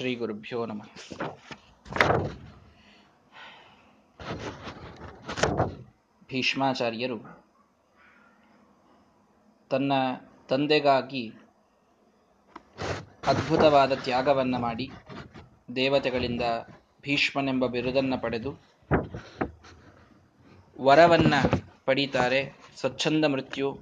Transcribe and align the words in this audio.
ಶ್ರೀ 0.00 0.14
ಗುರುಭ್ಯೋ 0.14 0.66
ನಮಃ. 0.66 0.88
ಭೀಷ್ಮಾಚಾರ್ಯರು 6.28 7.44
ತನ್ನ 9.70 9.92
ತಂದೆಗಾಗಿ 10.48 11.34
ಅದ್ಭುತವಾದ 13.26 13.92
ತ್ಯಾಗವನ್ನು 13.92 14.58
ಮಾಡಿ 14.58 14.90
ದೇವತೆಗಳಿಂದ 15.76 16.42
ಭೀಷ್ಮನೆಂಬ 17.02 17.66
ಬಿರುದನ್ನು 17.66 18.18
ಪಡೆದು 18.18 18.56
ವರವನ್ನ 20.80 21.34
ಪಡೀತಾರೆ. 21.84 22.54
ಸ್ವಚ್ಛಂದ 22.76 23.24
ಮೃತ್ಯು, 23.24 23.78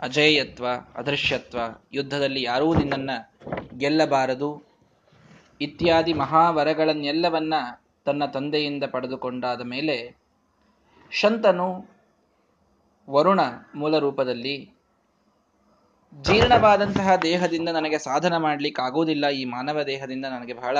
ಅಜೇಯತ್ವ, 0.00 0.66
ಅದೃಶ್ಯತ್ವ 0.94 1.58
ಯುದ್ಧದಲ್ಲಿ 1.92 2.42
ಯಾರೂ 2.42 2.74
ನಿನ್ನನ್ನು 2.74 3.78
ಗೆಲ್ಲಬಾರದು. 3.78 4.67
ಇತ್ಯಾದಿ 5.60 6.12
ಮಹಾವರಗಳನ್ನೆಲ್ಲವನ್ನ 6.12 7.54
ತನ್ನ 8.04 8.24
ತಂದೆಯಿಂದ 8.24 8.84
ಪಡೆದುಕೊಂಡಾದ 8.84 9.60
ಮೇಲೆ 9.60 10.16
ಶಂತನು 11.10 11.88
ವರುಣ 13.10 13.40
ಮೂಲ 13.74 13.98
ರೂಪದಲ್ಲಿ 13.98 14.70
ಜೀರ್ಣವಾದಂತಹ 16.22 17.16
ದೇಹದಿಂದ 17.16 17.68
ನನಗೆ 17.68 17.98
ಸಾಧನ 17.98 18.32
ಆಗುವುದಿಲ್ಲ 18.80 19.28
ಈ 19.28 19.44
ಮಾನವ 19.44 19.82
ದೇಹದಿಂದ 19.82 20.24
ನನಗೆ 20.24 20.52
ಬಹಳ 20.52 20.78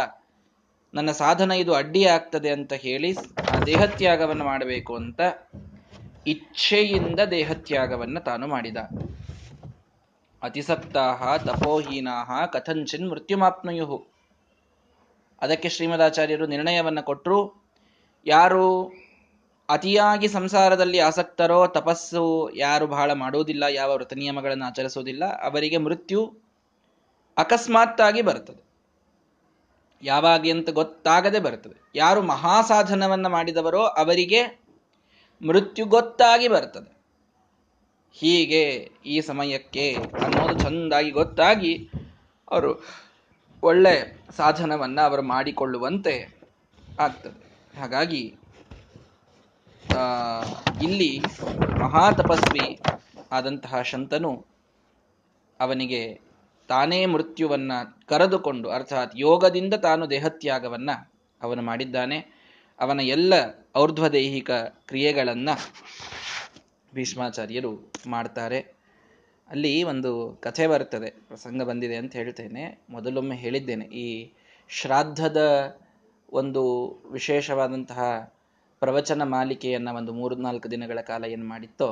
ನನ್ನ 0.94 1.10
ಸಾಧನ 1.10 1.50
ಇದು 1.50 1.74
ಅಡ್ಡಿ 1.74 2.04
ಆಗ್ತದೆ 2.04 2.50
ಅಂತ 2.50 2.72
ಹೇಳಿ 2.72 3.16
ಆ 3.52 3.58
ದೇಹತ್ಯಾಗವನ್ನು 3.66 4.44
ಮಾಡಬೇಕು 4.44 4.96
ಅಂತ 4.96 5.20
ಇಚ್ಛೆಯಿಂದ 6.26 7.20
ದೇಹತ್ಯಾಗವನ್ನು 7.20 8.20
ತಾನು 8.20 8.46
ಮಾಡಿದ. 8.46 8.76
ಅತಿಸಪ್ತಾಹ, 10.42 11.36
ತಪೋಹೀನಾಹ, 11.36 12.46
ಕಥಂಚಿನ್ 12.46 13.10
ಮೃತ್ಯುಮಾಪ್ನುಯು 13.10 14.17
ಅದಕ್ಕೆ 15.42 15.68
ಶ್ರೀಮದಾಚಾರ್ಯರು 15.68 16.46
ನಿರ್ಣಯವನ್ನು 16.46 17.02
ಕೊಟ್ಟರು 17.02 17.68
ಯಾರು 18.26 18.64
ಅತಿಯಾಗಿ 19.68 20.28
ಸಂಸಾರದಲ್ಲಿ 20.28 20.98
ಆಸಕ್ತರೋ 20.98 21.66
ತಪಸ್ಸು 21.66 22.50
ಯಾರು 22.54 22.86
ಬಹಳ 22.86 23.12
ಮಾಡುವುದಿಲ್ಲ 23.12 23.64
ಯಾವ 23.70 23.94
ವೃತ 23.94 24.12
ನಿಯಮಗಳನ್ನು 24.12 24.64
ಆಚರಿಸುವುದಿಲ್ಲ 24.64 25.24
ಅವರಿಗೆ 25.42 25.76
ಮೃತ್ಯು 25.76 26.34
ಅಕಸ್ಮಾತ್ತಾಗಿ 27.36 28.22
ಬರುತ್ತದೆ. 28.22 28.68
ಯಾವಾಗ 30.02 30.46
ಅಂತ 30.50 30.70
ಗೊತ್ತಾಗದೆ 30.70 31.38
ಬರ್ತದೆ 31.38 31.80
ಯಾರು 31.94 32.22
ಮಹಾಸಾಧನವನ್ನು 32.22 33.28
ಮಾಡಿದವರೋ 33.28 33.82
ಅವರಿಗೆ 33.82 34.40
ಮೃತ್ಯು 35.46 35.86
ಗೊತ್ತಾಗಿ 35.86 36.48
ಬರ್ತದೆ 36.48 36.98
ಹೀಗೆ 38.12 38.90
ಈ 39.06 39.20
ಸಮಯಕ್ಕೆ 39.20 39.94
ಅನ್ನೋದು 40.24 40.58
ಚೆಂದಾಗಿ 40.58 41.10
ಗೊತ್ತಾಗಿ 41.10 41.90
ಅವರು 42.50 42.74
ಒಳ್ಳೆ 43.62 44.18
ಸಾಧನವನ್ನ 44.36 45.00
ಅವರು 45.00 45.22
ಮಾಡಿಕೊಳ್ಳುವಂತೆ 45.22 46.34
ಆಗ್ತದೆ. 47.00 47.48
ಹಾಗಾಗಿ 47.80 48.36
ಇಲ್ಲಿ 50.82 51.22
ಮಹಾತಪಸ್ವಿ 51.80 52.80
ಆದಂತಹ 53.32 53.82
ಶಂತನು 53.82 54.46
ಅವನಿಗೆ 55.60 56.20
ತಾನೇ 56.68 57.06
ಮೃತ್ಯುವನ್ನ 57.06 57.72
ಕರೆದುಕೊಂಡು, 58.06 58.70
ಅರ್ಥಾತ್ 58.70 59.12
ಯೋಗದಿಂದ 59.16 59.74
ತಾನು 59.74 60.10
ದೇಹತ್ಯಾಗವನ್ನ 60.10 60.90
ಅವನು 61.42 61.62
ಮಾಡಿದ್ದಾನೆ. 61.62 62.18
ಅವನ 62.80 63.00
ಎಲ್ಲ 63.00 63.34
ಔರ್ಧ್ವದೈಹಿಕ 63.76 64.50
ಕ್ರಿಯೆಗಳನ್ನ 64.86 65.48
ಭೀಷ್ಮಾಚಾರ್ಯರು 66.94 67.92
ಮಾಡ್ತಾರೆ. 68.06 68.77
ಅಲ್ಲಿ 69.48 69.72
ಒಂದು 69.82 70.10
ಕಥೆ 70.40 70.66
ಬರ್ತದೆ 70.66 71.10
ಪ್ರಸಂಗ 71.28 71.62
ಬಂದಿದೆ 71.62 71.96
ಅಂತ 71.96 72.12
ಹೇಳ್ತೇನೆ. 72.16 72.64
ಮೊದಲೊಮ್ಮೆ 72.90 73.36
ಹೇಳಿದ್ದೇನೆ, 73.36 73.84
ಈ 73.84 74.06
ಶ್ರಾದ್ದದ 74.70 75.40
ಒಂದು 76.32 76.62
ವಿಶೇಷವಾದಂತಹ 77.10 78.00
ಪ್ರವಚನ 78.82 79.22
ಮಾಲಿಕೆಯನ್ನು 79.22 79.92
ಒಂದು 79.94 80.12
ಮೂರು 80.12 80.34
ನಾಲ್ಕು 80.36 80.70
ದಿನಗಳ 80.70 81.00
ಕಾಲ 81.00 81.24
ಏನು 81.24 81.46
ಮಾಡಿತ್ತೋ, 81.48 81.88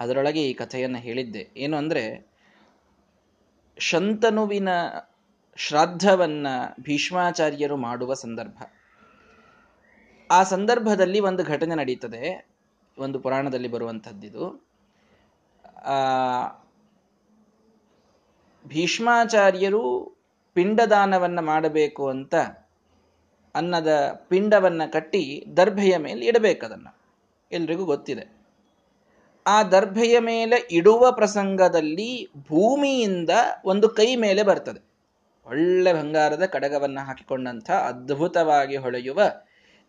ಅದರೊಳಗೆ 0.00 0.42
ಈ 0.48 0.52
ಕಥೆಯನ್ನು 0.54 0.98
ಹೇಳಿದ್ದೆ. 0.98 1.44
ಏನು 1.56 1.76
ಅಂದರೆ, 1.76 2.04
ಶಂತನುವಿನ 3.78 4.70
ಶ್ರಾದ್ದವನ್ನು 5.58 6.82
ಭೀಷ್ಮಾಚಾರ್ಯರು 6.82 7.76
ಮಾಡುವ 7.76 8.14
ಸಂದರ್ಭ. 8.14 8.58
ಆ 10.30 10.40
ಸಂದರ್ಭದಲ್ಲಿ 10.42 11.20
ಒಂದು 11.20 11.42
ಘಟನೆ 11.44 11.74
ನಡೀತದೆ, 11.74 12.24
ಒಂದು 12.96 13.18
ಪುರಾಣದಲ್ಲಿ 13.20 13.68
ಬರುವಂಥದ್ದಿದು. 13.68 14.44
ಭೀಷ್ಮಾಚಾರ್ಯರು 18.66 20.14
ಪಿಂಡದಾನವನ್ನು 20.54 21.42
ಮಾಡಬೇಕು 21.42 22.08
ಅಂತ 22.08 22.34
ಅನ್ನದ 23.54 23.88
ಪಿಂಡವನ್ನು 24.28 24.92
ಕಟ್ಟಿ 24.92 25.44
ದರ್ಭೆಯ 25.56 25.96
ಮೇಲೆ 25.96 26.26
ಇಡಬೇಕದನ್ನು 26.26 26.98
ಎಲ್ರಿಗೂ 27.52 27.84
ಗೊತ್ತಿದೆ. 27.84 28.42
ಆ 29.46 29.62
ದರ್ಭೆಯ 29.62 30.18
ಮೇಲೆ 30.18 30.68
ಇಡುವ 30.70 31.12
ಪ್ರಸಂಗದಲ್ಲಿ 31.12 32.28
ಭೂಮಿಯಿಂದ 32.48 33.30
ಒಂದು 33.64 33.88
ಕೈ 33.88 34.16
ಮೇಲೆ 34.16 34.42
ಬರ್ತದೆ. 34.42 34.92
ಒಳ್ಳೆ 35.46 35.92
ಬಂಗಾರದ 35.92 36.44
ಕಡಗವನ್ನು 36.44 37.06
ಹಾಕಿಕೊಂಡಂಥ 37.06 37.70
ಅದ್ಭುತವಾಗಿ 37.70 38.76
ಹೊಳೆಯುವ 38.76 39.20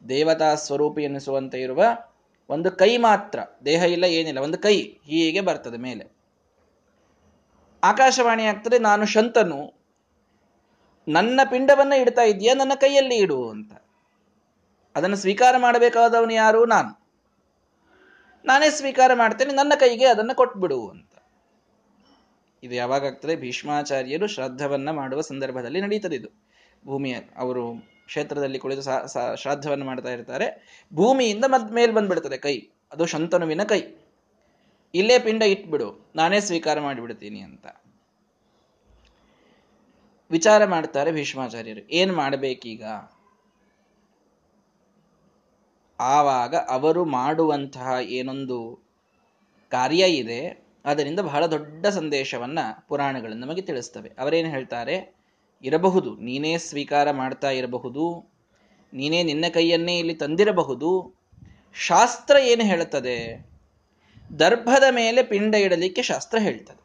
ದೇವತಾ 0.09 0.55
ಸ್ವರೂಪಿ 0.55 1.03
ಎನಿಸುವಂತೆ 1.03 1.61
ಇರುವ 1.61 1.83
ಒಂದು 2.49 2.71
ಕೈ 2.71 2.97
ಮಾತ್ರ. 2.97 3.39
ದೇಹ 3.65 3.83
ಇಲ್ಲ, 3.83 4.03
ಏನಿಲ್ಲ, 4.03 4.39
ಒಂದು 4.39 4.57
ಕೈ 4.57 4.75
ಹೀಗೆ 5.05 5.41
ಬರ್ತದೆ 5.41 5.77
ಮೇಲೆ. 5.77 6.12
ಆಕಾಶವಾಣಿ 7.83 8.45
ಆಗ್ತದೆ, 8.45 8.79
ನಾನು 8.79 9.05
ಶಂತನು. 9.05 9.83
ನನ್ನ 11.07 11.39
ಪಿಂಡವನ್ನ 11.49 11.93
ಇಡ್ತಾ 11.93 12.21
ಇದೆಯಾ 12.21 12.53
ನನ್ನ 12.53 12.71
ಕೈಯಲ್ಲಿ 12.75 13.15
ಇಡು 13.15 13.49
ಅಂತ. 13.49 13.73
ಅದನ್ನು 14.95 15.15
ಸ್ವೀಕಾರ 15.15 15.55
ಮಾಡಬೇಕಾದವನು 15.57 16.33
ಯಾರು? 16.33 16.65
ನಾನು. 16.65 16.91
ನಾನೇ 18.45 18.69
ಸ್ವೀಕಾರ 18.69 19.11
ಮಾಡ್ತೇನೆ, 19.13 19.53
ನನ್ನ 19.53 19.73
ಕೈಗೆ 19.79 20.05
ಅದನ್ನು 20.05 20.35
ಕೊಟ್ಬಿಡು 20.35 20.89
ಅಂತ. 20.89 21.09
ಇದು 22.63 22.75
ಯಾವಾಗ 22.75 23.05
ಆಗ್ತದೆ? 23.05 23.35
ಭೀಷ್ಮಾಚಾರ್ಯರು 23.35 24.27
ಶ್ರಾದ್ದವನ್ನ 24.27 24.91
ಮಾಡುವ 24.91 25.21
ಸಂದರ್ಭದಲ್ಲಿ 25.21 25.81
ನಡೀತದೆ 25.81 26.15
ಇದು. 26.15 26.29
ಭೂಮಿಯ, 26.85 27.15
ಅವರು 27.37 27.63
ಕ್ಷೇತ್ರದಲ್ಲಿ 28.05 28.59
ಕುಳಿತು 28.59 28.83
ಶ್ರಾದ್ದವನ್ನು 29.35 29.85
ಮಾಡ್ತಾ 29.85 30.09
ಇರ್ತಾರೆ. 30.09 30.47
ಭೂಮಿಯಿಂದ 30.93 31.45
ಮದ್, 31.47 31.71
ಮೇಲ್ 31.71 31.93
ಬಂದ್ಬಿಡ್ತದೆ 31.93 32.37
ಕೈ. 32.37 32.57
ಅದು 32.91 33.05
ಶಂತನುವಿನ 33.05 33.63
ಕೈ. 33.63 33.81
ಇಲ್ಲೇ 34.93 35.19
ಪಿಂಡ 35.19 35.43
ಇಟ್ಬಿಡು, 35.43 35.87
ನಾನೇ 36.15 36.39
ಸ್ವೀಕಾರ 36.39 36.79
ಮಾಡಿಬಿಡ್ತೀನಿ 36.79 37.39
ಅಂತ. 37.39 37.65
ವಿಚಾರ 40.31 40.65
ಮಾಡ್ತಾರೆ 40.65 41.11
ಭೀಷ್ಮಾಚಾರ್ಯರು, 41.11 41.81
ಏನ್ 41.91 42.11
ಮಾಡಬೇಕೀಗ? 42.11 42.83
ಆವಾಗ 45.99 46.55
ಅವರು 46.55 47.05
ಮಾಡುವಂತಹ 47.05 47.87
ಏನೊಂದು 48.09 48.59
ಕಾರ್ಯ 49.71 50.03
ಇದೆ, 50.11 50.41
ಅದರಿಂದ 50.85 51.19
ಬಹಳ 51.19 51.45
ದೊಡ್ಡ 51.45 51.85
ಸಂದೇಶವನ್ನ 51.87 52.59
ಪುರಾಣಗಳು 52.87 53.33
ನಮಗೆ 53.33 53.61
ತಿಳಿಸ್ತವೆ. 53.61 54.09
ಅವರೇನು 54.19 54.49
ಹೇಳ್ತಾರೆ? 54.49 54.95
ಇರಬಹುದು, 55.63 56.15
ನೀನೇ 56.15 56.57
ಸ್ವೀಕಾರ 56.57 57.11
ಮಾಡ್ತಾ 57.11 57.49
ಇರಬಹುದು, 57.49 58.05
ನೀನೇ 58.93 59.23
ನಿನ್ನ 59.23 59.45
ಕೈಯನ್ನೇ 59.53 59.95
ಇಲ್ಲಿ 59.99 60.15
ತಂದಿರಬಹುದು. 60.15 60.91
ಶಾಸ್ತ್ರ 61.75 62.35
ಏನು 62.35 62.63
ಹೇಳುತ್ತದೆ 62.63 63.52
ದರ್ಭದ 64.39 64.83
ಮೇಲೆ 64.91 65.23
ಪಿಂಡ 65.23 65.55
ಇಡಲಿಕ್ಕೆ 65.55 66.01
ಶಾಸ್ತ್ರ 66.01 66.37
ಹೇಳ್ತದೆ. 66.37 66.83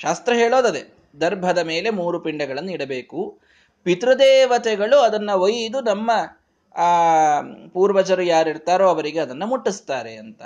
ಶಾಸ್ತ್ರ 0.00 0.32
ಹೇಳೋದದೆ, 0.32 0.94
ದರ್ಭದ 1.20 1.58
ಮೇಲೆ 1.58 1.90
ಮೂರು 1.90 2.20
ಪಿಂಡಗಳನ್ನು 2.20 2.72
ಇಡಬೇಕು. 2.72 3.38
ಪಿತೃದೇವತೆಗಳು 3.82 4.98
ಅದನ್ನು 4.98 5.38
ಒಯ್ದು 5.38 5.80
ನಮ್ಮ, 5.80 6.10
ಆ, 6.74 6.86
ಪೂರ್ವಜರು 7.72 8.22
ಯಾರಿರ್ತಾರೋ 8.22 8.88
ಅವರಿಗೆ 8.88 9.20
ಅದನ್ನು 9.20 9.46
ಮುಟ್ಟಿಸ್ತಾರೆ 9.46 10.16
ಅಂತ. 10.16 10.42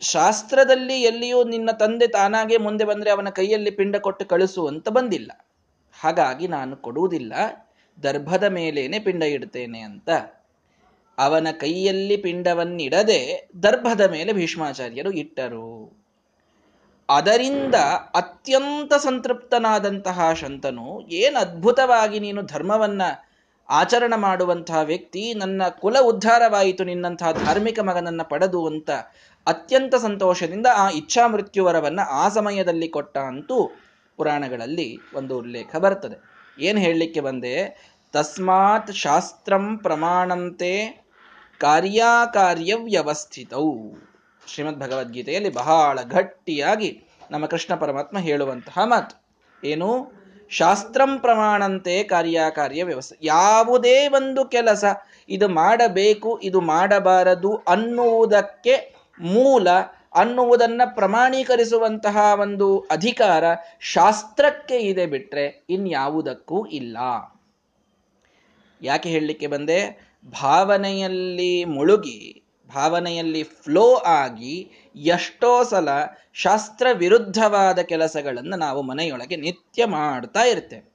ಶಾಸ್ತ್ರದಲ್ಲಿ 0.00 1.02
ಎಲ್ಲಿಯೂ 1.02 1.44
ನಿನ್ನ 1.44 1.70
ತಂದೆ 1.70 2.06
ತಾನಾಗೆ 2.06 2.56
ಮುಂದೆ 2.56 2.84
ಬಂದರೆ 2.84 3.10
ಅವನ 3.10 3.28
ಕೈಯಲ್ಲಿ 3.28 3.70
ಪಿಂಡ 3.70 3.96
ಕೊಟ್ಟು 3.96 4.24
ಕಳಿಸು 4.24 4.66
ಅಂತ 4.66 4.88
ಬಂದಿಲ್ಲ. 4.88 5.46
ಹಾಗಾಗಿ 6.00 6.48
ನಾನು 6.48 6.76
ಕೊಡುವುದಿಲ್ಲ, 6.76 7.32
ದರ್ಭದ 8.02 8.44
ಮೇಲೇನೆ 8.44 8.98
ಪಿಂಡ 8.98 9.22
ಇಡ್ತೇನೆ 9.22 9.80
ಅಂತ. 9.80 10.10
ಅವನ 11.18 11.48
ಕೈಯಲ್ಲಿ 11.52 12.16
ಪಿಂಡವನ್ನಿಡದೆ 12.16 13.48
ದರ್ಭದ 13.62 14.10
ಮೇಲೆ 14.10 14.32
ಭೀಷ್ಮಾಚಾರ್ಯರು 14.32 15.10
ಇಟ್ಟರು. 15.10 16.04
ಅದರಿಂದ 17.08 17.74
ಅತ್ಯಂತ 18.14 18.94
ಸಂತೃಪ್ತನಾದಂತಹ 18.94 20.32
ಶಂತನು, 20.32 21.00
ಏನು 21.00 21.38
ಅದ್ಭುತವಾಗಿ 21.38 22.20
ನೀನು 22.20 22.42
ಧರ್ಮವನ್ನ 22.42 23.02
ಆಚರಣೆ 23.68 24.16
ಮಾಡುವಂತಹ 24.16 24.80
ವ್ಯಕ್ತಿ, 24.80 25.34
ನನ್ನ 25.34 25.62
ಕುಲ 25.80 25.96
ಉದ್ಧಾರವಾಯಿತು, 26.00 26.84
ನಿನ್ನಂತಹ 26.84 27.32
ಧಾರ್ಮಿಕ 27.32 27.80
ಮಗನನ್ನ 27.80 28.22
ಪಡೆದು 28.22 28.66
ಅಂತ 28.66 28.90
ಅತ್ಯಂತ 29.46 29.94
ಸಂತೋಷದಿಂದ 29.94 30.66
ಆ 30.76 30.90
ಇಚ್ಛಾ 30.90 31.26
ಮೃತ್ಯುವರವನ್ನ 31.26 32.00
ಆ 32.10 32.28
ಸಮಯದಲ್ಲಿ 32.28 32.88
ಕೊಟ್ಟ 32.88 33.18
ಅಂತೂ 33.18 33.76
ಪುರಾಣಗಳಲ್ಲಿ 34.16 34.98
ಒಂದು 35.14 35.38
ಉಲ್ಲೇಖ 35.38 35.76
ಬರ್ತದೆ. 35.76 36.44
ಏನು 36.58 36.78
ಹೇಳಲಿಕ್ಕೆ 36.78 37.20
ಬಂದೆ? 37.20 37.84
ತಸ್ಮಾತ್ 38.12 38.92
ಶಾಸ್ತ್ರಂ 38.92 39.78
ಪ್ರಮಾಣಂತೆ 39.78 41.03
ಕಾರ್ಯಾಕಾರ್ಯ 41.64 42.74
ವ್ಯವಸ್ಥಿತವು 42.74 43.98
ಶ್ರೀಮದ್ 44.46 44.80
ಭಗವದ್ಗೀತೆಯಲ್ಲಿ 44.80 45.52
ಬಹಳ 45.52 46.00
ಗಟ್ಟಿಯಾಗಿ 46.02 47.02
ನಮ್ಮ 47.30 47.46
ಕೃಷ್ಣ 47.46 47.74
ಪರಮಾತ್ಮ 47.74 48.18
ಹೇಳುವಂತಹ 48.18 48.78
ಮಾತು. 48.84 49.24
ಏನು? 49.64 50.12
ಶಾಸ್ತ್ರಂ 50.48 51.18
ಪ್ರಮಾಣಂತೆ 51.18 52.04
ಕಾರ್ಯಕಾರ್ಯ 52.04 52.84
ವ್ಯವಸ್ಥೆ 52.84 53.16
ಯಾವುದೇ 53.22 54.08
ಒಂದು 54.08 54.44
ಕೆಲಸ 54.44 54.84
ಇದು 55.28 55.48
ಮಾಡಬೇಕು, 55.48 56.40
ಇದು 56.42 56.60
ಮಾಡಬಾರದು 56.60 57.54
ಅನ್ನುವುದಕ್ಕೆ 57.56 58.94
ಮೂಲ, 59.20 59.70
ಅನ್ನುವುದನ್ನ 60.14 60.82
ಪ್ರಮಾಣೀಕರಿಸುವಂತಹ 60.94 62.16
ಒಂದು 62.40 62.80
ಅಧಿಕಾರ 62.80 63.44
ಶಾಸ್ತ್ರಕ್ಕೆ 63.80 64.78
ಇದೆ 64.78 65.06
ಬಿಟ್ರೆ 65.06 65.64
ಇನ್ಯಾವುದಕ್ಕೂ 65.70 66.66
ಇಲ್ಲ. 66.66 66.96
ಯಾಕೆ 68.82 69.08
ಹೇಳಲಿಕ್ಕೆ 69.08 69.46
ಬಂದೆ? 69.46 70.13
ಭಾವನೆಯಲ್ಲಿ 70.26 71.64
ಮುಳುಗಿ, 71.64 72.42
ಭಾವನೆಯಲ್ಲಿ 72.74 73.42
ಫ್ಲೋ 73.42 73.94
ಆಗಿ 73.94 74.70
ಎಷ್ಟೋ 74.96 75.64
ಸಲ 75.64 75.88
ಶಾಸ್ತ್ರ 76.32 76.86
ವಿರುದ್ಧವಾದ 76.92 77.78
ಕೆಲಸಗಳನ್ನು 77.78 78.56
ನಾವು 78.56 78.82
ಮನೆಯೊಳಗೆ 78.82 79.36
ನಿತ್ಯ 79.36 79.84
ಮಾಡ್ತಾ 79.84 80.42
ಇರ್ತೇವೆ. 80.42 80.94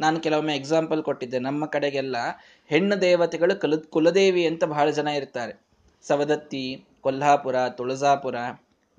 ನಾನು 0.00 0.20
ಕೆಲವೊಮ್ಮೆ 0.20 0.56
ಎಕ್ಸಾಂಪಲ್ 0.56 1.02
ಕೊಟ್ಟಿದ್ದೆ. 1.02 1.38
ನಮ್ಮ 1.38 1.66
ಕಡೆಗೆಲ್ಲ 1.66 2.16
ಹೆಣ್ಣು 2.68 3.00
ದೇವತೆಗಳು 3.00 3.60
ಕುಲ, 3.60 3.76
ಕುಲದೇವಿ 3.76 4.46
ಅಂತ 4.46 4.64
ಬಹಳ 4.64 4.90
ಜನ 4.90 5.08
ಇರ್ತಾರೆ. 5.08 5.66
ಸವದತ್ತಿ, 6.02 6.84
ಕೊಲ್ಹಾಪುರ, 7.00 7.68
ತುಳಜಾಪುರ, 7.68 8.34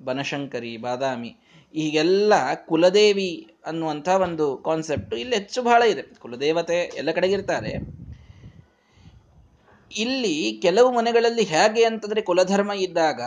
ಬನಶಂಕರಿ, 0.04 0.78
ಬಾದಾಮಿ 0.78 1.36
ಈಗೆಲ್ಲ 1.76 2.34
ಕುಲದೇವಿ 2.66 3.48
ಅನ್ನುವಂಥ 3.66 4.10
ಒಂದು 4.10 4.58
ಕಾನ್ಸೆಪ್ಟ್ 4.58 5.14
ಇಲ್ಲಿ 5.14 5.36
ಹೆಚ್ಚು 5.36 5.64
ಬಹಳ 5.64 5.82
ಇದೆ. 5.82 6.02
ಕುಲದೇವತೆ 6.02 6.92
ಎಲ್ಲ 6.96 7.12
ಕಡೆಗಿರ್ತಾರೆ. 7.12 7.99
ಇಲ್ಲಿ 9.98 10.60
ಕೆಲವು 10.62 10.92
ಮನೆಗಳಲ್ಲಿ 10.92 11.44
ಹೇಗೆ 11.44 11.84
ಅಂತಂದ್ರೆ 11.84 12.22
ಕುಲಧರ್ಮ 12.22 12.72
ಇದ್ದಾಗ 12.72 13.22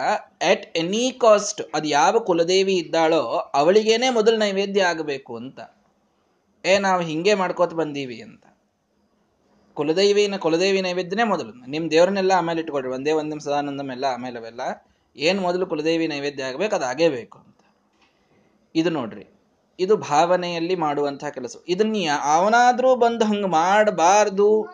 ಅಟ್ 0.50 0.78
ಎನಿ 0.78 1.18
ಕಾಸ್ಟ್ 1.20 1.62
ಅದು 1.74 1.88
ಯಾವ 1.88 2.18
ಕುಲದೇವಿ 2.18 2.74
ಇದ್ದಾಳೋ 2.74 3.20
ಅವಳಿಗೇನೆ 3.54 4.10
ಮೊದಲು 4.10 4.36
ನೈವೇದ್ಯ 4.36 4.82
ಆಗಬೇಕು 4.82 5.36
ಅಂತ. 5.36 5.60
ಏ, 6.64 6.78
ನಾವು 6.78 7.02
ಹಿಂಗೆ 7.02 7.34
ಮಾಡ್ಕೋತ 7.34 7.74
ಬಂದೀವಿ 7.74 8.22
ಅಂತ. 8.22 8.44
ಕುಲದೈವಿನ, 9.74 10.36
ಕುಲದೇವಿ 10.36 10.80
ನೈವೇದ್ಯನೇ 10.80 11.22
ಮೊದಲು. 11.22 11.70
ನಿಮ್ಮ 11.70 11.90
ದೇವ್ರನ್ನೆಲ್ಲ 11.90 12.32
ಆಮೇಲೆ 12.32 12.60
ಇಟ್ಕೊಳ್ರಿ. 12.60 12.90
ಒಂದೇ 12.90 13.12
ಒಂದೇ 13.12 13.38
ಸದಾನಂದಂ 13.38 13.90
ಎಲ್ಲ 13.90 14.04
ಆಮೇಲೆ 14.04 14.38
ಅವೆಲ್ಲ. 14.38 14.60
ಏನ್ 15.16 15.40
ಮೊದಲು 15.40 15.66
ಕುಲದೇವಿ 15.66 16.06
ನೈವೇದ್ಯ 16.06 16.44
ಆಗಬೇಕು, 16.44 16.74
ಅದು 16.74 16.84
ಆಗೇ 16.84 17.08
ಬೇಕು 17.08 17.38
ಅಂತ. 17.38 17.74
ಇದು 18.74 18.90
ನೋಡ್ರಿ. 18.90 19.26
ಇದು 19.80 19.96
ಭಾವನೆಯಲ್ಲಿ 19.96 20.74
ಮಾಡುವಂತಹ 20.74 21.28
ಕೆಲಸ. 21.28 21.56
ಇದನ್ನ 21.68 21.96
ಅವನಾದ್ರೂ 22.24 22.96
ಬಂದು 22.96 23.24
ಹಂಗ 23.24 23.46
ಮಾಡಬಾರ್ದು. 23.46 24.66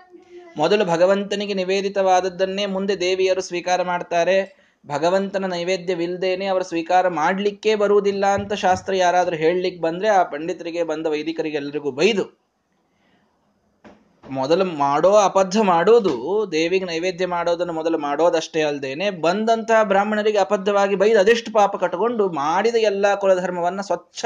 ಮೊದಲು 0.57 0.85
ಭಗವಂತನಿಗೆ 0.85 1.55
ನಿವೇದಿತವಾದದ್ದನ್ನೇ 1.55 2.67
ಮುಂದೆ 2.67 3.01
ದೇವಿಯರು 3.01 3.41
ಸ್ವೀಕಾರ 3.41 3.83
ಮಾಡ್ತಾರೆ. 3.83 4.69
ಭಗವಂತನ 4.87 5.47
ನೈವೇದ್ಯವಿಲ್ಲದೇನೆ 5.47 6.47
ಅವರು 6.47 6.65
ಸ್ವೀಕಾರ 6.65 7.09
ಮಾಡಲಿಕ್ಕೆ 7.09 7.75
ಬರುವುದಿಲ್ಲ 7.75 8.27
ಅಂತ 8.27 8.53
ಶಾಸ್ತ್ರ 8.53 8.95
ಯಾರಾದರೂ 8.95 9.37
ಹೇಳಲಿಕ್ಕೆ 9.37 9.81
ಬಂದ್ರೆ 9.81 10.09
ಆ 10.09 10.23
ಪಂಡಿತರಿಗೆ 10.23 10.83
ಬಂದ 10.83 11.07
ವೈದಿಕರಿಗೆ 11.07 11.57
ಎಲ್ಲರಿಗೂ 11.57 11.91
ಬೈದು. 11.91 12.49
ಮೊದಲು 14.31 14.65
ಮಾಡೋ 14.65 15.13
ಅಪದ್ಧ 15.13 15.61
ಮಾಡೋದು, 15.63 16.49
ದೇವಿಗೆ 16.53 16.85
ನೈವೇದ್ಯ 16.85 17.27
ಮಾಡೋದನ್ನು 17.27 17.73
ಮೊದಲು 17.73 17.99
ಮಾಡೋದಷ್ಟೇ 17.99 18.63
ಅಲ್ಲದೇನೆ 18.63 19.11
ಬಂದಂತಹ 19.11 19.83
ಬ್ರಾಹ್ಮಣರಿಗೆ 19.83 20.39
ಅಬದ್ಧವಾಗಿ 20.39 20.97
ಬೈದು 20.97 21.21
ಅದೆಷ್ಟು 21.21 21.53
ಪಾಪ 21.53 21.77
ಕಟ್ಕೊಂಡು 21.77 22.29
ಮಾಡಿದ 22.29 22.75
ಎಲ್ಲಾ 22.75 23.15
ಕುಲಧರ್ಮವನ್ನ 23.15 23.81
ಸ್ವಚ್ಛ 23.81 24.25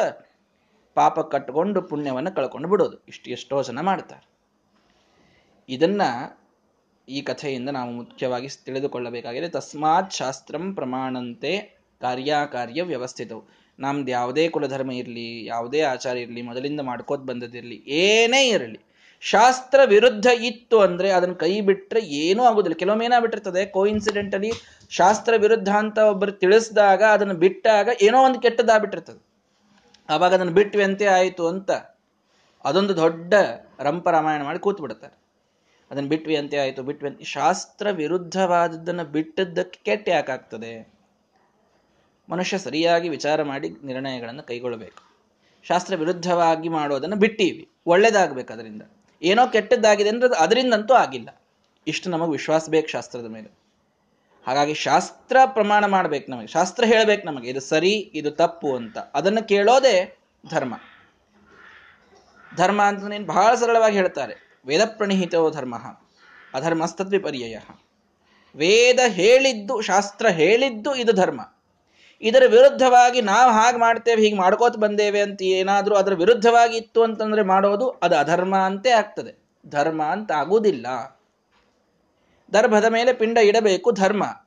ಪಾಪ 0.94 1.20
ಕಟ್ಕೊಂಡು 1.20 1.82
ಪುಣ್ಯವನ್ನು 1.82 2.34
ಕಳ್ಕೊಂಡು 2.34 2.68
ಬಿಡೋದು. 2.68 3.04
ಇಷ್ಟು 3.08 3.30
ಎಷ್ಟೋ 3.30 3.62
ಜನ 3.62 3.80
ಮಾಡ್ತಾರೆ. 3.80 4.31
ಇದನ್ನ 5.74 6.02
ಈ 7.08 7.20
ಕಥೆಯಿಂದ 7.22 7.68
ನಾವು 7.68 7.90
ಮುಖ್ಯವಾಗಿ 7.90 8.48
ತಿಳಿದುಕೊಳ್ಳಬೇಕಾಗಿದೆ. 8.64 9.48
ತಸ್ಮಾತ್ 9.48 10.12
ಶಾಸ್ತ್ರಂ 10.12 10.64
ಪ್ರಮಾಣಂತೆ 10.74 11.52
ಕಾರ್ಯಕಾರ್ಯ 12.00 12.82
ವ್ಯವಸ್ಥಿತವು 12.82 13.42
ನಮ್ದು 13.78 14.10
ಯಾವುದೇ 14.10 14.44
ಕುಲಧರ್ಮ 14.48 14.92
ಇರಲಿ, 14.92 15.28
ಯಾವುದೇ 15.44 15.80
ಆಚಾರ 15.80 16.14
ಇರಲಿ, 16.16 16.42
ಮೊದಲಿಂದ 16.42 16.80
ಮಾಡ್ಕೋತ 16.80 17.20
ಬಂದದಿರಲಿ 17.20 17.78
ಏನೇ 18.04 18.42
ಇರಲಿ, 18.48 18.80
ಶಾಸ್ತ್ರ 19.22 19.80
ವಿರುದ್ಧ 19.84 20.28
ಇತ್ತು 20.48 20.76
ಅಂದ್ರೆ 20.80 21.08
ಅದನ್ನ 21.10 21.34
ಕೈ 21.34 21.52
ಬಿಟ್ರೆ 21.60 22.00
ಏನೂ 22.22 22.42
ಆಗುದಿಲ್ಲ. 22.42 22.76
ಕೆಲವೊಮ್ಮೆ 22.78 23.04
ಏನಾಗ್ಬಿಟ್ಟಿರ್ತದೆ 23.04 23.62
ಕೋಇನ್ಸಿಡೆಂಟಲಿ 23.66 24.50
ಶಾಸ್ತ್ರ 24.90 25.34
ವಿರುದ್ಧ 25.36 25.70
ಅಂತ 25.82 25.98
ಒಬ್ಬರು 26.12 26.32
ತಿಳಿಸಿದಾಗ 26.32 27.02
ಅದನ್ನು 27.02 27.34
ಬಿಟ್ಟಾಗ 27.34 27.88
ಏನೋ 28.02 28.20
ಒಂದು 28.24 28.40
ಕೆಟ್ಟದಾಗ್ಬಿಟ್ಟಿರ್ತದೆ. 28.40 29.20
ಆವಾಗ 30.08 30.32
ಅದನ್ನು 30.34 30.52
ಬಿಟ್ವಿ 30.52 30.82
ಅಂತೆ 30.82 31.06
ಆಯಿತು 31.06 31.44
ಅಂತ 31.48 31.70
ಅದೊಂದು 32.64 32.94
ದೊಡ್ಡ 32.96 33.34
ರಂಪ 33.80 34.08
ರಾಮಾಯಣ 34.08 34.42
ಮಾಡಿ 34.42 34.58
ಕೂತ್ 34.58 34.82
ಅದನ್ನು 35.92 36.08
ಬಿಟ್ವಿ 36.08 36.36
ಅಂತೆ 36.36 36.58
ಆಯಿತು. 36.58 36.82
ಬಿಟ್ವಿ 36.82 37.08
ಅಂತ 37.10 37.22
ಶಾಸ್ತ್ರ 37.22 37.90
ವಿರುದ್ಧವಾದದ್ದನ್ನು 37.90 39.04
ಬಿಟ್ಟದ್ದಕ್ಕೆ 39.04 39.80
ಕೆಟ್ಟ 39.84 40.08
ಯಾಕಾಗ್ತದೆ 40.08 40.92
ಮನುಷ್ಯ 42.28 42.58
ಸರಿಯಾಗಿ 42.58 43.08
ವಿಚಾರ 43.08 43.42
ಮಾಡಿ 43.42 43.70
ನಿರ್ಣಯಗಳನ್ನು 43.70 44.42
ಕೈಗೊಳ್ಳಬೇಕು. 44.42 45.02
ಶಾಸ್ತ್ರ 45.62 45.96
ವಿರುದ್ಧವಾಗಿ 45.96 46.68
ಮಾಡೋದನ್ನು 46.68 47.16
ಬಿಟ್ಟೀವಿ. 47.16 47.68
ಒಳ್ಳೇದಾಗಬೇಕು 47.86 48.52
ಅದರಿಂದ. 48.52 48.82
ಏನೋ 49.22 49.46
ಕೆಟ್ಟದ್ದಾಗಿದೆ 49.46 50.08
ಅಂದ್ರೆ 50.08 50.38
ಅದರಿಂದಂತೂ 50.38 50.94
ಆಗಿಲ್ಲ. 50.94 51.42
ಇಷ್ಟು 51.86 52.10
ನಮಗೆ 52.10 52.30
ವಿಶ್ವಾಸ 52.30 52.70
ಬೇಕು 52.70 52.88
ಶಾಸ್ತ್ರದ 52.88 53.26
ಮೇಲೆ. 53.26 53.50
ಹಾಗಾಗಿ 54.46 54.74
ಶಾಸ್ತ್ರ 54.74 55.36
ಪ್ರಮಾಣ 55.46 55.86
ಮಾಡ್ಬೇಕು 55.86 56.30
ನಮಗೆ. 56.30 56.46
ಶಾಸ್ತ್ರ 56.46 56.84
ಹೇಳಬೇಕು 56.84 57.26
ನಮಗೆ. 57.26 57.50
ಇದು 57.50 57.60
ಸರಿ, 57.60 57.90
ಇದು 57.90 58.30
ತಪ್ಪು 58.30 58.76
ಅಂತ. 58.76 58.98
ಅದನ್ನು 58.98 59.48
ಕೇಳೋದೇ 59.48 60.18
ಧರ್ಮ. 60.50 60.74
ಧರ್ಮ 62.56 62.82
ಅಂತ 62.82 63.04
ನೀನು 63.04 63.26
ಬಹಳ 63.26 63.54
ಸರಳವಾಗಿ 63.54 63.96
ಹೇಳ್ತಾರೆ. 63.96 64.51
ವೇದ 64.66 64.80
ಪ್ರಣಿಹಿತೋ 64.84 65.50
ಧರ್ಮ 65.50 65.74
ಅಧರ್ಮಸ್ತದ್ವಿಪರ್ಯಯ 66.54 67.58
ವೇದ 68.56 68.98
ಹೇಳಿದ್ದು, 69.06 69.80
ಶಾಸ್ತ್ರ 69.80 70.26
ಹೇಳಿದ್ದು 70.26 70.94
ಇದು 70.94 71.12
ಧರ್ಮ. 71.12 71.54
ಇದರ 72.20 72.42
ವಿರುದ್ಧವಾಗಿ 72.46 73.20
ನಾವು 73.20 73.52
ಹಾಗೆ 73.52 73.76
ಮಾಡ್ತೇವೆ, 73.76 74.22
ಹೀಗೆ 74.22 74.36
ಮಾಡ್ಕೋತ 74.36 74.76
ಬಂದೇವೆ 74.76 75.20
ಅಂತ 75.20 75.42
ಏನಾದರೂ 75.42 75.94
ಅದರ 75.94 76.14
ವಿರುದ್ಧವಾಗಿ 76.14 76.76
ಇತ್ತು 76.76 77.02
ಅಂತಂದ್ರೆ 77.02 77.42
ಮಾಡೋದು 77.42 77.90
ಅದು 77.90 78.16
ಅಧರ್ಮ 78.16 78.56
ಅಂತೇ 78.56 78.90
ಆಗ್ತದೆ. 78.90 79.42
ಧರ್ಮ 79.66 80.02
ಅಂತ 80.02 80.32
ಆಗುವುದಿಲ್ಲ 80.32 80.86
ದರ್ಭದ 82.52 82.84
ಮೇಲೆ 82.84 83.12
ಪಿಂಡ 83.12 83.38
ಇಡಬೇಕು, 83.38 83.92
ಧರ್ಮ. 83.92 84.46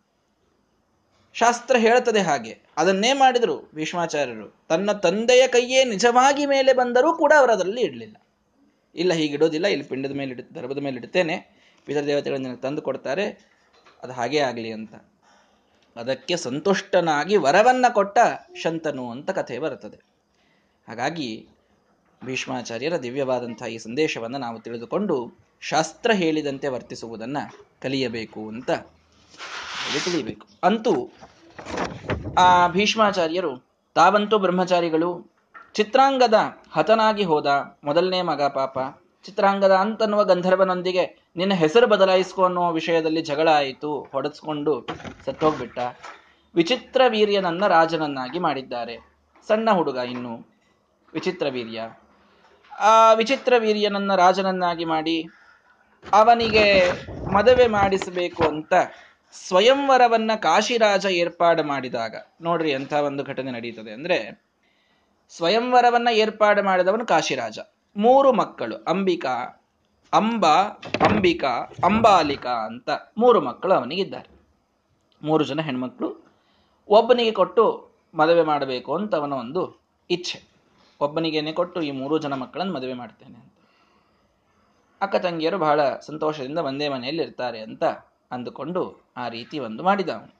ಶಾಸ್ತ್ರ 1.33 1.77
ಹೇಳ್ತದೆ 1.77 2.19
ಹಾಗೆ. 2.19 2.59
ಅದನ್ನೇ 2.77 3.13
ಮಾಡಿದರು 3.13 3.71
ಭೀಷ್ಮಾಚಾರ್ಯರು. 3.75 4.55
ತನ್ನ 4.69 4.91
ತಂದೆಯ 4.91 5.47
ಕೈಯೇ 5.47 5.83
ನಿಜವಾಗಿ 5.83 6.45
ಮೇಲೆ 6.45 6.73
ಬಂದರೂ 6.73 7.13
ಕೂಡ 7.13 7.33
ಅವರು 7.37 7.51
ಅದರಲ್ಲಿ 7.51 7.81
ಇಡಲಿಲ್ಲ. 7.81 8.15
ಇಲ್ಲ 8.95 9.13
ಹೀಗಿಡೋದಿಲ್ಲ 9.13 9.67
ಇಲ್ಲಿ 9.67 9.87
ಪಿಂಡದ 9.87 10.11
ಮೇಲೆ 10.11 10.31
ಇಡ 10.31 10.39
ದರ್ಭದ 10.55 10.77
ಮೇಲೆ 10.77 10.97
ಇಡ್ತೇನೆ 10.97 11.35
ಪಿತೃದೇವತೆಗಳು 11.85 12.39
ನಿನಗೆ 12.39 12.61
ತಂದು 12.61 12.81
ಕೊಡ್ತಾರೆ, 12.81 13.25
ಅದು 14.03 14.13
ಹಾಗೇ 14.13 14.39
ಆಗಲಿ 14.39 14.71
ಅಂತ. 14.71 14.95
ಅದಕ್ಕೆ 15.95 16.35
ಸಂತುಷ್ಟನಾಗಿ 16.37 17.37
ವರವನ್ನು 17.37 17.93
ಕೊಟ್ಟ 17.93 18.17
ಶಂತನು 18.63 19.11
ಅಂತ 19.11 19.29
ಕಥೆ 19.29 19.59
ಬರುತ್ತದೆ. 19.59 19.97
ಹಾಗಾಗಿ 20.87 21.47
ಭೀಷ್ಮಾಚಾರ್ಯರ 22.25 22.97
ದಿವ್ಯವಾದಂಥ 22.97 23.61
ಈ 23.63 23.77
ಸಂದೇಶವನ್ನು 23.77 24.37
ನಾವು 24.37 24.59
ತಿಳಿದುಕೊಂಡು 24.59 25.15
ಶಾಸ್ತ್ರ 25.61 26.11
ಹೇಳಿದಂತೆ 26.11 26.67
ವರ್ತಿಸುವುದನ್ನು 26.67 27.65
ಕಲಿಯಬೇಕು 27.81 28.47
ಅಂತ 28.47 28.71
ತಿಳಿಯಬೇಕು. 30.03 30.47
ಅಂತೂ 30.63 30.93
ಆ 32.37 32.67
ಭೀಷ್ಮಾಚಾರ್ಯರು 32.67 33.51
ತಾವಂತೂ 33.95 34.37
ಬ್ರಹ್ಮಚಾರಿಗಳು 34.37 35.34
ಚಿತ್ರಾಂಗದ 35.75 36.37
ಹತನಾಗಿ 36.71 37.23
ಹೋದ 37.23 37.47
ಮೊದಲನೇ 37.83 38.21
ಮಗ 38.21 38.41
ಪಾಪ. 38.49 38.75
ಚಿತ್ರಾಂಗದ 39.25 39.71
ಅಂತನ್ನುವ 39.75 40.23
ಗಂಧರ್ವನೊಂದಿಗೆ 40.23 41.03
ನಿನ್ನ 41.35 41.53
ಹೆಸರು 41.53 41.87
ಬದಲಾಯಿಸ್ಕೊ 41.87 42.43
ಅನ್ನೋ 42.43 42.71
ವಿಷಯದಲ್ಲಿ 42.71 43.21
ಜಗಳ 43.21 43.49
ಆಯಿತು. 43.53 44.09
ಹೊಡೆಸ್ಕೊಂಡು 44.11 44.73
ಸತ್ತೋಗ್ಬಿಟ್ಟ. 45.25 45.79
ವಿಚಿತ್ರ 46.55 47.01
ವೀರ್ಯನನ್ನ 47.07 47.67
ರಾಜನನ್ನಾಗಿ 47.67 48.39
ಮಾಡಿದ್ದಾರೆ. 48.39 48.95
ಸಣ್ಣ 49.47 49.69
ಹುಡುಗ 49.71 49.95
ಇನ್ನು. 50.07 50.33
ವಿಚಿತ್ರ 51.13 51.47
ವೀರ್ಯ. 51.49 51.79
ಆ 52.71 53.13
ವಿಚಿತ್ರ 53.13 53.53
ವೀರ್ಯನನ್ನ 53.57 54.15
ರಾಜನನ್ನಾಗಿ 54.15 54.85
ಮಾಡಿ 54.85 55.17
ಅವನಿಗೆ 56.13 56.65
ಮದುವೆ 57.27 57.67
ಮಾಡಿಸಬೇಕು 57.67 58.47
ಅಂತ 58.47 58.73
ಸ್ವಯಂವರವನ್ನ 59.35 60.31
ಕಾಶಿರಾಜ 60.39 61.05
ಏರ್ಪಾಡು 61.13 61.63
ಮಾಡಿದಾಗ. 61.63 62.13
ನೋಡ್ರಿ 62.41 62.71
ಎಂಥ 62.71 62.93
ಒಂದು 62.93 63.23
ಘಟನೆ 63.23 63.51
ನಡೀತದೆ 63.51 63.91
ಅಂದ್ರೆ 63.91 64.17
ಸ್ವಯಂವರವನ್ನ 65.29 66.07
ಏರ್ಪಾಡು 66.11 66.63
ಮಾಡಿದವನು 66.63 67.05
ಕಾಶಿರಾಜ. 67.05 67.59
ಮೂರು 67.97 68.31
ಮಕ್ಕಳು, 68.31 68.75
ಅಂಬಿಕಾ, 68.75 69.63
ಅಂಬ, 70.13 70.45
ಅಂಬಿಕಾ, 71.09 71.71
ಅಂಬಾಲಿಕಾ 71.83 72.65
ಅಂತ 72.65 72.89
ಮೂರು 73.17 73.41
ಮಕ್ಕಳು 73.41 73.73
ಅವನಿಗಿದ್ದಾರೆ. 73.73 74.29
ಮೂರು 75.23 75.43
ಜನ 75.43 75.61
ಹೆಣ್ಮಕ್ಳು. 75.61 76.25
ಒಬ್ಬನಿಗೆ 76.89 77.31
ಕೊಟ್ಟು 77.31 77.89
ಮದುವೆ 78.15 78.43
ಮಾಡಬೇಕು 78.43 78.95
ಅಂತ 78.95 79.15
ಅವನ 79.15 79.33
ಒಂದು 79.33 79.81
ಇಚ್ಛೆ. 80.09 80.43
ಒಬ್ಬನಿಗೇನೆ 81.01 81.51
ಕೊಟ್ಟು 81.51 81.81
ಈ 81.81 81.91
ಮೂರು 81.91 82.17
ಜನ 82.17 82.33
ಮಕ್ಕಳನ್ನು 82.33 82.73
ಮದುವೆ 82.73 82.93
ಮಾಡ್ತೇನೆ 82.93 83.35
ಅಂತ. 83.35 83.51
ಅಕ್ಕ 85.01 85.15
ತಂಗಿಯರು 85.15 85.57
ಬಹಳ 85.57 85.89
ಸಂತೋಷದಿಂದ 85.89 86.57
ಒಂದೇ 86.57 86.89
ಮನೆಯಲ್ಲಿ 86.89 87.23
ಇರ್ತಾರೆ 87.23 87.59
ಅಂತ 87.59 87.83
ಅಂದುಕೊಂಡು 88.31 89.01
ಆ 89.17 89.27
ರೀತಿ 89.27 89.59
ಒಂದು 89.59 89.83
ಮಾಡಿದ 89.83 90.09
ಅವನು. 90.09 90.35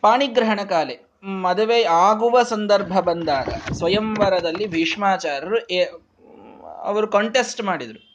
ಪಾಣಿಗ್ರಹಣ 0.00 0.60
ಕಾಲೆ. 0.68 1.00
ಮದುವೆ 1.24 1.82
ಆಗುವ 1.82 2.42
ಸಂದರ್ಭ 2.42 3.00
ಬಂದಾಗ 3.00 3.52
ಸ್ವಯಂವರದಲ್ಲಿ 3.72 4.66
ಭೀಷ್ಮಾಚಾರ್ಯರು 4.66 5.58
ಅವರು 6.82 7.08
ಕಾಂಟೆಸ್ಟ್ 7.08 7.62
ಮಾಡಿದರು. 7.62 8.14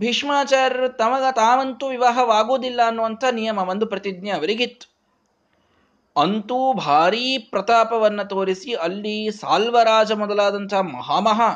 ಭೀಷ್ಮಾಚಾರ್ಯರು 0.00 0.88
ತಮಗ 0.88 1.22
ತಾವಂತೂ 1.32 1.88
ವಿವಾಹವಾಗುವುದಿಲ್ಲ 1.88 2.80
ಅನ್ನುವಂಥ 2.86 3.24
ನಿಯಮ 3.30 3.58
ಒಂದು 3.58 3.86
ಪ್ರತಿಜ್ಞೆ 3.86 4.30
ಅವರಿಗಿತ್ತು. 4.30 4.96
ಅಂತೂ 6.16 6.72
ಭಾರೀ 6.72 7.38
ಪ್ರತಾಪವನ್ನು 7.38 8.28
ತೋರಿಸಿ 8.28 8.74
ಅಲ್ಲಿ 8.74 9.30
ಸಾಲ್ವರಾಜ 9.30 10.12
ಮೊದಲಾದಂಥ 10.12 10.74
ಮಹಾಮಹಾ 10.74 11.50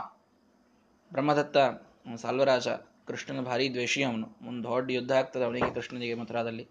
ಬ್ರಹ್ಮದತ್ತ, 1.12 1.56
ಸಾಲ್ವರಾಜ, 2.16 2.68
ಕೃಷ್ಣನ 3.06 3.40
ಭಾರಿ 3.40 3.72
ದ್ವೇಷಿ 3.72 4.02
ಅವನು. 4.04 4.48
ಒಂದು 4.48 4.68
ದೊಡ್ಡ 4.68 4.90
ಯುದ್ಧ 4.90 5.12
ಆಗ್ತದೆ 5.12 5.44
ಅವನಿಗೆ 5.44 5.74
ಕೃಷ್ಣನಿಗೆ 5.74 6.14
ಮಥುರಾದಲ್ಲಿ. 6.14 6.68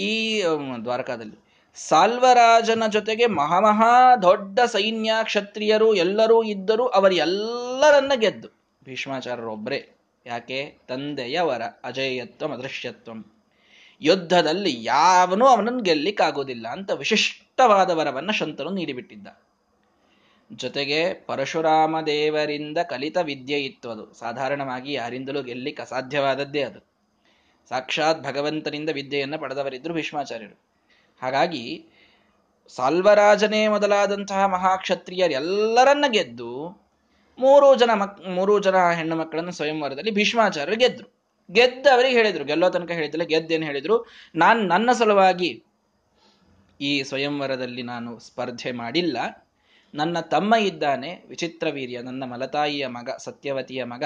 ಈ 0.00 0.42
ದ್ವಾರಕಾದಲ್ಲಿ. 0.84 1.45
ಸಾಲ್ವರಾಜನ 1.76 2.86
ಜೊತೆಗೆ 2.86 3.26
ಮಹಾಮಹಾ 3.26 4.16
ದೊಡ್ಡ 4.16 4.60
ಸೈನ್ಯ 4.60 5.12
ಕ್ಷತ್ರಿಯರು 5.22 5.94
ಎಲ್ಲರೂ 5.94 6.42
ಇದ್ದರು 6.42 6.88
ಅವರೆಲ್ಲರನ್ನ 6.88 8.12
ಗೆದ್ದು. 8.14 8.48
ಭೀಷ್ಮಾಚಾರ್ಯರೊಬ್ಬರೇ. 8.84 9.88
ಯಾಕೆ? 10.26 10.78
ತಂದೆಯವರ 10.88 11.62
ಅಜೇಯತ್ವಂ, 11.84 12.50
ಅದೃಶ್ಯತ್ವಂ. 12.50 13.24
ಯುದ್ಧದಲ್ಲಿ 14.00 14.84
ಯಾವನೂ 14.84 15.46
ಅವನನ್ನು 15.46 15.82
ಗೆಲ್ಲಿಕ್ಕಾಗೋದಿಲ್ಲ 15.82 16.68
ಅಂತ 16.68 16.90
ವಿಶಿಷ್ಟವಾದ 16.90 17.90
ವರವನ್ನು 17.90 18.32
ಶಂತನು 18.32 18.70
ನೀಡಿಬಿಟ್ಟಿದ್ದ. 18.70 19.26
ಜೊತೆಗೆ 20.52 21.14
ಪರಶುರಾಮ 21.14 22.00
ದೇವರಿಂದ 22.00 22.78
ಕಲಿತ 22.78 23.16
ವಿದ್ಯೆ 23.16 23.60
ಇತ್ತು 23.60 23.90
ಅದು 23.90 24.14
ಸಾಧಾರಣವಾಗಿ 24.14 24.92
ಯಾರಿಂದಲೂ 24.92 25.42
ಗೆಲ್ಲಿಕ್ಕೆ 25.42 25.82
ಅಸಾಧ್ಯವಾದದ್ದೇ 25.82 26.62
ಅದು. 26.62 26.80
ಸಾಕ್ಷಾತ್ 27.68 28.22
ಭಗವಂತನಿಂದ 28.22 28.90
ವಿದ್ಯೆಯನ್ನು 28.90 29.38
ಪಡೆದವರಿದ್ದರು 29.38 29.94
ಭೀಷ್ಮಾಚಾರ್ಯರು. 29.94 30.65
ಹಾಗಾಗಿ 31.22 31.84
ಸಾಲ್ವರಾಜನೇ 32.68 33.68
ಮೊದಲಾದಂತಹ 33.68 34.44
ಮಹಾಕ್ಷತ್ರಿಯರೆಲ್ಲರನ್ನ 34.44 36.04
ಗೆದ್ದು 36.08 36.86
ಮೂರು 37.38 37.74
ಜನ 37.74 37.90
ಮಕ್, 37.94 38.28
ಮೂರು 38.28 38.58
ಜನ 38.58 38.74
ಹೆಣ್ಣು 38.94 39.16
ಮಕ್ಕಳನ್ನು 39.16 39.52
ಸ್ವಯಂವರದಲ್ಲಿ 39.52 40.10
ಭೀಷ್ಮಾಚಾರ್ಯರು 40.10 40.78
ಗೆದ್ರು. 40.78 41.16
ಗೆದ್ದು 41.52 41.94
ಅವರಿಗೆ 41.94 42.14
ಹೇಳಿದ್ರು 42.14 42.44
ಗೆಲ್ಲೋ 42.44 42.70
ತನಕ 42.70 42.90
ಹೇಳಿದ್ದಿಲ್ಲ 42.90 43.24
ಗೆದ್ದೇನು 43.24 43.66
ಹೇಳಿದ್ರು? 43.66 44.06
ನಾನು, 44.34 44.60
ನನ್ನ 44.60 44.92
ಸಲುವಾಗಿ 44.92 45.64
ಈ 46.80 47.02
ಸ್ವಯಂವರದಲ್ಲಿ 47.02 47.82
ನಾನು 47.82 48.18
ಸ್ಪರ್ಧೆ 48.18 48.72
ಮಾಡಿಲ್ಲ. 48.72 49.46
ನನ್ನ 49.94 50.20
ತಮ್ಮ 50.20 50.54
ಇದ್ದಾನೆ, 50.54 51.24
ವಿಚಿತ್ರ 51.28 51.68
ವೀರ್ಯ, 51.70 52.02
ನನ್ನ 52.02 52.24
ಮಲತಾಯಿಯ 52.24 52.86
ಮಗ, 52.86 53.10
ಸತ್ಯವತಿಯ 53.18 53.84
ಮಗ, 53.84 54.04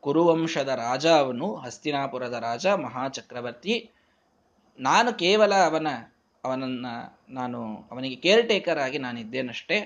ಕುರುವಂಶದ 0.00 0.68
ರಾಜ 0.68 1.06
ಅವನು, 1.06 1.56
ಹಸ್ತಿನಾಪುರದ 1.56 2.32
ರಾಜ, 2.32 2.66
ಮಹಾಚಕ್ರವರ್ತಿ. 2.66 3.90
ನಾನು 4.78 5.12
ಕೇವಲ 5.12 5.54
ಅವನ 5.54 5.86
ಅವನನ್ನ 6.46 6.86
ನಾನು 7.28 7.88
ಅವನಿಗೆ 7.90 8.16
ಕೇರ್ 8.16 8.48
ಟೇಕರ್ 8.48 8.78
ಆಗಿ 8.78 8.98
ನಾನಿದ್ದೇನಷ್ಟೇ, 8.98 9.78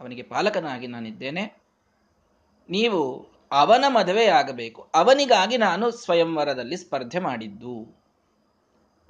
ಅವನಿಗೆ 0.00 0.22
ಪಾಲಕನಾಗಿ 0.22 0.86
ನಾನಿದ್ದೇನೆ. 0.86 1.44
ನೀವು 2.70 3.28
ಅವನ 3.52 3.84
ಮದುವೆ 3.88 4.26
ಆಗಬೇಕು 4.26 4.88
ಅವನಿಗಾಗಿ 4.94 5.56
ನಾನು 5.56 5.90
ಸ್ವಯಂವರದಲ್ಲಿ 5.90 6.76
ಸ್ಪರ್ಧೆ 6.76 7.18
ಮಾಡಿದ್ದು 7.18 7.76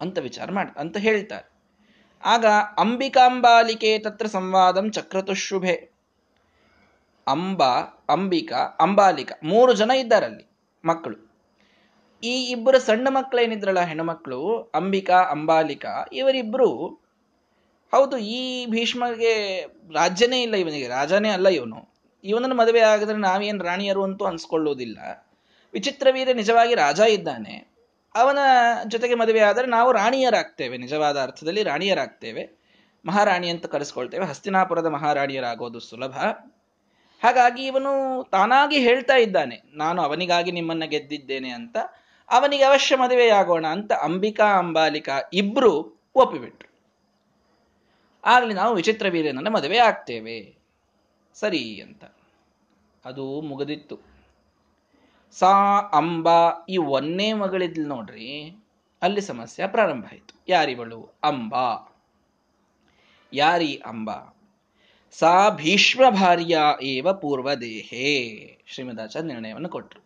ಅಂತ 0.00 0.18
ವಿಚಾರ 0.18 0.50
ಮಾಡ, 0.50 0.68
ಅಂತ 0.78 0.96
ಹೇಳ್ತಾರೆ. 0.96 1.46
ಆಗ 2.24 2.46
ಅಂಬಿಕಾಂಬಾಲಿಕೆ 2.78 3.98
ತತ್ರ 3.98 4.26
ಸಂವಾದಂ 4.26 4.90
ಚಕ್ರತುಶುಭೆ. 4.90 5.76
ಅಂಬ, 7.26 7.62
ಅಂಬಿಕಾ, 8.08 8.60
ಅಂಬಾಲಿಕ 8.80 9.32
ಮೂರು 9.44 9.72
ಜನ 9.74 9.90
ಇದ್ದಾರಲ್ಲಿ 9.90 10.44
ಮಕ್ಕಳು. 10.84 11.27
ಈ 12.22 12.50
ಇಬ್ಬರು 12.50 12.78
ಸಣ್ಣ 12.78 13.08
ಮಕ್ಕಳೇನಿದ್ರಲ್ಲ 13.10 13.80
ಹೆಣ್ಮಕ್ಳು, 13.80 14.70
ಅಂಬಿಕಾ, 14.74 15.18
ಅಂಬಾಲಿಕಾ, 15.30 16.04
ಇವರಿಬ್ರು 16.12 16.86
ಹೌದು, 17.92 18.18
ಈ 18.18 18.66
ಭೀಷ್ಮಗೆ 18.66 19.60
ರಾಜ್ಯನೇ 19.94 20.42
ಇಲ್ಲ 20.42 20.54
ಇವನಿಗೆ, 20.54 20.88
ರಾಜನೇ 20.88 21.28
ಅಲ್ಲ 21.28 21.48
ಇವನು. 21.48 21.94
ಇವನನ್ನು 22.24 22.56
ಮದುವೆ 22.56 22.80
ಆಗಿದ್ರೆ 22.80 23.18
ನಾವೇನು 23.18 23.64
ರಾಣಿಯರು 23.64 24.02
ಅಂತೂ 24.02 24.24
ಅನ್ಸ್ಕೊಳ್ಳೋದಿಲ್ಲ. 24.24 24.98
ವಿಚಿತ್ರವೀರ 25.74 26.28
ನಿಜವಾಗಿ 26.32 26.74
ರಾಜ 26.74 27.00
ಇದ್ದಾನೆ. 27.00 27.54
ಅವನ 28.14 28.38
ಜೊತೆಗೆ 28.84 29.14
ಮದುವೆ 29.14 29.40
ಆದರೆ 29.40 29.66
ನಾವು 29.66 29.92
ರಾಣಿಯರಾಗ್ತೇವೆ, 29.92 30.76
ನಿಜವಾದ 30.78 31.16
ಅರ್ಥದಲ್ಲಿ 31.22 31.62
ರಾಣಿಯರಾಗ್ತೇವೆ. 31.62 32.58
ಮಹಾರಾಣಿ 33.06 33.48
ಅಂತ 33.48 33.66
ಕರೆಸ್ಕೊಳ್ತೇವೆ, 33.66 34.24
ಹಸ್ತಿನಾಪುರದ 34.26 34.86
ಮಹಾರಾಣಿಯರಾಗೋದು 34.86 35.80
ಸುಲಭ. 35.80 36.16
ಹಾಗಾಗಿ 37.22 37.66
ಇವನು 37.66 38.24
ತಾನಾಗಿ 38.30 38.78
ಹೇಳ್ತಾ 38.78 39.14
ಇದ್ದಾನೆ, 39.14 39.62
ನಾನು 39.74 40.02
ಅವನಿಗಾಗಿ 40.02 40.50
ನಿಮ್ಮನ್ನ 40.50 40.84
ಗೆದ್ದಿದ್ದೇನೆ 40.84 41.50
ಅಂತ. 41.50 41.76
ಅವನಿಗೆ 42.30 42.64
ಅವಶ್ಯ 42.64 42.96
ಮದುವೆಯಾಗೋಣ 42.96 43.66
ಅಂತ 43.66 43.92
ಅಂಬಿಕಾ 43.92 44.58
ಅಂಬಾಲಿಕಾ 44.58 45.20
ಇಬ್ರು 45.32 46.02
ಒಪ್ಪಿಬಿಟ್ರು. 46.14 46.68
ಆಗಲಿ 48.24 48.54
ನಾವು 48.54 48.74
ವಿಚಿತ್ರ 48.74 49.08
ವೀರ್ಯನನ್ನು 49.08 49.50
ಮದುವೆ 49.50 49.78
ಆಗ್ತೇವೆ. 49.78 50.56
ಸರಿ 51.34 51.80
ಅಂತ. 51.80 52.04
ಅದು 53.04 53.40
ಮುಗಿದಿತ್ತು. 53.40 53.98
ಸಾ 55.32 55.46
ಅಂಬಾ 55.92 56.66
ಈ 56.68 56.76
ಒಂದೇ 56.76 57.32
ಮಗಳಿದ್ಲು 57.32 57.86
ನೋಡ್ರಿ, 57.86 58.56
ಅಲ್ಲಿ 59.02 59.20
ಸಮಸ್ಯೆ 59.20 59.66
ಪ್ರಾರಂಭ 59.66 60.04
ಆಯಿತು. 60.04 60.40
ಯಾರಿವಳು? 60.48 61.14
ಅಂಬಾ. 61.22 61.94
ಯಾರಿ 63.32 63.82
ಅಂಬಾ? 63.86 64.34
ಸಾ 65.12 65.50
ಭೀಷ್ಮ 65.50 66.02
ಭಾರ್ಯ 66.10 66.58
ಏವ 66.82 67.12
ಪೂರ್ವ 67.12 67.54
ದೇಹೇ 67.54 68.58
ಶ್ರೀಮದಾಚ 68.66 69.16
ನಿರ್ಣಯವನ್ನು 69.16 69.68
ಕೊಟ್ಟರು 69.68 70.02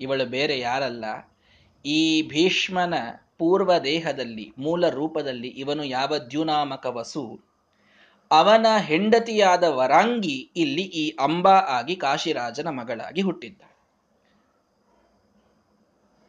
ಇವಳು 0.00 0.26
ಬೇರೆ 0.26 0.58
ಯಾರಲ್ಲ 0.58 1.04
ಈ 1.84 2.28
ಭೀಷ್ಮನ 2.28 2.94
ಪೂರ್ವ 3.38 3.78
ದೇಹದಲ್ಲಿ 3.78 4.54
ಮೂಲ 4.58 4.88
ರೂಪದಲ್ಲಿ 4.88 5.48
ಇವನು 5.48 5.84
ಯಾವ 5.84 6.18
ದ್ಯುನಾಮಕ 6.18 6.86
ವಸು 6.86 7.40
ಅವನ 8.30 8.66
ಹೆಂಡತಿಯಾದ 8.78 9.62
ವರಾಂಗಿ 9.62 10.50
ಇಲ್ಲಿ 10.56 10.82
ಈ 10.82 11.10
ಅಂಬಾ 11.10 11.52
ಆಗಿ 11.52 11.96
ಕಾಶಿರಾಜನ 11.96 12.68
ಮಗಳಾಗಿ 12.68 13.20
ಹುಟ್ಟಿದ್ದ. 13.20 13.62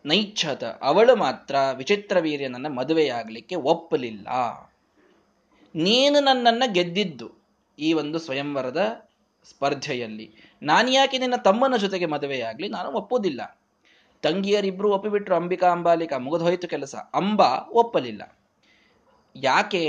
ನೈಚ್ಛತ, 0.05 0.63
ಅವಳು 0.63 1.15
ಮಾತ್ರ 1.15 1.55
ವಿಚಿತ್ರ 1.75 2.19
ವೀರ್ಯನನ್ನ 2.19 2.67
ಮದುವೆಯಾಗಲಿಕ್ಕೆ 2.67 3.55
ಒಪ್ಪಲಿಲ್ಲ. 3.55 4.27
ನೀನು 5.75 6.23
ನನ್ನನ್ನ 6.23 6.63
ಗೆದ್ದಿದ್ದು 6.67 7.45
ಈ 7.79 7.93
ಒಂದು 7.93 8.19
ಸ್ವಯಂವರದ 8.19 9.09
ಸ್ಪರ್ಧೆಯಲ್ಲಿ. 9.49 10.31
ನಾನು 10.63 10.91
ಯಾಕೆ 10.91 11.17
ನಿನ್ನ 11.17 11.35
ತಮ್ಮನ 11.35 11.75
ಜೊತೆಗೆ 11.75 12.05
ಮದುವೆಯಾಗಲಿ 12.05 12.69
ನಾನು 12.69 12.89
ಒಪ್ಪುವುದಿಲ್ಲ. 12.89 13.64
ತಂಗಿಯರಿಬ್ರು 14.25 14.89
ಒಪ್ಪಿಬಿಟ್ರು 14.93 15.35
ಅಂಬಿಕಾ 15.35 15.67
ಅಂಬಾಲಿಕಾ 15.69 16.17
ಮುಗಿದೋಯ್ತು 16.17 16.67
ಕೆಲಸ. 16.67 16.95
ಅಂಬ 17.13 17.41
ಒಪ್ಪಲಿಲ್ಲ. 17.71 18.23
ಯಾಕೆ? 19.35 19.83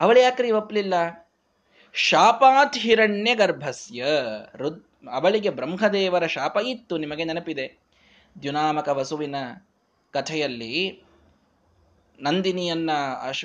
ಅವಳು 0.00 0.20
ಯಾಕ್ರಿ 0.20 0.50
ಒಪ್ಪಲಿಲ್ಲ 0.50 0.94
ಶಾಪಾತ್ 1.92 2.76
ಹಿರಣ್ಯ 2.76 3.34
ಗರ್ಭಸ್ಯ. 3.34 4.04
ರುದ್ 4.56 4.84
ಅವಳಿಗೆ 5.12 5.50
ಬ್ರಹ್ಮದೇವರ 5.50 6.26
ಶಾಪ 6.26 6.56
ಇತ್ತು, 6.66 6.98
ನಿಮಗೆ 6.98 7.24
ನೆನಪಿದೆ? 7.24 7.66
ದ್ಯುನಾಮಕ 8.42 8.88
ವಸುವಿನ 8.88 9.36
ಕಥೆಯಲ್ಲಿ 10.10 11.04
ನಂದಿನಿಯನ್ನ 12.20 12.90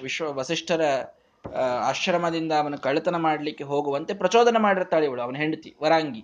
ವಿಶ್ವ 0.03 0.33
ವಸಿಷ್ಠರ 0.33 0.81
ಆಶ್ರಮದಿಂದ 1.83 2.51
ಅವನು 2.51 2.77
ಕಳ್ಳತನ 2.77 3.15
ಮಾಡಲಿಕ್ಕೆ 3.15 3.63
ಹೋಗುವಂತೆ 3.63 4.13
ಪ್ರಚೋದನ 4.13 4.57
ಮಾಡಿರ್ತಾಳೆ 4.57 5.05
ಇವಳು, 5.05 5.21
ಅವನ 5.21 5.35
ಹೆಂಡತಿ, 5.35 5.75
ವರಾಂಗಿ. 5.81 6.23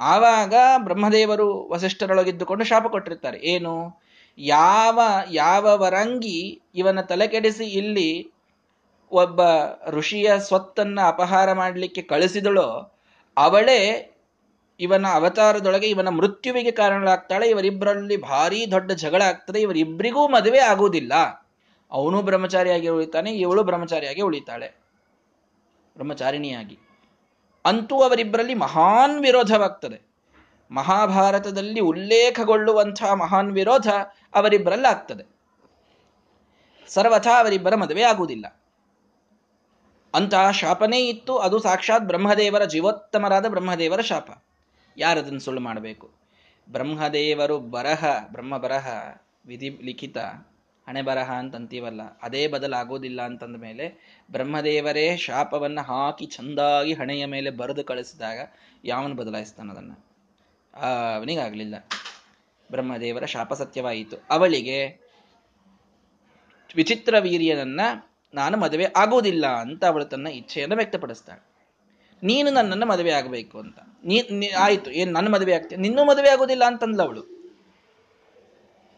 ಆವಾಗ 0.00 0.54
ಬ್ರಹ್ಮದೇವರು 0.78 1.68
ವಸಿಷ್ಠರೊಳಗಿದ್ದುಕೊಂಡು 1.68 2.64
ಶಾಪ 2.64 2.86
ಕೊಟ್ಟಿರ್ತಾರೆ. 2.86 3.38
ಏನು? 3.38 4.00
ಯಾವ 4.38 5.00
ಯಾವ 5.30 5.78
ವರಂಗಿ 5.82 6.62
ಇವನ 6.74 7.00
ತಲೆ 7.00 7.26
ಕೆಡಿಸಿ 7.26 7.64
ಇಲ್ಲಿ 7.64 8.32
ಒಬ್ಬ 9.10 9.40
ಋಷಿಯ 9.88 10.32
ಸ್ವತ್ತನ್ನ 10.38 11.00
ಅಪಹಾರ 11.06 11.52
ಮಾಡಲಿಕ್ಕೆ 11.52 12.02
ಕಳಿಸಿದಳೋ, 12.02 12.98
ಅವಳೇ 13.36 14.12
ಇವನ 14.80 15.06
ಅವತಾರದೊಳಗೆ 15.12 15.86
ಇವನ 15.86 16.08
ಮೃತ್ಯುವಿಗೆ 16.08 16.70
ಕಾರಣಗಳಾಗ್ತಾಳೆ 16.70 17.48
ಇವರಿಬ್ಬರಲ್ಲಿ 17.48 18.16
ಭಾರಿ 18.16 18.70
ದೊಡ್ಡ 18.70 18.92
ಜಗಳ 18.92 19.22
ಆಗ್ತದೆ. 19.22 19.60
ಇವರಿಬ್ಬರಿಗೂ 19.60 20.28
ಮದುವೆ 20.28 20.58
ಆಗುವುದಿಲ್ಲ. 20.58 21.12
ಅವನು 21.92 22.22
ಬ್ರಹ್ಮಚಾರಿಯಾಗಿ 22.22 22.88
ಉಳಿತಾನೆ, 22.88 23.32
ಇವಳು 23.32 23.62
ಬ್ರಹ್ಮಚಾರಿಯಾಗಿ 23.62 24.22
ಉಳಿತಾಳೆ. 24.22 24.68
ಬ್ರಹ್ಮಚಾರಿಣಿಯಾಗಿ. 25.94 26.78
ಅಂತೂ 27.66 28.00
ಅವರಿಬ್ಬರಲ್ಲಿ 28.00 28.54
ಮಹಾನ್ 28.54 29.20
ವಿರೋಧವಾಗ್ತದೆ. 29.20 30.06
ಮಹಾಭಾರತದಲ್ಲಿ 30.70 31.80
ಉಲ್ಲೇಖಗೊಳ್ಳುವಂತಹ 31.80 33.12
ಮಹಾನ್ 33.12 33.52
ವಿರೋಧ 33.52 33.86
ಅವರಿಬ್ಬರಲ್ಲಿ 34.34 34.88
ಆಗ್ತದೆ. 34.90 35.24
ಸರ್ವಥಾ 36.88 37.40
ಅವರಿಬ್ಬರ 37.40 37.74
ಮದುವೆ 37.74 38.02
ಆಗುವುದಿಲ್ಲ. 38.02 38.60
ಅಂತಹ 40.14 40.50
ಶಾಪನೇ 40.50 41.08
ಇತ್ತು, 41.08 41.38
ಅದು 41.38 41.58
ಸಾಕ್ಷಾತ್ 41.58 42.04
ಬ್ರಹ್ಮದೇವರ 42.04 42.64
ಜೀವೋತ್ತಮರಾದ 42.64 43.46
ಬ್ರಹ್ಮದೇವರ 43.46 44.00
ಶಾಪ. 44.00 44.44
ಯಾರದನ್ನು 44.96 45.40
ಸುಳ್ಳು 45.40 45.62
ಮಾಡಬೇಕು? 45.62 46.10
ಬ್ರಹ್ಮದೇವರು 46.72 47.58
ಬರಹ, 47.58 48.04
ಬ್ರಹ್ಮ 48.28 48.58
ಬರಹ, 48.58 49.16
ವಿಧಿ 49.46 49.68
ಲಿಖಿತ. 49.68 50.16
ಹಣೆ 50.86 51.02
ಬರಹ 51.02 51.30
ಅಂತಂತೀವಲ್ಲ, 51.42 52.02
ಅದೇ 52.22 52.42
ಬದಲಾಗೋದಿಲ್ಲ 52.46 53.20
ಅಂತಂದ 53.22 53.56
ಮೇಲೆ 53.56 53.86
ಬ್ರಹ್ಮದೇವರೇ 54.30 55.06
ಶಾಪವನ್ನು 55.16 55.82
ಹಾಕಿ 55.82 56.26
ಚಂದಾಗಿ 56.26 56.92
ಹಣೆಯ 56.92 57.24
ಮೇಲೆ 57.26 57.50
ಬರೆದು 57.50 57.84
ಕಳಿಸಿದಾಗ 57.84 58.38
ಯಾವನು 58.84 59.14
ಬದಲಾಯಿಸ್ತಾನ 59.14 59.70
ಅದನ್ನು? 59.70 59.96
ಅವನಿಗಾಗಲಿಲ್ಲ. 61.16 61.76
ಬ್ರಹ್ಮದೇವರ 62.70 63.24
ಶಾಪ 63.34 63.52
ಸತ್ಯವಾಯಿತು. 63.52 64.16
ಅವಳಿಗೆ 64.30 64.78
ವಿಚಿತ್ರ 66.76 67.14
ವೀರ್ಯನನ್ನ 67.20 67.80
ನಾನು 68.34 68.56
ಮದುವೆ 68.56 68.86
ಆಗೋದಿಲ್ಲ 68.96 69.46
ಅಂತ 69.64 69.82
ಅವಳು 69.84 70.04
ತನ್ನ 70.04 70.28
ಇಚ್ಛೆಯನ್ನು 70.40 70.76
ವ್ಯಕ್ತಪಡಿಸ್ತಾಳೆ. 70.76 71.42
ನೀನು 72.22 72.48
ನನ್ನನ್ನು 72.50 72.86
ಮದುವೆ 72.86 73.12
ಆಗಬೇಕು 73.12 73.56
ಅಂತ. 73.58 73.78
ನೀ 74.04 74.48
ಆಯಿತು, 74.66 74.90
ಏನು 74.90 75.10
ನನ್ನ 75.12 75.28
ಮದುವೆ 75.34 75.52
ಆಗ್ತೀನಿ 75.54 75.82
ನಿನ್ನೂ 75.82 76.02
ಮದುವೆ 76.04 76.28
ಆಗೋದಿಲ್ಲ 76.28 76.64
ಅಂತಂದ್ಲ 76.64 77.02
ಅವಳು. 77.02 77.22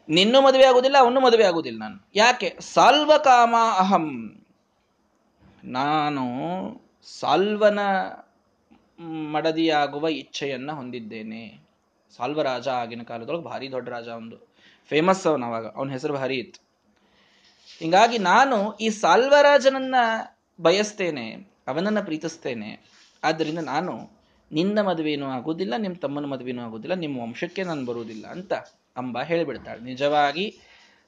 ನಿನ್ನೂ 0.09 0.41
ಮದುವೆ 0.41 0.65
ಆಗುದಿಲ್ಲ, 0.65 0.97
ಅವನು 1.01 1.21
ಮದುವೆ 1.21 1.45
ಆಗುದಿಲ್ಲ 1.45 1.79
ನಾನು. 1.79 2.09
ಯಾಕೆ? 2.15 2.57
ಸಾಲ್ವ 2.61 3.13
ಕಾಮ 3.17 3.55
ಅಹಂ. 3.79 4.37
ನಾನು 5.65 6.23
ಸಾಲ್ವನ 7.21 7.79
ಮಡದಿಯಾಗುವ 9.33 10.09
ಇಚ್ಛೆಯನ್ನ 10.09 10.73
ಹೊಂದಿದ್ದೇನೆ. 10.73 11.61
ಸಾಲ್ವ 12.17 12.43
ರಾಜ 12.43 12.69
ಆಗಿನ 12.69 13.03
ಕಾಲದೊಳಗೆ 13.03 13.43
ಭಾರಿ 13.43 13.73
ದೊಡ್ಡ 13.73 13.89
ರಾಜ 13.89 14.09
ಒಂದು. 14.09 14.49
ಫೇಮಸ್ 14.89 15.27
ಅವನ 15.27 15.45
ಅವಾಗ. 15.45 15.67
ಅವನ 15.67 15.91
ಹೆಸರು 15.91 16.15
ಭಾರಿ 16.15 16.37
ಇತ್ತು 16.37 16.69
ಹಿಂಗಾಗಿ 17.79 18.19
ನಾನು 18.19 18.73
ಈ 18.73 18.89
ಸಾಲ್ವರಾಜನನ್ನ 18.89 19.95
ಬಯಸ್ತೇನೆ, 20.61 21.33
ಅವನನ್ನ 21.69 22.01
ಪ್ರೀತಿಸ್ತೇನೆ. 22.01 22.99
ಆದ್ದರಿಂದ 23.25 23.59
ನಾನು 23.59 24.11
ನಿನ್ನ 24.53 24.81
ಮದುವೆನೂ 24.81 25.27
ಆಗುವುದಿಲ್ಲ 25.27 25.75
ನಿಮ್ಮ 25.77 25.97
ತಮ್ಮನ 25.97 26.25
ಮದುವೆನೂ 26.25 26.63
ಆಗುವುದಿಲ್ಲ 26.63 26.95
ನಿಮ್ಮ 26.95 27.21
ವಂಶಕ್ಕೆ 27.21 27.63
ನಾನು 27.63 27.85
ಬರುವುದಿಲ್ಲ 27.85 28.27
ಅಂತ 28.27 28.53
ಅಂಬ 28.99 29.23
ಹೇಳಿಬಿಡ್ತಾಳೆ. 29.23 29.81
ನಿಜವಾಗಿ 29.81 30.47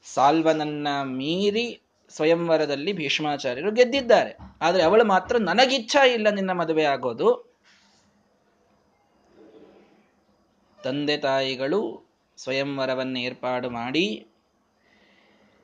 ಸಾಲ್ವನನ್ನ 0.07 0.89
ಮೀರಿ 1.03 1.67
ಸ್ವಯಂವರದಲ್ಲಿ 2.11 2.93
ಭೀಷ್ಮಾಚಾರ್ಯರು 2.93 3.71
ಗೆದ್ದಿದ್ದಾರೆ. 3.73 4.33
ಆದರೆ 4.61 4.83
ಅವಳು 4.83 5.05
ಮಾತ್ರ 5.05 5.37
ನನಗಿಚ್ಛಾ 5.41 6.03
ಇಲ್ಲ 6.07 6.29
ನಿನ್ನ 6.31 6.53
ಮದುವೆ 6.53 6.85
ಆಗೋದು. 6.85 7.29
ತಂದೆ 10.79 11.17
ತಾಯಿಗಳು 11.17 11.81
ಸ್ವಯಂವರವನ್ನು 12.39 13.19
ಏರ್ಪಾಡು 13.21 13.71
ಮಾಡಿ 13.71 14.07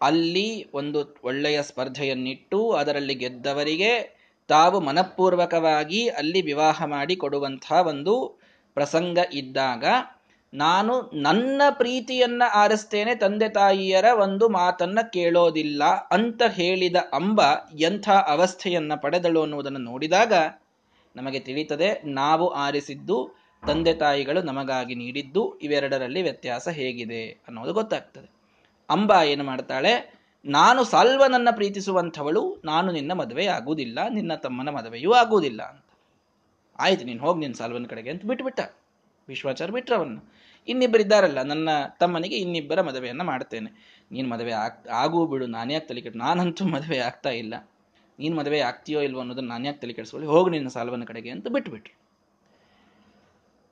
ಅಲ್ಲಿ 0.01 0.49
ಒಂದು 0.75 1.17
ಒಳ್ಳೆಯ 1.25 1.63
ಸ್ಪರ್ಧೆಯನ್ನಿಟ್ಟು 1.63 2.73
ಅದರಲ್ಲಿ 2.73 3.15
ಗೆದ್ದವರಿಗೆ 3.15 3.93
ತಾವು 4.49 4.81
ಮನಪೂರ್ವಕವಾಗಿ 4.81 6.09
ಅಲ್ಲಿ 6.09 6.41
ವಿವಾಹ 6.41 6.85
ಮಾಡಿ 6.85 7.17
ಕೊಡುವಂತಹ 7.17 7.79
ಒಂದು 7.87 8.15
ಪ್ರಸಂಗ 8.77 9.19
ಇದ್ದಾಗ 9.33 9.85
ನಾನು 10.57 11.11
ನನ್ನ 11.15 11.63
ಪ್ರೀತಿಯನ್ನ 11.71 12.43
ಆರಿಸ್ತೇನೆ 12.55 13.15
ತಂದೆ 13.15 13.49
ತಾಯಿಯರ 13.49 14.05
ಒಂದು 14.19 14.49
ಮಾತನ್ನ 14.49 14.99
ಕೇಳೋದಿಲ್ಲ 15.13 15.85
ಅಂತ 16.11 16.43
ಹೇಳಿದ 16.49 16.97
ಅಂಬ 17.13 17.41
ಎಂಥ 17.81 18.09
ಅವಸ್ಥೆಯನ್ನ 18.09 18.93
ಪಡೆದಳು 18.95 19.43
ಅನ್ನುವುದನ್ನು 19.43 19.79
ನೋಡಿದಾಗ 19.79 20.33
ನಮಗೆ 21.17 21.41
ತಿಳಿತದೆ 21.41 22.03
ನಾವು 22.05 22.49
ಆರಿಸಿದ್ದು 22.49 23.37
ತಂದೆ 23.67 23.95
ತಾಯಿಗಳು 23.95 24.43
ನಮಗಾಗಿ 24.43 24.95
ನೀಡಿದ್ದು 24.95 25.59
ಇವೆರಡರಲ್ಲಿ 25.59 26.23
ವ್ಯತ್ಯಾಸ 26.23 26.69
ಹೇಗಿದೆ 26.69 27.23
ಅನ್ನೋದು 27.49 27.73
ಗೊತ್ತಾಗ್ತದೆ. 27.73 28.29
ಅಂಬ 28.91 29.13
ಏನು 29.25 29.45
ಮಾಡ್ತಾಳೆ, 29.45 29.93
ನಾನು 30.45 30.85
ಸಾಲ್ವನನ್ನ 30.85 31.49
ಪ್ರೀತಿಸುವಂಥವಳು, 31.51 32.63
ನಾನು 32.65 32.93
ನಿನ್ನ 32.93 33.13
ಮದುವೆ 33.13 33.47
ಆಗುವುದಿಲ್ಲ 33.47 33.99
ನಿನ್ನ 34.09 34.35
ತಮ್ಮನ 34.35 34.69
ಮದುವೆಯೂ 34.69 35.13
ಆಗುವುದಿಲ್ಲ 35.13 35.63
ಅಂತ. 35.63 35.83
ಆಯ್ತು, 36.79 37.05
ನೀನು 37.05 37.21
ಹೋಗಿ 37.21 37.41
ನಿನ್ನ 37.41 37.55
ಸಾಲ್ವನ 37.55 37.87
ಕಡೆಗೆ 37.91 38.11
ಅಂತ 38.11 38.25
ಬಿಟ್ಬಿಟ್ಟ. 38.27 38.61
ವಿಶ್ವಾಚಾರ 39.29 39.71
ಬಿಟ್ರವನ್ನು 39.71 40.46
ಇನ್ನಿಬ್ಬರಿದ್ದಾರಲ್ಲ 40.69 41.43
ನನ್ನ 41.43 41.69
ತಮ್ಮನಿಗೆ 42.01 42.37
ಇನ್ನಿಬ್ಬರ 42.37 42.81
ಮದುವೆಯನ್ನು 42.81 43.25
ಮಾಡ್ತೇನೆ. 43.25 44.03
ನೀನು 44.13 44.29
ಮದುವೆ 44.29 44.53
ಆಗ್, 44.53 44.89
ಆಗೂ 44.89 45.27
ಬಿಡು 45.27 45.47
ನಾನ್ಯಾಕೆ 45.47 45.87
ತಲೆ 45.87 46.01
ಕೆಟ್ಟು 46.01 46.19
ನಾನಂತೂ 46.19 46.65
ಮದುವೆ 46.65 46.99
ಆಗ್ತಾ 46.99 47.31
ಇಲ್ಲ. 47.31 47.55
ನೀನು 48.19 48.37
ಮದುವೆ 48.37 48.61
ಆಗ್ತೀಯೋ 48.61 49.01
ಇಲ್ವೋ 49.01 49.21
ಅನ್ನೋದನ್ನ 49.21 49.49
ನಾನ್ಯಾಕೆ 49.49 49.79
ತಲೆ 49.79 49.93
ಕೆಡಿಸ್ಕೊಳ್ಳಿ? 49.93 50.29
ಹೋಗು 50.29 50.51
ನಿನ್ನ 50.51 50.69
ಸಾಲ್ವನ 50.69 51.05
ಕಡೆಗೆ 51.05 51.31
ಅಂತ 51.31 51.49
ಬಿಟ್ಬಿಟ್ರು 51.49 52.07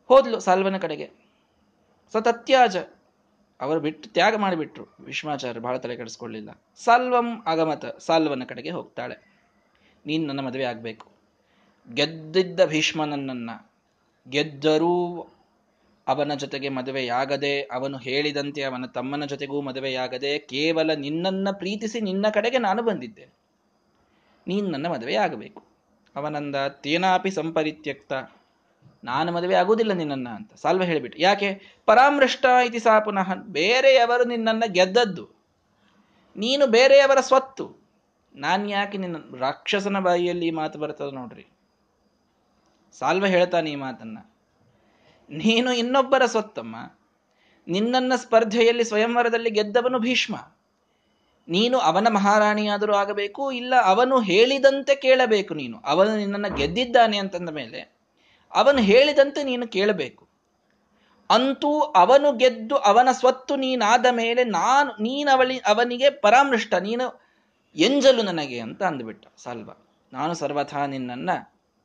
ಹೋದ್ಲು 0.09 0.41
ಸಾಲ್ವನ 0.41 0.77
ಕಡೆಗೆ. 0.77 1.11
ಸತತ್ಯಾಜ, 2.13 2.77
ಅವರು 3.61 3.81
ಬಿಟ್ಟು 3.81 4.09
ತ್ಯಾಗ 4.09 4.37
ಮಾಡಿಬಿಟ್ರು. 4.37 4.97
ವಿಶ್ವಾಚಾರ್ಯ 5.01 5.61
ಬಹಳ 5.61 5.77
ತಲೆ 5.77 5.97
ಕೆಡಿಸ್ಕೊಳ್ಳಿಲ್ಲ. 5.97 6.63
ಸಾಲ್ವಂ 6.85 7.43
ಅಗಮತ, 7.47 7.87
ಸಾಲ್ವನ 7.87 8.43
ಕಡೆಗೆ 8.45 8.71
ಹೋಗ್ತಾಳೆ. 8.71 9.17
ನೀನು 10.07 10.27
ನನ್ನ 10.27 10.41
ಮದುವೆ 10.41 10.65
ಆಗಬೇಕು. 10.65 11.07
ಗೆದ್ದಿದ್ದ 11.95 12.65
ಭೀಷ್ಮನನ್ನ 12.65 13.51
ಗೆದ್ದರೂ 14.29 15.29
ಅವನ 16.09 16.35
ಜೊತೆಗೆ 16.35 16.69
ಮದುವೆಯಾಗದೆ, 16.69 17.63
ಅವನು 17.63 17.99
ಹೇಳಿದಂತೆ 17.99 18.63
ಅವನ 18.63 18.87
ತಮ್ಮನ 18.87 19.25
ಜೊತೆಗೂ 19.25 19.61
ಮದುವೆಯಾಗದೆ, 19.61 20.39
ಕೇವಲ 20.39 20.95
ನಿನ್ನನ್ನು 20.95 21.59
ಪ್ರೀತಿಸಿ 21.59 22.01
ನಿನ್ನ 22.01 22.27
ಕಡೆಗೆ 22.29 22.59
ನಾನು 22.59 22.83
ಬಂದಿದ್ದೇನೆ. 22.83 23.33
ನೀನು 24.47 24.69
ನನ್ನ 24.69 24.87
ಮದುವೆಯಾಗಬೇಕು. 24.87 25.63
ಅವನಂದ, 26.17 26.57
ತೇನಾಪಿ 26.69 27.31
ಸಂಪರಿತ್ಯಕ್ತ. 27.31 28.13
ನಾನು 29.05 29.33
ಮದುವೆ 29.33 29.55
ಆಗುವುದಿಲ್ಲ 29.55 29.93
ನಿನ್ನನ್ನು 29.93 30.31
ಅಂತ. 30.31 30.55
ಸಾಲ್ವ 30.55 30.83
ಹೇಳಿಬಿಟ್ಟು, 30.83 31.21
ಯಾಕೆ? 31.21 31.63
ಪರಾಮೃಷ್ಟ 31.87 32.47
ಇತಿ 32.67 32.79
ಸಾ 32.79 33.01
ಪುನಃ. 33.01 33.35
ಬೇರೆಯವರು 33.35 34.25
ನಿನ್ನನ್ನು 34.25 34.73
ಗೆದ್ದದ್ದು. 34.73 35.29
ನೀನು 36.37 36.67
ಬೇರೆಯವರ 36.67 37.21
ಸ್ವತ್ತು. 37.21 37.85
ನಾನು 38.37 38.69
ಯಾಕೆ 38.69 38.99
ನಿನ್ನ 38.99 39.17
ರಾಕ್ಷಸನ 39.39 40.01
ಬಾಯಿಯಲ್ಲಿ 40.01 40.47
ಈ 40.47 40.51
ಮಾತು 40.51 40.79
ಬರ್ತದೆ 40.79 41.15
ನೋಡ್ರಿ? 41.15 41.47
ಸಾಲ್ವ 42.99 43.27
ಹೇಳ್ತಾನೆ 43.27 43.71
ಈ 43.71 43.75
ಮಾತನ್ನ. 43.75 44.19
ನೀನು 45.31 45.73
ಇನ್ನೊಬ್ಬರ 45.73 46.27
ಸ್ವತ್ತಮ್ಮ. 46.27 46.77
ನಿನ್ನನ್ನ 47.69 48.13
ಸ್ಪರ್ಧೆಯಲ್ಲಿ 48.17 48.85
ಸ್ವಯಂವರದಲ್ಲಿ 48.85 49.51
ಗೆದ್ದವನು 49.51 49.99
ಭೀಷ್ಮ. 49.99 50.37
ನೀನು 51.49 51.79
ಅವನ 51.79 52.09
ಮಹಾರಾಣಿಯಾದರೂ 52.09 52.95
ಆಗಬೇಕು, 52.95 53.53
ಇಲ್ಲ 53.53 53.75
ಅವನು 53.85 54.21
ಹೇಳಿದಂತೆ 54.21 54.95
ಕೇಳಬೇಕು 54.95 55.55
ನೀನು. 55.55 55.79
ಅವನು 55.85 56.17
ನಿನ್ನನ್ನು 56.17 56.57
ಗೆದ್ದಿದ್ದಾನೆ 56.57 57.19
ಅಂತಂದ 57.19 57.51
ಮೇಲೆ 57.51 57.95
ಅವನು 58.55 58.79
ಹೇಳಿದಂತೆ 58.79 59.45
ನೀನು 59.45 59.67
ಕೇಳಬೇಕು. 59.67 60.29
ಅಂತೂ 61.31 61.81
ಅವನು 61.81 62.33
ಗೆದ್ದು 62.33 62.77
ಅವನ 62.77 63.09
ಸ್ವತ್ತು 63.13 63.57
ನೀನಾದ 63.57 64.07
ಮೇಲೆ 64.11 64.45
ನಾನು 64.45 65.03
ನೀನವಳಿ 65.03 65.59
ಅವನಿಗೆ 65.59 66.11
ಪರಾಮೃಷ್ಟ, 66.11 66.75
ನೀನು 66.75 67.23
ಎಂಜಲು 67.77 68.23
ನನಗೆ 68.23 68.61
ಅಂತ 68.61 68.83
ಅಂದ್ಬಿಟ್ಟ. 68.83 69.27
ಸಾಲ್ವ. 69.37 69.71
ನಾನು 70.13 70.35
ಸರ್ವಥಾ 70.35 70.87
ನಿನ್ನನ್ನ 70.87 71.31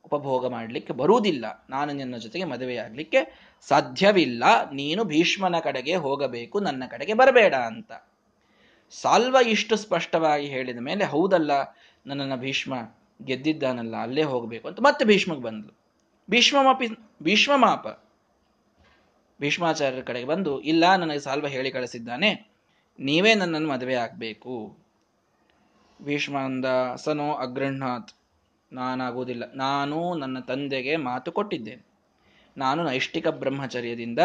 ಉಪಭೋಗ 0.04 0.46
ಮಾಡಲಿಕ್ಕೆ 0.46 0.92
ಬರುವುದಿಲ್ಲ. 0.92 1.66
ನಾನು 1.70 1.92
ನಿನ್ನ 1.92 2.16
ಜೊತೆಗೆ 2.16 2.44
ಮದುವೆಯಾಗಲಿಕ್ಕೆ 2.44 3.50
ಸಾಧ್ಯವಿಲ್ಲ. 3.60 4.70
ನೀನು 4.72 5.04
ಭೀಷ್ಮನ 5.04 5.58
ಕಡೆಗೆ 5.58 5.94
ಹೋಗಬೇಕು, 5.94 6.60
ನನ್ನ 6.60 6.84
ಕಡೆಗೆ 6.90 7.14
ಬರಬೇಡ 7.14 7.54
ಅಂತ. 7.54 7.92
ಸಾಲ್ವ 8.90 9.36
ಇಷ್ಟು 9.46 9.76
ಸ್ಪಷ್ಟವಾಗಿ 9.76 10.46
ಹೇಳಿದ 10.46 10.78
ಮೇಲೆ, 10.80 11.04
ಹೌದಲ್ಲ, 11.04 11.50
ನನ್ನನ್ನು 12.06 12.36
ಭೀಷ್ಮ 12.36 12.74
ಗೆದ್ದಿದ್ದಾನಲ್ಲ, 13.24 13.96
ಅಲ್ಲೇ 13.96 14.22
ಹೋಗಬೇಕು 14.22 14.68
ಅಂತ 14.68 14.80
ಮತ್ತೆ 14.80 15.04
ಭೀಷ್ಮಗೆ 15.04 15.40
ಬಂದ್ಲು. 15.40 15.78
ಭೀಷ್ಮಮಾಪಿ 16.30 16.88
ಭೀಷ್ಮಮಾಪ 17.22 17.86
ಭೀಷ್ಮಾಚಾರ್ಯರ 19.40 20.02
ಕಡೆಗೆ 20.02 20.26
ಬಂದು, 20.26 20.60
ಇಲ್ಲ, 20.60 20.96
ನನಗೆ 20.96 21.18
ಸಾಲ್ವ 21.18 21.46
ಹೇಳಿ 21.46 21.70
ಕಳಿಸಿದ್ದಾನೆ. 21.70 22.50
ನೀವೇ 23.00 23.34
ನನ್ನನ್ನು 23.34 23.68
ಮದುವೆ 23.68 23.94
ಆಗಬೇಕು 23.94 24.78
ಭೀಷ್ಮ 26.02 26.38
ಅಂದ 26.38 26.64
ಸನೋ 26.96 27.32
ಅಗ್ರಹ್ಣಾತ್ 27.32 28.19
ನಾನಾಗುವುದಿಲ್ಲ. 28.72 29.44
ನಾನು 29.54 30.14
ನನ್ನ 30.14 30.40
ತಂದೆಗೆ 30.40 30.96
ಮಾತು 30.96 31.32
ಕೊಟ್ಟಿದ್ದೇನೆ. 31.32 31.90
ನಾನು 32.56 32.84
ನೈಷ್ಠಿಕ 32.84 33.28
ಬ್ರಹ್ಮಚರ್ಯದಿಂದ 33.28 34.18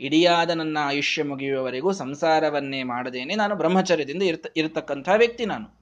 ಇಡಿಯಾದ 0.00 0.50
ನನ್ನ 0.50 0.78
ಆಯುಷ್ಯ 0.80 1.22
ಮುಗಿಯುವವರೆಗೂ 1.22 1.92
ಸಂಸಾರವನ್ನೇ 1.92 2.82
ಮಾಡದೇನೆ 2.82 3.34
ನಾನು 3.34 3.54
ಬ್ರಹ್ಮಚರ್ಯದಿಂದ 3.54 4.22
ಇರ್ತ 4.22 4.78
ವ್ಯಕ್ತಿ 5.16 5.46
ನಾನು. 5.46 5.76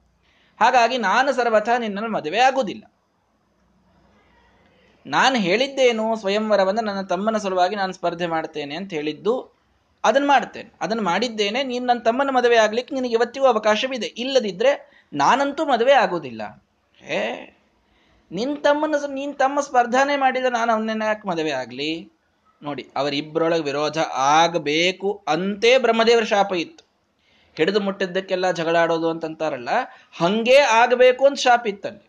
ಹಾಗಾಗಿ 0.59 0.97
ನಾನು 0.97 1.33
ಸರ್ವಥ 1.33 1.69
ನಿನ್ನನ್ನು 1.77 2.11
ಮದುವೆ 2.11 2.39
ಆಗುವುದಿಲ್ಲ. 2.39 2.91
ನಾನು 5.05 5.35
ಹೇಳಿದ್ದೇನು 5.35 6.15
ಸ್ವಯಂವರವನ್ನು 6.15 6.81
ನನ್ನ 6.81 7.01
ತಮ್ಮನ 7.01 7.37
ಸಲುವಾಗಿ 7.37 7.75
ನಾನು 7.75 7.93
ಸ್ಪರ್ಧೆ 7.93 8.27
ಮಾಡ್ತೇನೆ 8.27 8.75
ಅಂತ 8.75 8.93
ಹೇಳಿದ್ದು 8.93 9.55
ಅದನ್ನು 10.03 10.27
ಮಾಡ್ತೇನೆ. 10.27 10.71
ಅದನ್ನು 10.81 11.03
ಮಾಡಿದ್ದೇನೆ, 11.03 11.63
ನೀನು 11.63 11.85
ನನ್ನ 11.85 11.99
ತಮ್ಮನ 11.99 12.29
ಮದುವೆ 12.29 12.55
ಆಗ್ಲಿಕ್ಕೆ 12.55 12.95
ನಿನಗೆ 12.95 13.11
ಇವತ್ತಿಗೂ 13.11 13.45
ಅವಕಾಶವಿದೆ. 13.45 14.05
ಇಲ್ಲದಿದ್ದರೆ 14.05 15.05
ನಾನಂತೂ 15.13 15.65
ಮದುವೆ 15.65 15.93
ಆಗೋದಿಲ್ಲ 15.93 16.65
ಹೇ 16.97 17.54
ನಿನ್ 18.31 18.55
ತಮ್ಮನ 18.57 18.95
ನೀನ್ 19.09 19.33
ತಮ್ಮ 19.35 19.59
ಸ್ಪರ್ಧಾನೆ 19.59 20.15
ಮಾಡಿದ 20.17 20.45
ನಾನು 20.45 20.69
ಅವನನ್ನ 20.73 21.03
ಯಾಕೆ 21.03 21.27
ಮದುವೆ 21.27 21.51
ಆಗ್ಲಿ? 21.51 21.91
ನೋಡಿ 22.61 22.83
ಅವರಿಬ್ಬರೊಳಗೆ 22.95 23.63
ವಿರೋಧ 23.63 23.97
ಆಗಬೇಕು 24.35 25.23
ಅಂತೇ 25.27 25.77
ಬ್ರಹ್ಮದೇವರ 25.77 26.23
ಶಾಪ 26.23 26.53
ಇತ್ತು. 26.55 26.83
ಹಿಡಿದು 27.57 27.79
ಮುಟ್ಟಿದ್ದಕ್ಕೆಲ್ಲ 27.79 28.51
ಜಗಳಾಡೋದು 28.51 29.09
ಅಂತಂತಾರಲ್ಲ, 29.09 29.69
ಹಂಗೆ 30.13 30.57
ಆಗಬೇಕು 30.57 31.25
ಅಂತ 31.25 31.39
ಶಾಪ 31.39 31.67
ಇತ್ತಲ್ಲಿ 31.67 32.05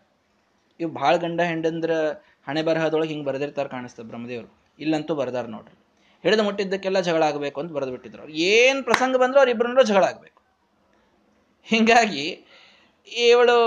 ಇವು 0.79 0.89
ಭಾಳ 0.93 1.15
ಗಂಡ 1.15 1.41
ಹೆಂಡಂದ್ರ 1.41 1.91
ಹಣೆ 2.47 2.61
ಬರಹದೊಳಗೆ 2.61 3.09
ಹಿಂಗೆ 3.09 3.25
ಬರೆದಿರ್ತಾರೆ 3.25 3.69
ಕಾಣಿಸ್ತದೆ 3.69 4.07
ಬ್ರಹ್ಮದೇವರು. 4.07 4.49
ಇಲ್ಲಂತೂ 4.79 5.15
ಬರ್ದಾರ 5.15 5.45
ನೋಡ್ರಿ. 5.45 5.75
ಹಿಡಿದು 6.23 6.43
ಮುಟ್ಟಿದ್ದಕ್ಕೆಲ್ಲ 6.43 6.99
ಜಗಳ 6.99 7.23
ಆಗಬೇಕು 7.23 7.61
ಅಂತ 7.61 7.71
ಬರೆದು 7.71 7.91
ಬಿಟ್ಟಿದ್ರು 7.91 8.29
ಏನು 8.29 8.83
ಪ್ರಸಂಗ 8.83 9.15
ಬಂದರೂ 9.17 9.39
ಅವ್ರಿಬ್ಬರನ್ನೂ 9.39 9.83
ಜಗಳ 9.83 10.03
ಆಗಬೇಕು. 10.03 10.41
ಹಿಂಗಾಗಿ 11.67 12.25
ಇವಳು, 13.15 13.57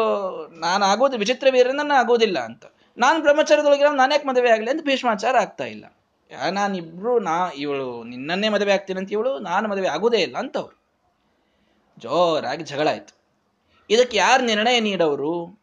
ನಾನು 0.48 0.84
ಆಗೋದು, 0.84 1.18
ವಿಚಿತ್ರ 1.18 1.48
ವೀರ 1.50 1.70
ನನ್ನ 1.72 1.92
ಆಗೋದಿಲ್ಲ 1.92 2.38
ಅಂತ. 2.38 2.64
ನಾನು 2.98 3.22
ಬ್ರಹ್ಮಚಾರ್ಯದೊಳಗೆ 3.22 3.96
ನಾನು 3.96 4.12
ಯಾಕೆ 4.12 4.28
ಮದುವೆ 4.28 4.50
ಆಗಲಿ 4.50 4.70
ಅಂತ 4.70 4.82
ಭೀಷ್ಮಾಚಾರ 4.82 5.36
ಆಗ್ತಾ 5.36 5.64
ಇಲ್ಲ. 5.64 5.84
ನಾನಿಬ್ರು, 6.50 7.18
ನಾ, 7.18 7.50
ಇವಳು, 7.50 8.04
ನಿನ್ನನ್ನೇ 8.04 8.48
ಮದುವೆ 8.48 8.72
ಆಗ್ತೀನಿ 8.72 9.00
ಅಂತ 9.00 9.12
ಇವಳು, 9.12 9.38
ನಾನು 9.38 9.68
ಮದುವೆ 9.68 9.88
ಆಗೋದೇ 9.88 10.18
ಇಲ್ಲ 10.18 10.38
ಅಂತ 10.38 10.56
ಅಂತವ್ರು. 10.56 10.80
ಜೋರಾಗಿ 11.98 12.64
ಜಗಳ 12.64 12.88
ಆಯ್ತು. 12.88 13.20
ಇದಕ್ಕೆ 13.90 14.16
ಯಾರು 14.16 14.44
ನಿರ್ಣಯ 14.44 14.80
ನೀಡವರು? 14.80 15.60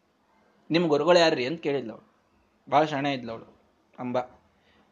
ನಿಮ್ಮ 0.72 0.88
ಗುರುಗಳು 0.88 1.20
ಯಾರ್ರಿ 1.20 1.46
ಅಂತ 1.46 1.62
ಕೇಳಿದ್ಲು 1.62 1.94
ಅವಳು 1.94 2.18
ಭಾಳ 2.72 2.86
ಶಾಣೆ 2.86 3.30
ಅವಳು 3.30 3.62
ಅಂಬ. 4.00 4.18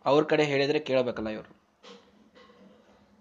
ಅವ್ರ 0.06 0.24
ಕಡೆ 0.24 0.44
ಹೇಳಿದ್ರೆ 0.44 0.80
ಕೇಳಬೇಕಲ್ಲ 0.80 1.30
ಇವರು. 1.30 1.56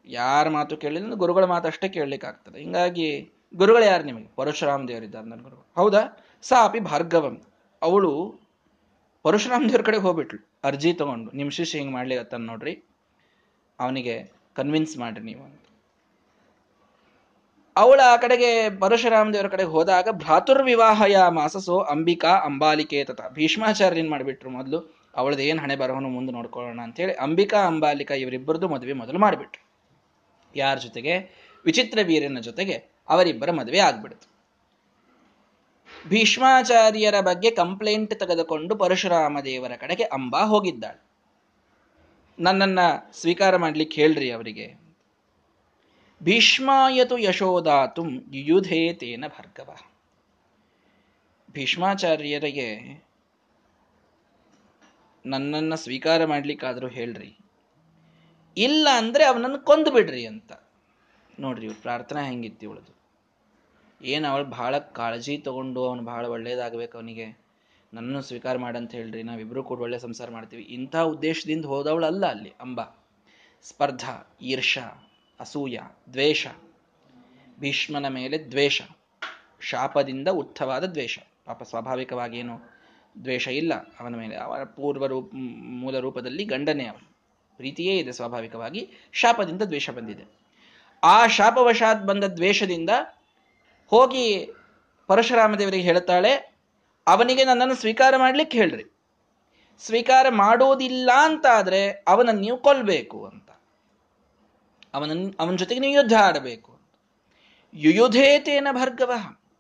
ಯಾರ 0.07 0.49
ಮಾತು 0.49 0.77
ಕೇಳಿಲ್ಲ 0.77 1.15
ಗುರುಗಳ 1.15 1.45
ಮಾತು 1.45 1.69
ಅಷ್ಟೇ 1.69 1.89
ಕೇಳಲಿಕ್ಕೆ 1.89 2.29
ಆಗ್ತದೆ 2.29 2.59
ಹಿಂಗಾಗಿ 2.59 3.34
ಗುರುಗಳು 3.57 3.85
ಯಾರು 3.85 4.05
ನಿಮಗೆ? 4.05 4.29
ಪರಶುರಾಮ 4.37 4.89
ದೇವರಿದ್ದಾರೆ 4.89 5.27
ನನ್ನ 5.29 5.43
ಗುರುಗಳು. 5.43 5.73
ಹೌದಾ? 5.77 6.27
ಸಾಪಿ 6.43 6.81
ಭಾರ್ಗವಂ. 6.81 7.43
ಅವಳು 7.83 8.41
ಪರಶುರಾಮ 9.23 9.63
ದೇವ್ರ 9.69 9.83
ಕಡೆಗೆ 9.83 10.03
ಹೋಗ್ಬಿಟ್ಲು. 10.03 10.49
ಅರ್ಜಿ 10.65 10.93
ತಗೊಂಡು. 10.93 11.31
ನಿಮ್ಮ 11.31 11.51
ಶಿಷ್ಯ 11.51 11.79
ಹಿಂಗೆ 11.79 11.93
ಮಾಡ್ಲಿಕ್ಕೆ 11.93 12.47
ನೋಡ್ರಿ. 12.47 12.83
ಅವನಿಗೆ 13.81 14.33
ಕನ್ವಿನ್ಸ್ 14.55 14.99
ಮಾಡ್ರಿ 14.99 15.25
ನೀವು 15.25 15.43
ಅಂತ. 15.43 15.61
ಅವಳ 17.77 18.01
ಆ 18.05 18.17
ಕಡೆಗೆ 18.17 18.79
ಪರಶುರಾಮ 18.79 19.33
ದೇವರ 19.33 19.49
ಕಡೆಗೆ 19.49 19.69
ಹೋದಾಗ 19.69 20.09
ಭ್ರಾತುರ್ವಿವಾಹಯ 20.11 21.17
ಮಾಸಸೋ 21.29 21.79
ಅಂಬಿಕಾ 21.79 22.29
ಅಂಬಾಲಿಕೆ 22.29 23.05
ತತ 23.05 23.21
ಭೀಷ್ಮಾಚಾರ್ಯ 23.33 23.99
ಏನ್ 23.99 24.11
ಮಾಡಿಬಿಟ್ರು 24.11 24.51
ಮೊದಲು? 24.51 24.97
ಅವಳದ 25.15 25.41
ಏನು 25.41 25.63
ಹಣೆ 25.63 25.77
ಬರಹನು 25.77 26.09
ಮುಂದೆ 26.09 26.33
ನೋಡ್ಕೊಳ್ಳೋಣ 26.33 26.81
ಅಂತೇಳಿ 26.81 27.13
ಅಂಬಿಕಾ, 27.13 27.59
ಅಂಬಾಲಿಕಾ 27.59 28.15
ಇವರಿಬ್ಬರದು 28.15 28.69
ಮದುವೆ 28.69 28.93
ಮೊದಲು 28.93 29.19
ಮಾಡಿಬಿಟ್ರು. 29.19 29.69
ಯಾರ 30.57 30.79
ಜೊತೆಗೆ? 30.79 31.19
ವಿಚಿತ್ರ 31.65 31.99
ವೀರನ 32.03 32.39
ಜೊತೆಗೆ. 32.39 32.94
ಅವರಿಬ್ಬರ 33.09 33.51
ಮದುವೆ 33.51 33.79
ಆಗ್ಬಿಡ್ತು. 33.79 34.35
ಭೀಷ್ಮಾಚಾರ್ಯರ 36.09 37.21
ಬಗ್ಗೆ 37.21 37.51
ಕಂಪ್ಲೇಂಟ್ 37.51 38.21
ತೆಗೆದುಕೊಂಡು 38.21 38.77
ಪರಶುರಾಮ 38.77 39.41
ದೇವರ 39.41 39.73
ಕಡೆಗೆ 39.77 40.05
ಅಂಬಾ 40.05 40.41
ಹೋಗಿದ್ದಾಳೆ. 40.41 41.05
ನನ್ನನ್ನ 42.39 42.79
ಸ್ವೀಕಾರ 43.13 43.57
ಮಾಡ್ಲಿಕ್ಕೆ 43.57 44.01
ಹೇಳ್ರಿ 44.01 44.31
ಅವರಿಗೆ. 44.31 44.75
ಭೀಷ್ಮಾಯತು 46.23 47.19
ಯಶೋದಾತುಂ 47.19 48.25
ಯುಯುಧೇ 48.33 48.93
ತೇನ 48.93 49.25
ಭಾರ್ಗವ. 49.29 49.77
ಭೀಷ್ಮಾಚಾರ್ಯರಿಗೆ 51.53 53.05
ನನ್ನನ್ನು 55.27 55.77
ಸ್ವೀಕಾರ 55.77 56.25
ಮಾಡ್ಲಿಕ್ಕಾದರೂ 56.25 56.89
ಹೇಳ್ರಿ. 56.89 57.39
ಇಲ್ಲ 58.57 58.89
ಅಂದ್ರೆ 58.97 59.25
ಅವನನ್ನು 59.25 59.59
ಕೊಂದು 59.59 59.91
ಬಿಡ್ರಿ 59.91 60.27
ಅಂತ. 60.27 60.53
ನೋಡ್ರಿ, 61.41 61.67
ಇವ್ರ 61.67 61.77
ಪ್ರಾರ್ಥನೆ 61.83 62.29
ಹೆಂಗಿತ್ತು 62.29 62.67
ಇವಳದು? 62.67 63.05
ಏನು 64.03 64.29
ಅವಳು 64.29 64.45
ಭಾಳ 64.45 64.79
ಕಾಳಜಿ 64.79 65.39
ತಗೊಂಡು 65.39 65.89
ಅವನು 65.89 66.03
ಭಾಳ 66.03 66.27
ಒಳ್ಳೇದಾಗಬೇಕು 66.27 66.99
ಅವನಿಗೆ? 66.99 67.27
ನನ್ನನ್ನು 67.95 68.23
ಸ್ವೀಕಾರ 68.23 68.57
ಮಾಡಂತ 68.57 68.93
ಹೇಳ್ರಿ 68.93 69.23
ನಾವಿಬ್ಬರು 69.23 69.63
ಕೂಡ 69.63 69.81
ಒಳ್ಳೆ 69.81 69.99
ಸಂಸಾರ 69.99 70.31
ಮಾಡ್ತೀವಿ. 70.31 70.63
ಇಂಥ 70.63 70.97
ಉದ್ದೇಶದಿಂದ 70.97 71.65
ಹೋದವಳು 71.65 72.07
ಅಲ್ಲ 72.07 72.27
ಅಲ್ಲಿ 72.27 72.53
ಅಂಬ. 72.61 72.81
ಸ್ಪರ್ಧಾ 73.63 74.37
ಈರ್ಷ 74.43 74.79
ಅಸೂಯ, 75.41 75.79
ದ್ವೇಷ. 76.13 76.47
ಭೀಷ್ಮನ 77.61 78.09
ಮೇಲೆ 78.09 78.39
ದ್ವೇಷ. 78.39 78.83
ಶಾಪದಿಂದ 79.61 80.29
ಉತ್ಥವಾದ 80.29 80.85
ದ್ವೇಷ. 80.85 81.19
ಪಾಪ 81.45 81.63
ಸ್ವಾಭಾವಿಕವಾಗಿ 81.63 82.39
ಏನು 82.39 82.61
ದ್ವೇಷ 83.25 83.49
ಇಲ್ಲ. 83.49 83.75
ಅವನ 83.75 84.17
ಮೇಲೆ, 84.17 84.37
ಅವರ 84.37 84.65
ಪೂರ್ವ 84.65 85.07
ರೂಪ, 85.07 85.31
ಮೂಲ 85.59 85.99
ರೂಪದಲ್ಲಿ 85.99 86.45
ಗಂಡನೇ 86.45 86.87
ಅವನು. 86.87 87.17
ಪ್ರೀತಿಯೇ 87.57 87.99
ಇದೆ 87.99 88.13
ಸ್ವಾಭಾವಿಕವಾಗಿ. 88.13 88.91
ಶಾಪದಿಂದ 89.13 89.63
ದ್ವೇಷ 89.63 89.91
ಬಂದಿದೆ. 89.91 90.44
ಆ 91.05 91.27
ಶಾಪವಶಾತ್ 91.27 92.03
ಬಂದ 92.05 92.25
ದ್ವೇಷದಿಂದ 92.25 92.91
ಹೋಗಿ 93.87 94.27
ಪರಶುರಾಮ 95.07 95.55
ದೇವರಿಗೆ 95.55 95.83
ಹೇಳ್ತಾಳೆ 95.83 96.33
ಅವನಿಗೆ 97.07 97.45
ನನ್ನನ್ನು 97.45 97.75
ಸ್ವೀಕಾರ 97.75 98.15
ಮಾಡ್ಲಿಕ್ಕೆ 98.17 98.59
ಹೇಳ್ರಿ. 98.59 98.85
ಸ್ವೀಕಾರ 99.79 100.27
ಮಾಡೋದಿಲ್ಲ 100.29 101.11
ಅಂತ 101.23 101.47
ಆದ್ರೆ 101.47 101.91
ಅವನನ್ನು 101.91 102.41
ನೀವು 102.41 102.59
ಕೊಲ್ಬೇಕು 102.59 103.27
ಅಂತ. 103.27 103.51
ಅವನನ್ನು 104.95 105.35
ಅವನ 105.41 105.57
ಜೊತೆಗೆ 105.57 105.81
ನೀವು 105.81 105.93
ಯುದ್ಧ 105.93 106.13
ಆಡಬೇಕು 106.13 106.75
ಯುಯುಧೇತೇನ 107.75 108.69
ಭರ್ಗವ, 108.73 109.13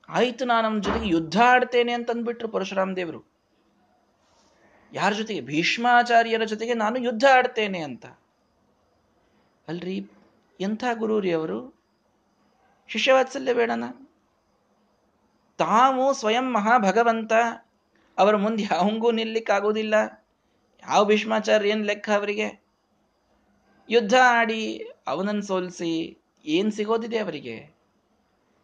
ಆಯ್ತು 0.08 0.44
ನಾನು 0.44 0.68
ಅವನ 0.68 0.80
ಜೊತೆಗೆ 0.80 1.08
ಯುದ್ಧ 1.08 1.40
ಆಡ್ತೇನೆ 1.44 1.92
ಅಂತ 1.92 2.10
ಅಂದ್ಬಿಟ್ರು 2.10 2.48
ಪರಶುರಾಮ 2.48 2.94
ದೇವರು. 2.96 3.20
ಯಾರ 4.92 5.12
ಜೊತೆಗೆ? 5.12 5.40
ಭೀಷ್ಮಾಚಾರ್ಯರ 5.40 6.44
ಜೊತೆಗೆ 6.44 6.74
ನಾನು 6.74 6.96
ಯುದ್ಧ 6.98 7.24
ಆಡ್ತೇನೆ 7.32 7.80
ಅಂತ. 7.80 8.06
ಅಲ್ರಿ 9.68 10.06
ಎಂಥ 10.60 10.84
ಗುರು 10.94 11.20
ರೀ 11.20 11.32
ಅವರು? 11.32 11.82
ಶಿಷ್ಯವಾತ್ಸಲ್ಯ 12.88 13.54
ಬೇಡನ? 13.54 13.84
ತಾವು 15.58 16.14
ಸ್ವಯಂ 16.14 16.54
ಮಹಾಭಗವಂತ. 16.54 17.32
ಅವರ 18.18 18.36
ಮುಂದೆ 18.36 18.62
ಯಾವಂಗೂ 18.62 19.10
ನಿಲ್ಲಿಕ್ಕಾಗೋದಿಲ್ಲ 19.10 19.94
ಯಾವ 20.88 21.04
ಭೀಷ್ಮಾಚಾರ್ಯ 21.04 21.68
ಏನು 21.68 21.84
ಲೆಕ್ಕ 21.84 22.10
ಅವರಿಗೆ? 22.10 22.64
ಯುದ್ಧ 23.90 24.14
ಆಡಿ 24.22 24.76
ಅವನನ್ನು 25.06 25.42
ಸೋಲಿಸಿ 25.42 26.18
ಏನು 26.44 26.70
ಸಿಗೋದಿದೆ 26.70 27.18
ಅವರಿಗೆ? 27.18 27.74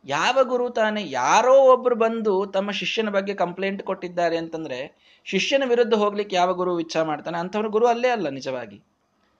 ಯಾವ 0.04 0.38
ಗುರು 0.42 0.70
ತಾನೇ? 0.70 1.10
ಯಾರೋ 1.10 1.54
ಒಬ್ರು 1.54 1.96
ಬಂದು 1.96 2.46
ತಮ್ಮ 2.46 2.70
ಶಿಷ್ಯನ 2.70 3.08
ಬಗ್ಗೆ 3.08 3.34
ಕಂಪ್ಲೇಂಟ್ 3.34 3.82
ಕೊಟ್ಟಿದ್ದಾರೆ 3.82 4.36
ಅಂತಂದ್ರೆ 4.36 4.78
ಶಿಷ್ಯನ 5.24 5.62
ವಿರುದ್ಧ 5.66 5.94
ಹೋಗ್ಲಿಕ್ಕೆ 5.94 6.36
ಯಾವ 6.36 6.54
ಗುರು 6.54 6.80
ಇಚ್ಛಾ 6.80 7.04
ಮಾಡ್ತಾನೆ? 7.04 7.38
ಅಂಥವ್ರ 7.38 7.66
ಗುರು 7.66 7.86
ಅಲ್ಲೇ 7.86 8.08
ಅಲ್ಲ 8.08 8.28
ನಿಜವಾಗಿ. 8.28 8.82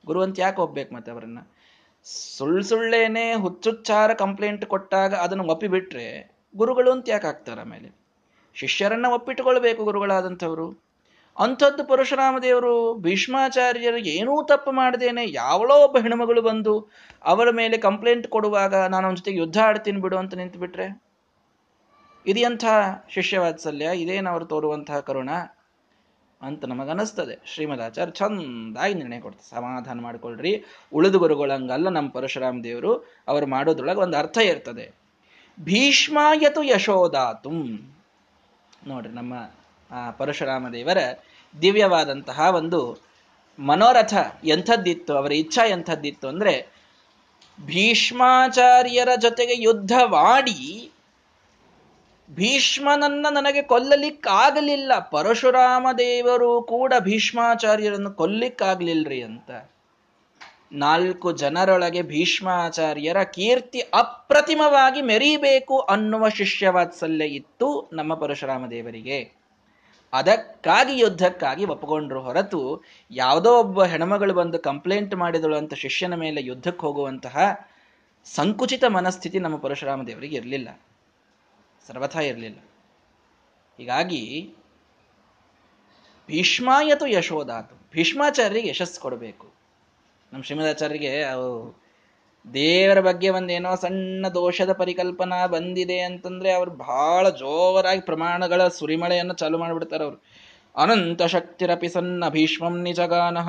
ಗುರು 0.07 0.23
ಅಂತ 0.23 0.39
ಯಾಕೆ 0.39 0.57
ಹೋಗ್ಬೇಕು 0.57 0.95
ಮತ್ತೆ 0.95 1.13
ಅವರನ್ನ? 1.13 1.39
ಸುಳ್ಳು 2.05 2.63
ಸುಳ್ಳೇನೆ 2.63 3.33
ಹುಚ್ಚುಚ್ಚಾರ 3.33 4.15
ಕಂಪ್ಲೇಂಟ್ 4.15 4.67
ಕೊಟ್ಟಾಗ 4.67 5.15
ಅದನ್ನು 5.15 5.45
ಒಪ್ಪಿಬಿಟ್ರೆ 5.45 6.31
ಗುರುಗಳು 6.57 6.93
ಅಂತ 6.93 7.09
ಯಾಕೆ 7.09 7.27
ಆಗ್ತಾರೆ 7.27 7.61
ಆಮೇಲೆ? 7.61 7.97
ಶಿಷ್ಯರನ್ನ 8.55 9.07
ಒಪ್ಪಿಟ್ಟುಕೊಳ್ಬೇಕು 9.07 9.85
ಗುರುಗಳಾದಂಥವ್ರು. 9.85 10.91
ಅಂಥದ್ದು 11.39 11.85
ಪರಶುರಾಮ 11.85 12.39
ದೇವರು 12.43 12.95
ಭೀಷ್ಮಾಚಾರ್ಯರು 12.95 13.97
ಏನೂ 13.97 14.43
ತಪ್ಪು 14.43 14.73
ಮಾಡದೇನೆ 14.73 15.33
ಯಾವಳೋ 15.33 15.85
ಒಬ್ಬ 15.85 15.99
ಹೆಣ್ಮಗಳು 15.99 16.43
ಬಂದು 16.43 16.91
ಅವರ 17.25 17.51
ಮೇಲೆ 17.51 17.79
ಕಂಪ್ಲೇಂಟ್ 17.79 18.29
ಕೊಡುವಾಗ 18.29 18.75
ನಾನು 18.75 19.07
ಅವನ 19.07 19.15
ಜೊತೆಗೆ 19.15 19.39
ಯುದ್ಧ 19.39 19.59
ಆಡ್ತೀನಿ 19.59 20.01
ಬಿಡು 20.01 20.17
ಅಂತ 20.17 20.35
ನಿಂತು 20.35 20.59
ಬಿಟ್ರೆ 20.59 21.03
ಇದೆಯಂಥ 22.27 22.65
ಶಿಷ್ಯವಾತ್ಸಲ್ಯ? 23.09 23.85
ಇದೇನವರು 23.95 24.45
ತೋರುವಂತಹ 24.45 25.01
ಕರುಣ? 25.01 25.31
ಅಂತ 26.43 26.65
ನಮಗನಿಸ್ತದೆ. 26.65 27.39
ಶ್ರೀಮದಾಚಾರ್ಯ 27.47 28.13
ಚಂದಾಗಿ 28.13 28.95
ನಿರ್ಣಯ 28.95 29.21
ಕೊಡ್ತಾರೆ. 29.21 29.51
ಸಮಾಧಾನ 29.51 30.01
ಮಾಡ್ಕೊಳ್ರಿ. 30.01 30.65
ಉಳಿದು 30.93 31.19
ಗುರುಗಳಂಗಲ್ಲ 31.19 31.89
ನಮ್ಮ 31.89 32.11
ಪರಶುರಾಮ 32.11 32.63
ದೇವರು. 32.65 32.95
ಅವರು 33.29 33.47
ಮಾಡೋದ್ರೊಳಗೆ 33.47 34.01
ಒಂದು 34.01 34.19
ಅರ್ಥ 34.19 34.39
ಇರ್ತದೆ. 34.39 34.93
ಭೀಷ್ಮಾಯತು 35.61 36.63
ಯಶೋದಾತುಂ. 36.63 37.93
ನೋಡ್ರಿ 38.87 39.13
ನಮ್ಮ 39.13 39.35
ಪರಶುರಾಮ 40.19 40.69
ದೇವರ 40.69 40.99
ದಿವ್ಯವಾದಂತಹ 41.63 42.41
ಒಂದು 42.55 42.99
ಮನೋರಥ 43.59 44.15
ಎಂಥದ್ದಿತ್ತು, 44.45 45.17
ಅವರ 45.17 45.33
ಇಚ್ಛಾ 45.33 45.67
ಎಂಥದ್ದಿತ್ತು 45.67 46.29
ಅಂದ್ರೆ 46.29 46.69
ಭೀಷ್ಮಾಚಾರ್ಯರ 47.67 49.09
ಜೊತೆಗೆ 49.21 49.63
ಯುದ್ಧವಾಡಿ 49.63 50.93
ಭೀಷ್ಮನನ್ನ 52.35 53.27
ನನಗೆ 53.31 53.63
ಕೊಲ್ಲಲಿಕ್ಕಾಗಲಿಲ್ಲ. 53.63 54.93
ಪರಶುರಾಮ 54.99 55.87
ದೇವರು 55.99 56.63
ಕೂಡ 56.63 56.95
ಭೀಷ್ಮಾಚಾರ್ಯರನ್ನು 57.01 58.11
ಕೊಲ್ಲಿಕ್ಕಾಗ್ಲಿಲ್ರಿ 58.11 59.23
ಅಂತ. 59.23 59.51
ನಾಲ್ಕು 60.73 61.33
ಜನರೊಳಗೆ 61.33 62.03
ಭೀಷ್ಮಾಚಾರ್ಯರ 62.03 63.23
ಕೀರ್ತಿ 63.23 63.81
ಅಪ್ರತಿಮವಾಗಿ 63.81 65.03
ಮೆರೀಬೇಕು 65.03 65.79
ಅನ್ನುವ 65.79 66.29
ಶಿಷ್ಯವಾತ್ಸಲ್ಯ 66.29 67.25
ಇತ್ತು 67.25 67.91
ನಮ್ಮ 67.93 68.15
ಪರಶುರಾಮ 68.15 68.67
ದೇವರಿಗೆ. 68.71 69.33
ಅದಕ್ಕಾಗಿ, 70.13 70.99
ಯುದ್ಧಕ್ಕಾಗಿ 70.99 71.65
ಒಪ್ಪಿಕೊಂಡ್ರು 71.65 72.21
ಹೊರತು 72.21 72.85
ಯಾವುದೋ 73.11 73.59
ಒಬ್ಬ 73.59 73.85
ಹೆಣಮಗಳು 73.85 74.35
ಬಂದು 74.35 74.59
ಕಂಪ್ಲೇಂಟ್ 74.59 75.15
ಮಾಡಿದಳು 75.15 75.57
ಅಂತ 75.57 75.75
ಶಿಷ್ಯನ 75.75 76.15
ಮೇಲೆ 76.15 76.43
ಯುದ್ಧಕ್ಕೆ 76.43 76.81
ಹೋಗುವಂತಹ 76.81 77.67
ಸಂಕುಚಿತ 78.25 78.85
ಮನಸ್ಥಿತಿ 78.85 79.39
ನಮ್ಮ 79.39 79.57
ಪರಶುರಾಮ 79.57 80.07
ದೇವರಿಗೆ 80.07 80.37
ಇರಲಿಲ್ಲ. 80.37 80.69
ಸರ್ವಥಾ 81.87 82.21
ಇರಲಿಲ್ಲ. 82.21 82.59
ಹೀಗಾಗಿ 83.77 84.55
ಭೀಷ್ಮಾಯತು 86.27 87.07
ಯಶೋದಾತು. 87.07 87.75
ಭೀಷ್ಮಾಚಾರ್ಯರಿಗೆ 87.93 88.69
ಯಶಸ್ಸು 88.69 89.01
ಕೊಡಬೇಕು. 89.01 89.47
ನಮ್ಮ 90.33 90.43
ಶ್ರೀಮದಾಚಾರ್ಯರಿಗೆ 90.45 91.13
ದೇವರ 92.55 93.01
ಬಗ್ಗೆ 93.01 93.29
ಒಂದೇನೋ 93.29 93.75
ಸಣ್ಣ 93.75 94.27
ದೋಷದ 94.29 94.73
ಪರಿಕಲ್ಪನಾ 94.73 95.47
ಬಂದಿದೆ 95.47 95.99
ಅಂತಂದ್ರೆ 96.01 96.53
ಅವ್ರು 96.53 96.71
ಬಹಳ 96.71 97.29
ಜೋರಾಗಿ 97.29 98.01
ಪ್ರಮಾಣಗಳ 98.01 98.69
ಸುರಿಮಳೆಯನ್ನು 98.69 99.35
ಚಾಲು 99.35 99.59
ಮಾಡಿಬಿಡ್ತಾರೆ 99.59 100.05
ಅವರು. 100.05 100.25
ಅನಂತ 100.77 101.23
ಶಕ್ತಿರಪಿ 101.23 101.89
ಸಣ್ಣ 101.89 102.29
ಭೀಷ್ಮಂ 102.29 102.83
ನಿಜಗಾನಃ 102.83 103.49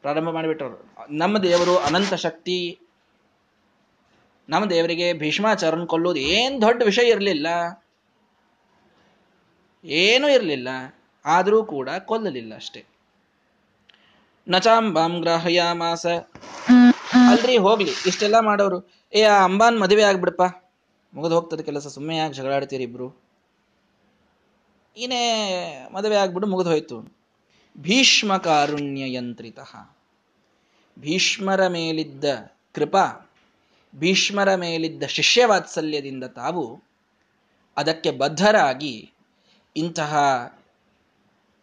ಪ್ರಾರಂಭ 0.00 0.28
ಮಾಡಿಬಿಟ್ಟರು 0.28 0.94
ನಮ್ಮ 1.10 1.38
ದೇವರು 1.38 1.78
ಅನಂತ 1.78 2.14
ಶಕ್ತಿ 2.14 2.78
ನಮ್ಮ 4.48 4.70
ದೇವರಿಗೆ 4.70 5.12
ಭೀಷ್ಮಾಚಾರನ್ 5.12 5.86
ಕೊಲ್ಲೋದು 5.86 6.18
ಏನ್ 6.18 6.62
ದೊಡ್ಡ 6.62 6.82
ವಿಷಯ 6.82 7.08
ಇರಲಿಲ್ಲ. 7.08 7.46
ಏನೂ 9.84 10.28
ಇರಲಿಲ್ಲ. 10.28 10.68
ಆದರೂ 11.24 11.64
ಕೂಡ 11.64 11.90
ಕೊಲ್ಲಲಿಲ್ಲ 11.90 12.54
ಅಷ್ಟೇ. 12.54 12.84
ನಚಾಂಬಾಂ 14.48 15.24
ಮಾಸ 15.72 16.06
ಅಲ್ರಿ, 17.30 17.56
ಹೋಗ್ಲಿ. 17.56 17.90
ಇಷ್ಟೆಲ್ಲ 18.06 18.40
ಮಾಡೋರು. 18.40 18.90
ಏ, 19.14 19.22
ಆ 19.22 19.44
ಅಂಬಾನ್ 19.44 19.80
ಮದುವೆ 19.80 20.02
ಆಗ್ಬಿಡಪ್ಪ. 20.02 20.42
ಮುಗಿದು 21.14 21.34
ಹೋಗ್ತದೆ 21.34 21.62
ಕೆಲಸ. 21.62 21.86
ಸುಮ್ಮನೆ 21.86 22.16
ಯಾಕೆ 22.16 22.34
ಜಗಳಾಡ್ತೀರಿ 22.34 22.82
ಇಬ್ರು? 22.82 23.22
ಇನ್ನೇ 24.96 25.88
ಮದುವೆ 25.92 26.16
ಆಗ್ಬಿಡು, 26.16 26.46
ಮುಗಿದು 26.46 26.70
ಹೋಯ್ತು. 26.70 27.18
ಭೀಷ್ಮ 27.78 28.36
ಕಾರುಣ್ಯ 28.36 29.14
ಯಂತ್ರಿತ 29.14 29.58
ಭೀಷ್ಮರ 30.98 31.66
ಮೇಲಿದ್ದ 31.66 32.24
ಕೃಪಾ 32.74 33.27
ಭೀಷ್ಮರ 33.96 34.54
ಮೇಲಿದ್ದ 34.54 35.02
ಶಿಷ್ಯವಾತ್ಸಲ್ಯದಿಂದ 35.02 36.24
ತಾವು 36.24 36.82
ಅದಕ್ಕೆ 37.76 38.10
ಬದ್ಧರಾಗಿ 38.10 39.12
ಇಂತಹ 39.76 40.16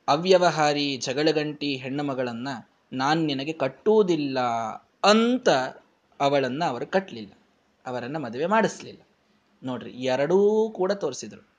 ಅವ್ಯವಹಾರಿ 0.08 0.98
ಜಗಳಗಂಟಿ 0.98 1.76
ಹೆಣ್ಣು 1.76 2.04
ಮಗಳನ್ನ 2.04 2.48
ನಾನು 2.94 3.22
ನಿನಗೆ 3.22 3.54
ಕಟ್ಟುವುದಿಲ್ಲ 3.54 4.40
ಅಂತ 5.04 5.50
ಅವಳನ್ನ 6.20 6.64
ಅವರು 6.66 6.88
ಕಟ್ಟಲಿಲ್ಲ 6.88 7.32
ಅವರನ್ನ 7.86 8.18
ಮದುವೆ 8.18 8.46
ಮಾಡಿಸ್ಲಿಲ್ಲ. 8.46 9.02
ನೋಡ್ರಿ, 9.64 9.92
ಎರಡೂ 9.92 10.70
ಕೂಡ 10.70 10.92
ತೋರಿಸಿದ್ರು. 10.92 11.55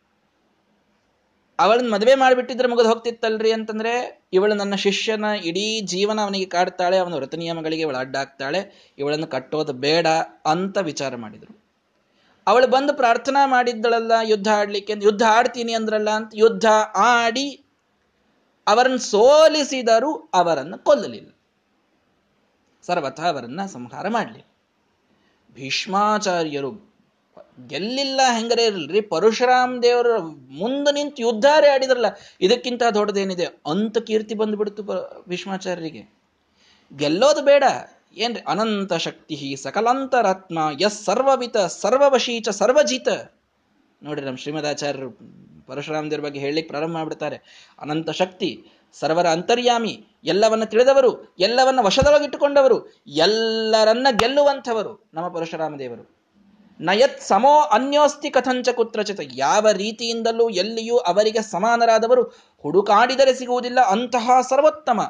ಅವಳನ್ನ 1.58 1.94
ಮದುವೆ 1.94 2.14
ಮಾಡಿಬಿಟ್ಟಿದ್ರೆ 2.14 2.68
ಮುಗಿದು 2.68 2.88
ಹೋಗ್ತಿತ್ತಲ್ರಿ 2.88 3.52
ಅಂತಂದ್ರೆ, 3.52 4.24
ಇವಳು 4.32 4.54
ನನ್ನ 4.54 4.74
ಶಿಷ್ಯನ 4.74 5.24
ಇಡೀ 5.24 5.80
ಜೀವನ 5.80 6.20
ಅವನಿಗೆ 6.20 6.46
ಕಾಡ್ತಾಳೆ, 6.46 6.98
ಅವನ 6.98 7.14
ವ್ರತ 7.14 7.34
ನಿಯಮಗಳಿಗೆ 7.34 7.82
ಇವಳು 7.82 7.96
ಅಡ್ಡಾಗ್ತಾಳೆ, 7.96 8.92
ಇವಳನ್ನು 8.98 9.26
ಕಟ್ಟೋದು 9.26 9.72
ಬೇಡ 9.72 10.06
ಅಂತ 10.44 10.78
ವಿಚಾರ 10.78 11.16
ಮಾಡಿದ್ರು. 11.16 11.66
ಅವಳು 12.46 12.66
ಬಂದು 12.66 12.94
ಪ್ರಾರ್ಥನಾ 12.94 13.46
ಮಾಡಿದ್ದಳಲ್ಲ, 13.46 14.12
ಯುದ್ಧ 14.22 14.48
ಆಡ್ಲಿಕ್ಕೆ 14.54 14.94
ಯುದ್ಧ 15.02 15.22
ಆಡ್ತೀನಿ 15.22 15.72
ಅಂದ್ರಲ್ಲ 15.72 16.10
ಅಂತ, 16.10 16.32
ಯುದ್ಧ 16.34 16.64
ಆಡಿ 16.96 17.62
ಅವರನ್ನು 18.66 18.98
ಸೋಲಿಸಿದರು 18.98 20.30
ಅವರನ್ನು 20.34 20.84
ಕೊಲ್ಲಲಿಲ್ಲ. 20.84 21.30
ಸರ್ವಥ 22.82 23.20
ಅವರನ್ನ 23.20 23.66
ಸಂಹಾರ 23.66 24.08
ಮಾಡಲಿಲ್ಲ. 24.08 24.46
ಭೀಷ್ಮಾಚಾರ್ಯರು 25.54 26.85
ಗೆಲ್ಲಿಲ್ಲ 27.68 28.20
ಹೆಂಗರೇ 28.36 28.64
ಇರಲ್ರಿ? 28.64 29.00
ಪರಶುರಾಮ್ 29.00 29.82
ದೇವರ 29.82 30.16
ಮುಂದೆ 30.58 30.94
ನಿಂತು 30.94 31.22
ಯುದ್ಧಾರೇ 31.22 31.68
ಆಡಿದ್ರಲ್ಲ, 31.68 32.06
ಇದಕ್ಕಿಂತ 32.40 32.82
ದೊಡ್ಡದೇನಿದೆ? 32.94 33.44
ಅಂತ 33.44 33.98
ಕೀರ್ತಿ 33.98 34.34
ಬಂದ್ಬಿಡ್ತು 34.34 34.82
ಭೀಷ್ಮಾಚಾರ್ಯರಿಗೆ. 35.28 36.14
ಗೆಲ್ಲೋದು 36.96 37.42
ಬೇಡ. 37.42 37.64
ಏನ್ರಿ? 38.16 38.40
ಅನಂತ 38.48 38.92
ಶಕ್ತಿ 38.92 39.56
ಸಕಲಾಂತರಾತ್ಮ 39.62 40.58
ಎಸ್ 40.80 41.04
ಸರ್ವವಿತ, 41.04 41.56
ಸರ್ವವಶೀಚ, 41.56 42.48
ಸರ್ವಜಿತ. 42.48 43.08
ನೋಡಿ 44.02 44.20
ನಮ್ಮ 44.20 44.36
ಶ್ರೀಮದಾಚಾರ್ಯರು 44.36 45.10
ಪರಶುರಾಮ 45.66 46.10
ದೇವ್ರ 46.10 46.24
ಬಗ್ಗೆ 46.24 46.40
ಹೇಳಲಿಕ್ಕೆ 46.40 46.68
ಪ್ರಾರಂಭ 46.68 46.92
ಮಾಡಿಬಿಡ್ತಾರೆ. 46.92 47.36
ಅನಂತ 47.80 48.10
ಶಕ್ತಿ, 48.10 48.66
ಸರ್ವರ 48.94 49.26
ಅಂತರ್ಯಾಮಿ, 49.26 50.06
ಎಲ್ಲವನ್ನ 50.24 50.64
ತಿಳಿದವರು, 50.64 51.34
ಎಲ್ಲವನ್ನ 51.38 51.80
ವಶದೊಳಗಿಟ್ಟುಕೊಂಡವರು, 51.82 52.92
ಎಲ್ಲರನ್ನ 53.06 54.06
ಗೆಲ್ಲುವಂಥವರು 54.10 55.10
ನಮ್ಮ 55.14 55.28
ಪರಶುರಾಮ 55.28 55.78
ದೇವರು. 55.78 56.15
ನಯತ್ 56.80 57.20
ಸಮೋ 57.20 57.60
ಅನ್ಯೋಸ್ತಿ 57.60 58.30
ಕಥಂಚ 58.30 58.68
ಕುತ್ರಚಿತ. 58.68 59.20
ಯಾವ 59.32 59.70
ರೀತಿಯಿಂದಲೂ 59.70 60.48
ಎಲ್ಲಿಯೂ 60.48 60.96
ಅವರಿಗೆ 60.96 61.42
ಸಮಾನರಾದವರು 61.42 62.22
ಹುಡುಕಾಡಿದರೆ 62.56 63.34
ಸಿಗುವುದಿಲ್ಲ, 63.34 63.80
ಅಂತಹ 63.80 64.30
ಸರ್ವೋತ್ತಮ. 64.48 65.00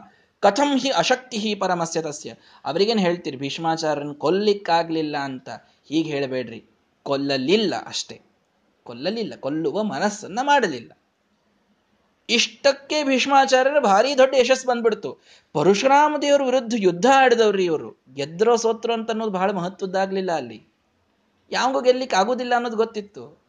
ಕಥಂ 0.41 0.79
ಹಿ 0.79 0.91
ಅಶಕ್ತಿ 0.91 1.37
ಹಿ 1.37 1.55
ಪರಮಸ್ಯ 1.55 2.03
ತಸ್ಯ. 2.03 2.35
ಅವರಿಗೇನು 2.65 3.01
ಹೇಳ್ತೀರಿ, 3.01 3.37
ಭೀಷ್ಮಾಚಾರ್ಯನ 3.37 4.13
ಕೊಲ್ಲಿಕ್ಕಾಗಲಿಲ್ಲ 4.13 5.17
ಅಂತ? 5.17 5.49
ಹೀಗೆ 5.89 6.11
ಹೇಳಬೇಡ್ರಿ, 6.11 6.71
ಕೊಲ್ಲಲಿಲ್ಲ 7.03 7.75
ಅಷ್ಟೇ. 7.87 8.21
ಕೊಲ್ಲಲಿಲ್ಲ, 8.83 9.35
ಕೊಲ್ಲುವ 9.37 9.83
ಮನಸ್ಸನ್ನ 9.83 10.39
ಮಾಡಲಿಲ್ಲ. 10.43 10.99
ಇಷ್ಟಕ್ಕೆ 12.31 13.05
ಭೀಷ್ಮಾಚಾರ್ಯರು 13.05 13.81
ಭಾರಿ 13.81 14.19
ದೊಡ್ಡ 14.19 14.35
ಯಶಸ್ಸು 14.39 14.69
ಬಂದ್ಬಿಡ್ತು. 14.69 15.23
ಪರಶುರಾಮ 15.53 16.17
ದೇವರ 16.23 16.43
ವಿರುದ್ಧ 16.45 16.75
ಯುದ್ಧ 16.79 17.07
ಆಡಿದವ್ರಿ 17.15 17.65
ಇವರು. 17.65 18.05
ಗೆದ್ರೋ 18.15 18.57
ಸೋತ್ರೋ 18.57 18.93
ಅಂತ 18.93 19.11
ಅನ್ನೋದು 19.11 19.31
ಬಹಳ 19.31 19.51
ಮಹತ್ವದ್ದಾಗ್ಲಿಲ್ಲ 19.51 20.33
ಅಲ್ಲಿ. 20.33 20.76
ಯಾವಂಗೂ 21.51 21.81
ಗೆಲ್ಲಿಕ್ 21.81 22.15
ಆಗುದಿಲ್ಲ 22.15 22.55
ಅನ್ನೋದು 22.55 22.77
ಗೊತ್ತಿತ್ತು. 22.77 23.47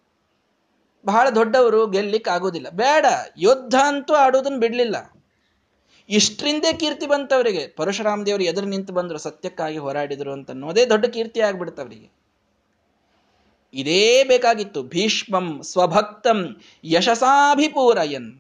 ಬಹಳ 1.06 1.30
ದೊಡ್ಡವರು 1.30 1.88
ಗೆಲ್ಲಿಕ್ 1.88 2.28
ಆಗುದಿಲ್ಲ. 2.28 2.70
ಬೇಡ, 2.70 3.06
ಯುದ್ಧ 3.38 3.76
ಅಂತೂ 3.76 4.14
ಆಡೋದನ್ನ 4.14 4.60
ಬಿಡ್ಲಿಲ್ಲ. 4.60 5.14
ಇಷ್ಟರಿಂದೇ 6.10 6.74
ಕೀರ್ತಿ 6.74 7.08
ಬಂತವರಿಗೆ. 7.08 7.68
ಪರಶುರಾಮ 7.68 8.24
ದೇವರು 8.26 8.44
ಎದುರು 8.44 8.66
ನಿಂತು 8.66 8.94
ಬಂದ್ರು, 8.94 9.18
ಸತ್ಯಕ್ಕಾಗಿ 9.18 9.78
ಹೋರಾಡಿದ್ರು 9.78 10.34
ಅಂತ 10.34 10.52
ಅನ್ನೋದೇ 10.52 10.86
ದೊಡ್ಡ 10.86 11.06
ಕೀರ್ತಿ 11.06 11.42
ಆಗ್ಬಿಡ್ತವರಿಗೆ. 11.42 12.18
ಇದೇ 13.74 14.24
ಬೇಕಾಗಿತ್ತು. 14.24 14.84
ಭೀಷ್ಮಂ 14.84 15.64
ಸ್ವಭಕ್ತಂ 15.64 16.62
ಯಶಸಾಭಿಪೂರಯನ್. 16.84 18.40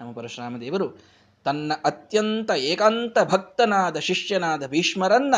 ನಮ್ಮ 0.00 0.12
ಪರಶುರಾಮ 0.12 0.56
ದೇವರು 0.60 1.04
ತನ್ನ 1.44 1.72
ಅತ್ಯಂತ 1.84 2.50
ಏಕಾಂತ 2.50 3.18
ಭಕ್ತನಾದ, 3.18 3.96
ಶಿಷ್ಯನಾದ 3.96 4.66
ಭೀಷ್ಮರನ್ನ 4.66 5.34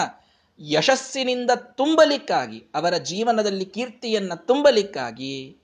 ಯಶಸ್ಸಿನಿಂದ 0.61 1.51
ತುಂಬಲಿಕ್ಕಾಗಿ, 1.51 2.65
ಅವರ 2.75 2.97
ಜೀವನದಲ್ಲಿ 2.97 3.65
ಕೀರ್ತಿಯನ್ನು 3.65 4.47
ತುಂಬಲಿಕ್ಕಾಗಿ, 4.47 5.57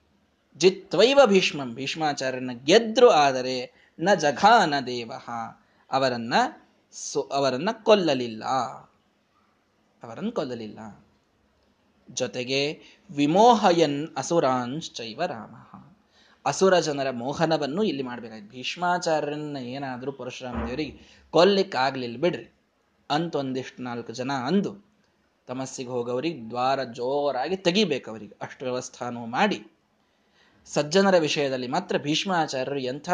ಜಿತ್ವೈವ 0.57 1.19
ಭೀಷ್ಮಂ, 1.25 1.75
ಭೀಷ್ಮಾಚಾರ್ಯನ 1.75 2.51
ಗೆದ್ರು 2.63 3.09
ಆದರೆ 3.09 3.71
ನ 3.99 4.13
ಜಘಾನ 4.13 4.73
ದೇವ, 4.79 5.11
ಅವರನ್ನ 5.91 6.33
ಸೊ, 6.91 7.21
ಅವರನ್ನ 7.21 7.69
ಕೊಲ್ಲಲಿಲ್ಲ. 7.83 8.45
ಅವರನ್ನು 10.03 10.31
ಕೊಲ್ಲಲಿಲ್ಲ. 10.31 11.05
ಜೊತೆಗೆ 12.09 12.79
ವಿಮೋಹಯನ್ 13.15 14.07
ಅಸುರಾಂಶ್ಚೈವ 14.17 15.25
ರಾಮ. 15.25 15.81
ಅಸುರ 16.45 16.79
ಜನರ 16.79 17.09
ಮೋಹನವನ್ನು 17.09 17.83
ಇಲ್ಲಿ 17.83 18.03
ಮಾಡಬೇಕಾಗಿತ್ತು 18.03 18.57
ಭೀಷ್ಮಾಚಾರ್ಯನ 18.57 19.57
ಏನಾದರೂ 19.57 20.11
ಪರಶುರಾಮ 20.11 20.65
ದೇವರಿಗೆ 20.67 21.23
ಕೊಲ್ಲಿಕ್ಕಾಗ್ಲಿಲ್ಲ 21.31 22.17
ಬಿಡ್ರಿ. 22.17 22.54
ಅಂತ 23.09 23.35
ಒಂದಿಷ್ಟು 23.35 23.83
ನಾಲ್ಕು 23.83 24.13
ಜನ 24.13 24.31
ಅಂದು 24.31 24.85
ತಮಸ್ಸಿಗೆ 25.47 25.89
ಹೋಗೋರಿಗೆ 25.89 26.49
ದ್ವಾರ 26.49 26.83
ಜೋರಾಗಿ 26.83 27.57
ತೆಗಿಬೇಕು 27.57 28.11
ಅವರಿಗೆ. 28.11 28.35
ಅಷ್ಟು 28.41 28.65
ವ್ಯವಸ್ಥಾನೂ 28.65 29.25
ಮಾಡಿ 29.25 29.67
ಸಜ್ಜನರ 30.65 31.17
ವಿಷಯದಲ್ಲಿ 31.17 31.67
ಮಾತ್ರ 31.67 31.97
ಭೀಷ್ಮಾಚಾರ್ಯರು 31.97 32.79
ಎಂಥ 32.79 33.09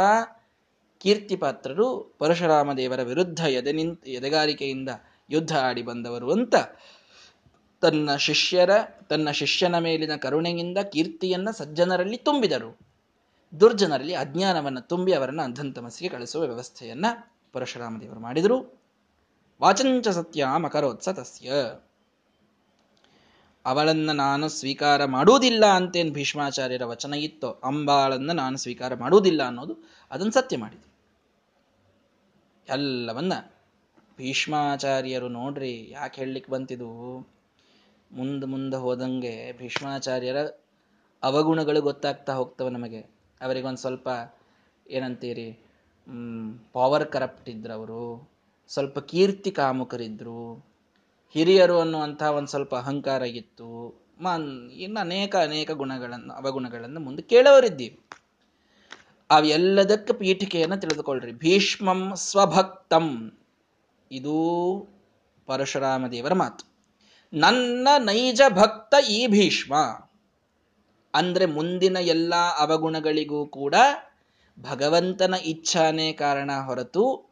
ಕೀರ್ತಿಪಾತ್ರರು 0.98 2.16
ಪರಶುರಾಮ 2.20 2.74
ದೇವರ 2.74 3.04
ವಿರುದ್ಧ 3.04 3.40
ಎದೆ 3.40 3.72
ನಿಂತ 3.72 4.08
ಎದೆಗಾರಿಕೆಯಿಂದ 4.08 4.90
ಯುದ್ಧ 5.30 5.58
ಆಡಿ 5.58 5.82
ಬಂದವರು 5.82 6.32
ಅಂತ 6.32 6.56
ತನ್ನ 7.82 8.16
ಶಿಷ್ಯರ, 8.16 8.70
ತನ್ನ 9.10 9.32
ಶಿಷ್ಯನ 9.32 9.78
ಮೇಲಿನ 9.78 10.16
ಕರುಣೆಯಿಂದ 10.16 10.78
ಕೀರ್ತಿಯನ್ನ 10.78 11.50
ಸಜ್ಜನರಲ್ಲಿ 11.52 12.18
ತುಂಬಿದರು. 12.18 12.80
ದುರ್ಜನರಲ್ಲಿ 13.60 14.16
ಅಜ್ಞಾನವನ್ನು 14.16 14.82
ತುಂಬಿ 14.82 15.14
ಅವರನ್ನು 15.14 15.44
ಅಂಧಂತಮಸ್ಸಿಗೆ 15.44 16.10
ಕಳಿಸುವ 16.10 16.42
ವ್ಯವಸ್ಥೆಯನ್ನ 16.42 17.06
ಪರಶುರಾಮ 17.54 17.98
ದೇವರು 18.02 18.20
ಮಾಡಿದರು. 18.20 18.81
ವಾಚಂಚ 19.62 20.08
ಸತ್ಯ 20.08 20.46
ಮಕರೋತ್ಸ 20.58 21.10
ತಸ್ಯ 21.10 21.50
ಅವಳನ್ನ 23.66 24.12
ನಾನು 24.12 24.50
ಸ್ವೀಕಾರ 24.50 25.06
ಮಾಡುವುದಿಲ್ಲ 25.06 25.66
ಅಂತೇನು 25.66 26.14
ಭೀಷ್ಮಾಚಾರ್ಯರ 26.14 26.86
ವಚನ 26.86 27.14
ಇತ್ತೋ, 27.14 27.50
ಅಂಬಾಳನ್ನ 27.64 28.32
ನಾನು 28.32 28.58
ಸ್ವೀಕಾರ 28.58 28.96
ಮಾಡುವುದಿಲ್ಲ 28.96 29.44
ಅನ್ನೋದು 29.44 29.90
ಅದನ್ನು 30.12 30.32
ಸತ್ಯ 30.32 30.58
ಮಾಡಿದ್ರು 30.58 30.90
ಎಲ್ಲವನ್ನ 32.74 33.34
ಭೀಷ್ಮಾಚಾರ್ಯರು 34.18 35.28
ನೋಡ್ರಿ 35.28 35.92
ಯಾಕೆ 35.92 36.22
ಹೇಳಲಿಕ್ಕೆ 36.22 36.52
ಬಂತಿದು 36.52 37.20
ಮುಂದೆ 38.12 38.46
ಮುಂದೆ 38.46 38.78
ಹೋದಂಗೆ 38.78 39.58
ಭೀಷ್ಮಾಚಾರ್ಯರ 39.58 40.38
ಅವಗುಣಗಳು 41.24 41.82
ಗೊತ್ತಾಗ್ತಾ 41.82 42.34
ಹೋಗ್ತವೆ 42.34 42.70
ನಮಗೆ. 42.70 43.02
ಅವರಿಗೊಂದು 43.42 43.78
ಸ್ವಲ್ಪ 43.78 44.10
ಏನಂತೀರಿ 44.90 45.52
ಪವರ್ 46.74 47.12
ಕರಪ್ಟ್ 47.12 47.50
ಇದ್ರವರು. 47.50 48.31
ಸ್ವಲ್ಪ 48.74 49.00
ಕೀರ್ತಿ 49.00 49.52
ಕಾಮುಕರಿದ್ರು. 49.52 50.66
ಹಿರಿಯರು 51.34 51.80
ಅನ್ನುವಂಥ 51.80 52.24
ಒಂದು 52.24 52.48
ಸ್ವಲ್ಪ 52.48 52.76
ಅಹಂಕಾರ 52.76 53.22
ಇತ್ತು. 53.22 54.02
ಮನ್, 54.22 54.72
ಇನ್ನು 54.72 55.00
ಅನೇಕ 55.00 55.36
ಅನೇಕ 55.36 55.72
ಗುಣಗಳನ್ನು, 55.72 56.34
ಅವಗುಣಗಳನ್ನು 56.34 57.00
ಮುಂದೆ 57.00 57.22
ಕೇಳೋರಿದ್ದೀವಿ. 57.22 58.00
ಅವೆಲ್ಲದಕ್ಕೆ 59.30 60.14
ಪೀಠಿಕೆಯನ್ನು 60.14 60.78
ತಿಳಿದುಕೊಳ್ಳ್ರಿ 60.78 61.32
ಭೀಷ್ಮಂ 61.32 62.12
ಸ್ವಭಕ್ತಂ. 62.16 63.38
ಇದು 64.12 64.88
ಪರಶುರಾಮ 65.46 66.08
ದೇವರ 66.08 66.34
ಮಾತು. 66.34 66.72
ನನ್ನ 67.34 67.88
ನೈಜ 67.98 68.42
ಭಕ್ತ 68.50 69.10
ಈ 69.10 69.28
ಭೀಷ್ಮ. 69.28 69.76
ಅಂದ್ರೆ 71.14 71.46
ಮುಂದಿನ 71.46 71.98
ಎಲ್ಲ 72.02 72.34
ಅವಗುಣಗಳಿಗೂ 72.36 73.46
ಕೂಡ 73.46 73.76
ಭಗವಂತನ 74.60 75.34
ಇಚ್ಛಾನೇ 75.46 76.14
ಕಾರಣ 76.14 76.52
ಹೊರತು 76.66 77.31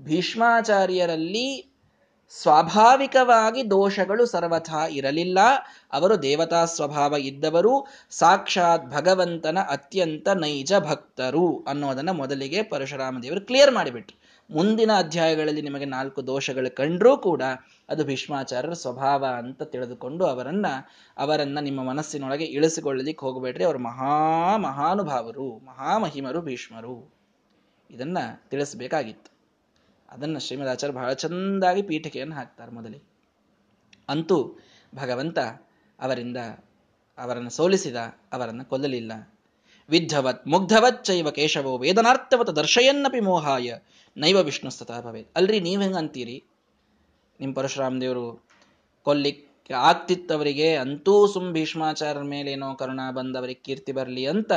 ಭೀಷ್ಮಾಚಾರ್ಯರಲ್ಲಿ 0.00 1.70
ಸ್ವಾಭಾವಿಕವಾಗಿ 2.42 3.70
ದೋಷಗಳು 3.70 4.26
ಸರ್ವಥಾ 4.26 4.86
ಇರಲಿಲ್ಲ. 4.86 5.38
ಅವರು 5.92 6.22
ದೇವತಾ 6.22 6.64
ಸ್ವಭಾವ 6.64 7.14
ಇದ್ದವರು, 7.18 7.86
ಸಾಕ್ಷಾತ್ 8.10 8.86
ಭಗವಂತನ 8.86 9.58
ಅತ್ಯಂತ 9.70 10.28
ನೈಜ 10.28 10.72
ಭಕ್ತರು 10.78 11.64
ಅನ್ನೋದನ್ನ 11.68 12.10
ಮೊದಲಿಗೆ 12.10 12.62
ಪರಶುರಾಮ 12.62 13.18
ದೇವರು 13.22 13.40
ಕ್ಲಿಯರ್ 13.40 13.74
ಮಾಡಿಬಿಟ್ರು. 13.74 14.24
ಮುಂದಿನ 14.54 14.90
ಅಧ್ಯಾಯಗಳಲ್ಲಿ 14.96 15.62
ನಿಮಗೆ 15.62 15.84
ನಾಲ್ಕು 15.84 16.26
ದೋಷಗಳು 16.26 16.76
ಕಂಡರೂ 16.76 17.16
ಕೂಡ 17.16 17.42
ಅದು 17.88 18.04
ಭೀಷ್ಮಾಚಾರ್ಯರ 18.04 18.72
ಸ್ವಭಾವ 18.72 19.24
ಅಂತ 19.38 19.62
ತಿಳಿದುಕೊಂಡು 19.62 20.26
ಅವರನ್ನ 20.26 20.66
ಅವರನ್ನ 21.18 21.58
ನಿಮ್ಮ 21.60 21.84
ಮನಸ್ಸಿನೊಳಗೆ 21.84 22.44
ಇಳಿಸಿಕೊಳ್ಳಲಿಕ್ಕೆ 22.44 23.26
ಹೋಗಬೇಡ್ರಿ. 23.26 23.64
ಅವರು 23.64 23.78
ಮಹಾ 23.78 24.56
ಮಹಾನುಭಾವರು 24.56 25.58
ಮಹಾಮಹಿಮರು 25.58 26.40
ಭೀಷ್ಮರು. 26.40 27.14
ಇದನ್ನ 27.90 28.18
ತಿಳಿಸಬೇಕಾಗಿತ್ತು. 28.48 29.33
ಅದನ್ನ 30.08 30.38
ಶ್ರೀಮದಾಚಾರ್ಯ 30.38 30.94
ಬಹಳ 30.94 31.12
ಚಂದಾಗಿ 31.12 31.82
ಪೀಠಿಕೆಯನ್ನು 31.82 32.34
ಹಾಕ್ತಾರೆ 32.34 32.72
ಮೊದಲಿಗೆ. 32.72 33.14
ಅಂತೂ 34.08 34.58
ಭಗವಂತ 34.94 35.38
ಅವರಿಂದ 36.00 36.36
ಅವರನ್ನು 37.18 37.50
ಸೋಲಿಸಿದ, 37.50 37.96
ಅವರನ್ನು 38.32 38.64
ಕೊಲ್ಲಲಿಲ್ಲ. 38.64 39.12
ವಿದ್ಧವತ್ 39.88 40.48
ಮುಗ್ಧವತ್ 40.48 41.04
ಚೈವ 41.04 41.30
ಕೇಶವೋ 41.30 41.78
ವೇದನಾರ್ಥವತ 41.78 42.50
ದರ್ಶಯನ್ನಪಿ 42.50 43.20
ಮೋಹಾಯ 43.20 43.74
ನೈವ 44.16 44.36
ವಿಷ್ಣು 44.36 44.70
ಸ್ತಃ 44.70 45.00
ಭವೇತ್. 45.00 45.28
ಅಲ್ರಿ, 45.36 45.60
ನೀವು 45.60 45.82
ಹೆಂಗೆ 45.82 45.98
ಅಂತೀರಿ? 45.98 46.44
ನಿಮ್ಮ 47.40 47.54
ಪರಶುರಾಮ 47.54 47.98
ದೇವರು 48.00 48.46
ಕೊಲ್ಲಿಕ್ಕೆ 49.02 49.74
ಆಗ್ತಿತ್ತವರಿಗೆ, 49.74 50.76
ಅಂತೂ 50.76 51.26
ಸುಮ್ 51.26 51.52
ಭೀಷ್ಮಾಚಾರ್ಯರ 51.52 52.22
ಮೇಲೇನೋ 52.22 52.74
ಕರುಣಾ 52.74 53.10
ಬಂದವರಿಗೆ 53.10 53.60
ಕೀರ್ತಿ 53.60 53.92
ಬರಲಿ 53.92 54.26
ಅಂತ 54.26 54.52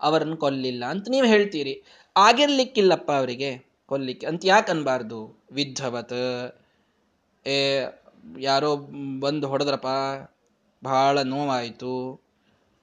ಅವರನ್ನು 0.00 0.36
ಕೊಲ್ಲಿಲ್ಲ 0.36 0.84
ಅಂತ 0.84 1.08
ನೀವು 1.10 1.26
ಹೇಳ್ತೀರಿ. 1.26 1.82
ಆಗಿರ್ಲಿಕ್ಕಿಲ್ಲಪ್ಪ 2.16 3.12
ಅವರಿಗೆ. 3.12 3.69
ಕೊಲ್ಲಿಕ್ಕೆ. 3.90 4.26
ಅಂತ 4.26 4.42
ಯಾಕೆ 4.44 4.70
ಅನ್ಬಾರ್ದು? 4.70 5.44
ವಿದ್ಧವತ್. 5.52 6.58
ಏ, 7.46 7.82
ಯಾರೋ 8.38 8.76
ಬಂದು 9.20 9.48
ಹೊಡೆದ್ರಪ್ಪ 9.48 9.86
ಬಹಳ 10.84 11.22
ನೋವಾಯಿತು. 11.22 12.20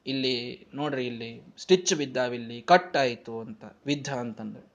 ಇಲ್ಲಿ, 0.05 0.67
ನೋಡ್ರಿ 0.75 1.07
ಇಲ್ಲಿ, 1.07 1.53
ಸ್ಟಿಚ್ 1.57 1.93
ಬಿದ್ದಾವಿಲ್ಲಿ 1.93 2.61
ಕಟ್ 2.61 2.97
ಆಯಿತು 2.97 3.39
ಅಂತ, 3.39 3.63
ವಿದ್ಧ 3.85 4.13
ಅಂತಂದ್ರೆ 4.13 4.65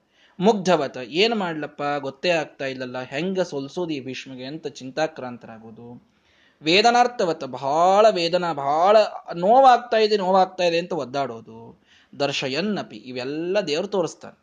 ಮುಗ್ಧವತ, 0.41 0.97
ಏನು 0.97 1.37
ಮಾಡ್ಲಪ್ಪ? 1.37 1.83
ಗೊತ್ತೇ 1.99 2.31
ಆಗ್ತಾ 2.31 2.67
ಇಲ್ಲಲ್ಲ, 2.67 3.01
ಹೆಂಗ 3.03 3.41
ಸೋಲ್ಸೋದು 3.41 3.93
ಈ 3.93 4.01
ಭೀಷ್ಮಿಗೆ 4.01 4.45
ಅಂತ 4.45 4.67
ಚಿಂತಾಕ್ರಾಂತರಾಗೋದು. 4.67 5.89
ವೇದನಾರ್ಥವತ 6.63 7.45
ಬಹಳ 7.45 8.07
ವೇದನಾ 8.11 8.53
ಬಹಳ 8.53 8.97
ನೋವಾಗ್ತಾ 9.35 9.97
ಇದೆ 9.97 10.17
ನೋವಾಗ್ತಾ 10.17 10.65
ಇದೆ 10.65 10.79
ಅಂತ 10.79 10.93
ಒದ್ದಾಡೋದು. 10.93 11.59
ದರ್ಶಯನ್ನಪಿ, 12.21 12.97
ಇವೆಲ್ಲ 12.97 13.61
ದೇವ್ರು 13.61 13.89
ತೋರಿಸ್ತಾನೆ. 13.89 14.42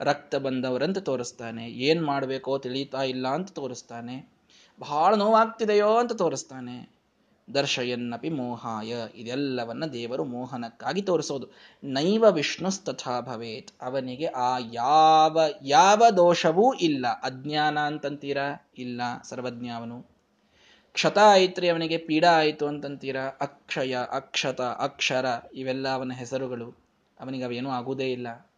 ರಕ್ತ 0.00 0.36
ಬಂದವರಂತ 0.36 0.98
ತೋರಿಸ್ತಾನೆ. 0.98 1.70
ಏನ್ 1.70 2.04
ಮಾಡಬೇಕೋ 2.04 2.58
ತಿಳಿತಾ 2.58 3.02
ಇಲ್ಲ 3.02 3.28
ಅಂತ 3.28 3.50
ತೋರಿಸ್ತಾನೆ. 3.50 4.28
ಬಹಳ 4.78 5.14
ನೋವಾಗ್ತಿದೆಯೋ 5.14 5.96
ಅಂತ 5.96 6.12
ತೋರಿಸ್ತಾನೆ. 6.12 7.00
ದರ್ಶಯನ್ನಪಿ 7.54 8.28
ಮೋಹಾಯ. 8.28 8.94
ಇದೆಲ್ಲವನ್ನ 9.14 9.86
ದೇವರು 9.86 10.24
ಮೋಹನಕ್ಕಾಗಿ 10.24 11.02
ತೋರಿಸೋದು. 11.02 11.46
ನೈವ 11.84 12.24
ವಿಷ್ಣುಸ್ತಥಾ 12.30 13.20
ಭವೇತ್. 13.20 13.82
ಅವನಿಗೆ 13.82 14.26
ಆ 14.26 14.58
ಯಾವ 14.72 15.40
ಯಾವ 15.62 16.02
ದೋಷವೂ 16.16 16.74
ಇಲ್ಲ. 16.74 17.06
ಅಜ್ಞಾನ 17.22 17.78
ಅಂತಂತೀರಾ? 17.78 18.70
ಇಲ್ಲ. 18.78 19.00
ಸರ್ವಜ್ಞಾವನು. 19.24 20.06
ಕ್ಷತ 20.92 21.18
ಆಯ್ತ್ರಿ 21.18 21.68
ಅವನಿಗೆ 21.68 21.98
ಪೀಡಾ 21.98 22.38
ಆಯಿತು 22.38 22.66
ಅಂತಂತೀರಾ? 22.66 23.22
ಅಕ್ಷಯ, 23.40 23.96
ಅಕ್ಷತ, 24.10 24.60
ಅಕ್ಷರ 24.60 25.24
ಇವೆಲ್ಲ 25.54 25.88
ಅವನ 25.88 26.12
ಹೆಸರುಗಳು. 26.12 26.70
ಅವನಿಗೆ 27.20 27.44
ಅವೇನೂ 27.44 27.70
ಆಗುವುದೇ 27.70 28.06
ಇಲ್ಲ. 28.06 28.49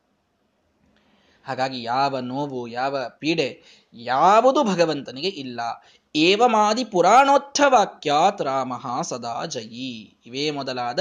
ಹಾಗಾಗಿ 1.45 1.83
ಯಾವ 1.83 2.19
ನೋವು, 2.19 2.69
ಯಾವ 2.69 2.99
ಪೀಡೆ 3.19 3.63
ಯಾವುದು 3.95 4.65
ಭಗವಂತನಿಗೆ 4.65 5.29
ಇಲ್ಲ. 5.29 5.61
ಏವಮಾದಿ 6.17 6.85
ಪುರಾಣೋತ್ಥವಾಕ್ಯಾತ್ 6.85 8.43
ರಾಮ 8.43 9.03
ಸದಾ 9.03 9.47
ಜಯಿ. 9.47 10.23
ಇವೇ 10.27 10.51
ಮೊದಲಾದ 10.51 11.01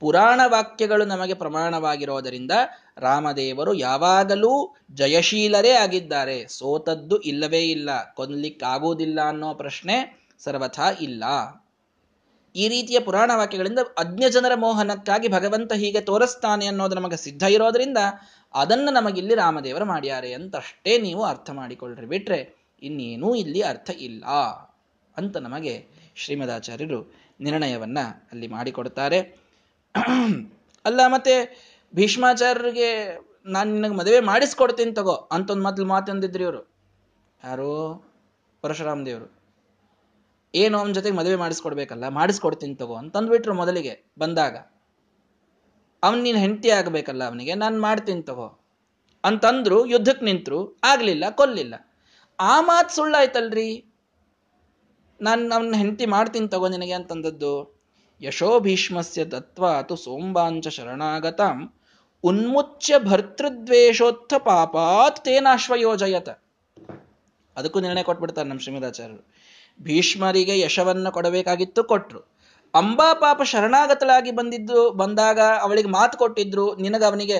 ಪುರಾಣ 0.00 0.40
ವಾಕ್ಯಗಳು 0.46 1.04
ನಮಗೆ 1.04 1.34
ಪ್ರಮಾಣವಾಗಿರೋದರಿಂದ 1.34 2.50
ರಾಮದೇವರು 2.98 3.74
ಯಾವಾಗಲೂ 3.74 4.76
ಜಯಶೀಲರೇ 4.94 5.70
ಆಗಿದ್ದಾರೆ. 5.70 6.46
ಸೋತದ್ದು 6.46 7.18
ಇಲ್ಲವೇ 7.18 7.60
ಇಲ್ಲ. 7.60 8.14
ಕೊಲ್ಲಿಕ್ಕಾಗುವುದಿಲ್ಲ 8.14 9.20
ಅನ್ನೋ 9.28 9.54
ಪ್ರಶ್ನೆ 9.54 10.26
ಸರ್ವಥಾ 10.38 10.90
ಇಲ್ಲ. 10.90 11.24
ಈ 12.56 12.68
ರೀತಿಯ 12.68 12.98
ಪುರಾಣ 12.98 13.30
ವಾಕ್ಯಗಳಿಂದ 13.34 13.78
ಅಜ್ಞ 13.98 14.24
ಜನರ 14.28 14.54
ಮೋಹನಕ್ಕಾಗಿ 14.54 15.28
ಭಗವಂತ 15.28 15.72
ಹೀಗೆ 15.72 16.00
ತೋರಿಸ್ತಾನೆ 16.00 16.66
ಅನ್ನೋದು 16.66 16.94
ನಮಗೆ 16.94 17.16
ಸಿದ್ಧ 17.16 17.42
ಇರೋದ್ರಿಂದ 17.42 17.98
ಅದನ್ನು 18.54 18.92
ನಮಗಿಲ್ಲಿ 18.92 19.34
ರಾಮದೇವರು 19.34 19.84
ಮಾಡ್ಯಾರೆ 19.84 20.32
ಅಂತಷ್ಟೇ 20.32 20.98
ನೀವು 20.98 21.24
ಅರ್ಥ 21.24 21.50
ಮಾಡಿಕೊಳ್ಳ್ರಿ 21.50 22.06
ಬಿಟ್ರೆ 22.06 22.70
ಇನ್ನೇನೂ 22.82 23.34
ಇಲ್ಲಿ 23.34 23.60
ಅರ್ಥ 23.60 23.90
ಇಲ್ಲ 24.00 24.24
ಅಂತ 25.16 25.36
ನಮಗೆ 25.36 25.86
ಶ್ರೀಮದಾಚಾರ್ಯರು 26.16 27.14
ನಿರ್ಣಯವನ್ನ 27.40 27.98
ಅಲ್ಲಿ 28.32 28.48
ಮಾಡಿಕೊಡ್ತಾರೆ. 28.48 29.48
ಅಲ್ಲ 30.84 31.00
ಮತ್ತೆ 31.06 31.34
ಭೀಷ್ಮಾಚಾರ್ಯರಿಗೆ 31.94 33.18
ನಾನು 33.46 33.74
ನಿನಗೆ 33.74 33.94
ಮದುವೆ 33.94 34.20
ಮಾಡಿಸ್ಕೊಡ್ತೀನಿ 34.20 34.92
ತಗೋ 34.92 35.14
ಅಂತ 35.32 35.50
ಒಂದು 35.50 35.62
ಮೊದಲು 35.62 35.86
ಮಾತಂದಿದ್ರಿ 35.86 36.44
ಇವರು. 36.44 36.62
ಯಾರು? 37.44 37.70
ಪರಶುರಾಮ 38.62 39.06
ದೇವರು. 39.06 39.37
ಏನು 40.54 40.78
ಅವನ 40.78 40.92
ಜೊತೆಗೆ 40.92 41.16
ಮದುವೆ 41.16 41.36
ಮಾಡಿಸ್ಕೊಡ್ಬೇಕಲ್ಲ, 41.36 42.08
ಮಾಡಿಸ್ಕೊಡ್ತೀನಿ 42.08 42.74
ತಗೋ 42.74 42.94
ಅಂತಂದ್ಬಿಟ್ರು 42.94 43.54
ಮೊದಲಿಗೆ, 43.54 43.94
ಬಂದಾಗ. 44.18 44.56
ಅವನ್ 46.02 46.20
ನೀನು 46.22 46.38
ಹೆಂಡತಿ 46.38 46.70
ಆಗಬೇಕಲ್ಲ 46.70 47.22
ಅವನಿಗೆ, 47.24 47.54
ನಾನು 47.54 47.80
ಮಾಡ್ತೀನಿ 47.80 48.22
ತಗೋ. 48.22 48.48
ಅಂತಂದ್ರು 49.24 49.86
ಯುದ್ಧಕ್ಕೆ 49.86 50.24
ನಿಂತರು, 50.24 50.78
ಆಗ್ಲಿಲ್ಲ, 50.84 51.24
ಕೊಲ್ಲಿಲ್ಲ. 51.30 51.74
ಆ 52.38 52.60
ಮಾತು 52.60 52.94
ಸುಳ್ಳಾಯ್ತಲ್ರಿ? 52.94 53.70
ನಾನು 55.20 55.54
ಅವನ 55.54 55.74
ಹೆಂಡತಿ 55.74 56.06
ಮಾಡ್ತೀನಿ 56.06 56.48
ತಗೋ 56.48 56.68
ನಿನಗೆ 56.68 56.92
ಅಂತಂದದ್ದು. 56.92 57.54
ಯಶೋ 58.20 58.60
ಭೀಷ್ಮಸ್ಯ 58.60 59.24
ಅದು 59.78 59.96
ಸೋಂಬಾಂಚ 59.96 60.68
ಶರಣಾಗತಾಂ. 60.68 61.58
ಉನ್ಮುಚ್ಯ 62.24 62.98
ಭರ್ತೃದ್ವೇಷೋತ್ಥ 62.98 64.34
ಪಾಪಾತ್ 64.34 65.24
ತೇನಾಶ್ವಯೋಜಯತ. 65.24 66.28
ಅದಕ್ಕೂ 67.56 67.80
ನಿರ್ಣಯ 67.80 68.02
ಕೊಟ್ಬಿಡ್ತಾರೆ 68.02 68.48
ನಮ್ಮ 68.48 68.60
ಶ್ರೀಮದಾಚಾರ್ಯರು. 68.60 69.22
ಭೀಷ್ಮರಿಗೆ 69.80 70.60
ಯಶವನ್ನ 70.60 71.08
ಕೊಡಬೇಕಾಗಿತ್ತು, 71.08 71.84
ಕೊಟ್ರು. 71.84 72.20
ಅಂಬಾ 72.74 73.14
ಪಾಪ 73.14 73.42
ಶರಣಾಗತಳಾಗಿ 73.42 74.30
ಬಂದಿದ್ದು, 74.30 74.90
ಬಂದಾಗ 74.90 75.40
ಅವಳಿಗೆ 75.60 75.88
ಮಾತು 75.88 76.18
ಕೊಟ್ಟಿದ್ರು, 76.18 76.74
ನಿನಗ 76.74 77.04
ಅವನಿಗೆ, 77.04 77.38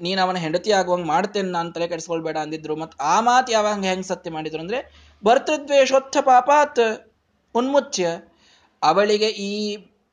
ನೀನು 0.00 0.22
ಅವನ 0.22 0.36
ಹೆಂಡತಿ 0.36 0.72
ಆಗುವಂಗೆ 0.72 1.06
ಮಾಡ್ತೇನೆ, 1.06 1.50
ನಾನು 1.50 1.72
ತಲೆ 1.72 1.88
ಕೆಡಿಸ್ಕೊಳ್ಬೇಡ 1.88 2.36
ಅಂದಿದ್ರು. 2.36 2.76
ಮತ್ತು 2.76 2.96
ಆ 3.04 3.20
ಮಾತು 3.20 3.52
ಯಾವಾಗ 3.52 3.84
ಹೆಂಗೆ 3.84 4.08
ಸತ್ಯ 4.08 4.30
ಮಾಡಿದ್ರು 4.30 4.60
ಅಂದ್ರೆ, 4.60 4.80
ಭರ್ತೃದ್ವೇಷೋತ್ಥ 5.24 6.16
ಪಾಪಾತ್ 6.20 6.84
ಉನ್ಮುಚ್ಯ. 7.54 8.06
ಅವಳಿಗೆ 8.82 9.28
ಈ 9.28 9.52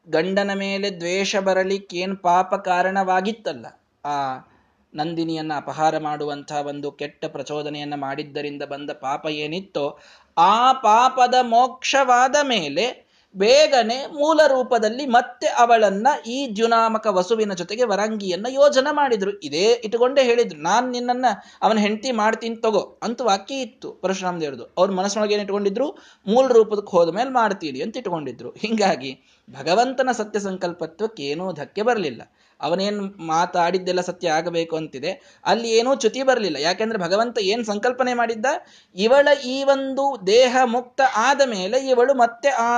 ಗಂಡನ 0.07 0.51
ಮೇಲೆ 0.53 0.89
ದ್ವೇಷ 0.91 1.35
ಬರಲಿಕ್ಕೇನು 1.35 2.15
ಪಾಪ 2.17 2.55
ಕಾರಣವಾಗಿತ್ತಲ್ಲ, 2.55 3.65
ಆ 4.05 4.15
ನಂದಿನಿಯನ್ನ 4.93 5.53
ಅಪಹಾರ 5.55 5.97
ಮಾಡುವಂಥ 5.97 6.51
ಒಂದು 6.51 6.91
ಕೆಟ್ಟ 6.91 7.25
ಪ್ರಚೋದನೆಯನ್ನ 7.25 7.95
ಮಾಡಿದ್ದರಿಂದ 7.95 8.63
ಬಂದ 8.63 8.91
ಪಾಪ 8.91 9.25
ಏನಿತ್ತೋ 9.29 9.85
ಆ 10.37 10.73
ಪಾಪದ 10.73 11.35
ಮೋಕ್ಷವಾದ 11.41 12.35
ಮೇಲೆ 12.43 13.03
ಬೇಗನೆ 13.35 14.05
ಮೂಲ 14.07 14.39
ರೂಪದಲ್ಲಿ 14.47 15.05
ಮತ್ತೆ 15.05 15.47
ಅವಳನ್ನ 15.47 16.07
ಈ 16.27 16.55
ದ್ಯುನಾಮಕ 16.55 17.07
ವಸುವಿನ 17.09 17.53
ಜೊತೆಗೆ 17.53 17.83
ವರಂಗಿಯನ್ನ 17.83 18.45
ಯೋಜನೆ 18.49 18.95
ಮಾಡಿದ್ರು. 18.95 19.31
ಇದೇ 19.39 19.81
ಇಟ್ಟುಕೊಂಡೇ 19.83 20.23
ಹೇಳಿದ್ರು. 20.23 20.59
ನಾನ್ 20.59 20.91
ನಿನ್ನನ್ನ 20.91 21.25
ಅವನ 21.61 21.77
ಹೆಂಡತಿ 21.77 22.11
ಮಾಡ್ತೀನಿ 22.11 22.55
ತಗೋ 22.55 22.99
ಅಂತ 23.03 23.21
ವಾಕ್ಯ 23.21 23.55
ಇತ್ತು 23.55 23.91
ಪರಶುರಾಮ್ 23.93 24.41
ದೇವ್ರದು 24.41 24.73
ಅವ್ರ 24.77 24.91
ಮನಸ್ಸೊಳಗೆ 24.91 25.33
ಏನು 25.33 25.43
ಇಟ್ಕೊಂಡಿದ್ರು 25.43 25.89
ಮೂಲ 26.27 26.47
ರೂಪದಕ್ಕೆ 26.47 26.97
ಹೋದ 26.97 27.15
ಮೇಲೆ 27.15 27.29
ಮಾಡ್ತೀರಿ 27.29 27.81
ಅಂತ 27.81 27.97
ಇಟ್ಕೊಂಡಿದ್ರು 27.97 28.49
ಹಿಂಗಾಗಿ 28.49 29.41
ಭಗವಂತನ 29.49 30.11
ಸತ್ಯ 30.11 30.39
ಸಂಕಲ್ಪತ್ವಕ್ಕೆ 30.39 31.23
ಏನೂ 31.23 31.51
ಧಕ್ಕೆ 31.51 31.81
ಬರಲಿಲ್ಲ. 31.81 32.21
ಅವನೇನ್ 32.63 32.99
ಮಾತಾಡಿದ್ದೆಲ್ಲ 33.27 34.01
ಸತ್ಯ 34.01 34.29
ಆಗಬೇಕು 34.29 34.75
ಅಂತಿದೆ. 34.75 35.11
ಅಲ್ಲಿ 35.45 35.69
ಏನೂ 35.71 35.95
ಚ್ಯುತಿ 35.95 36.23
ಬರಲಿಲ್ಲ. 36.23 36.57
ಯಾಕೆಂದ್ರೆ 36.59 36.99
ಭಗವಂತ 36.99 37.37
ಏನ್ 37.43 37.63
ಸಂಕಲ್ಪನೆ 37.65 38.13
ಮಾಡಿದ್ದ? 38.13 38.47
ಇವಳ 38.95 39.27
ಈ 39.45 39.63
ಒಂದು 39.65 40.05
ದೇಹ 40.27 40.57
ಮುಕ್ತ 40.65 41.01
ಆದ 41.15 41.41
ಮೇಲೆ 41.45 41.79
ಇವಳು 41.89 42.13
ಮತ್ತೆ 42.13 42.49
ಆ 42.59 42.69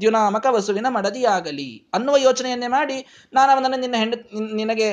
ದ್ಯುನಾಮಕ 0.00 0.46
ವಸುವಿನ 0.50 0.88
ಮಡದಿಯಾಗಲಿ 0.88 1.70
ಅನ್ನುವ 1.94 2.16
ಯೋಚನೆಯನ್ನೇ 2.18 2.68
ಮಾಡಿ 2.68 2.98
ನಾನು 3.32 3.52
ಅವನನ್ನು 3.52 3.80
ನಿನ್ನ 3.80 3.96
ಹೆಂಡ 3.96 4.14
ನಿನಗೆ 4.52 4.88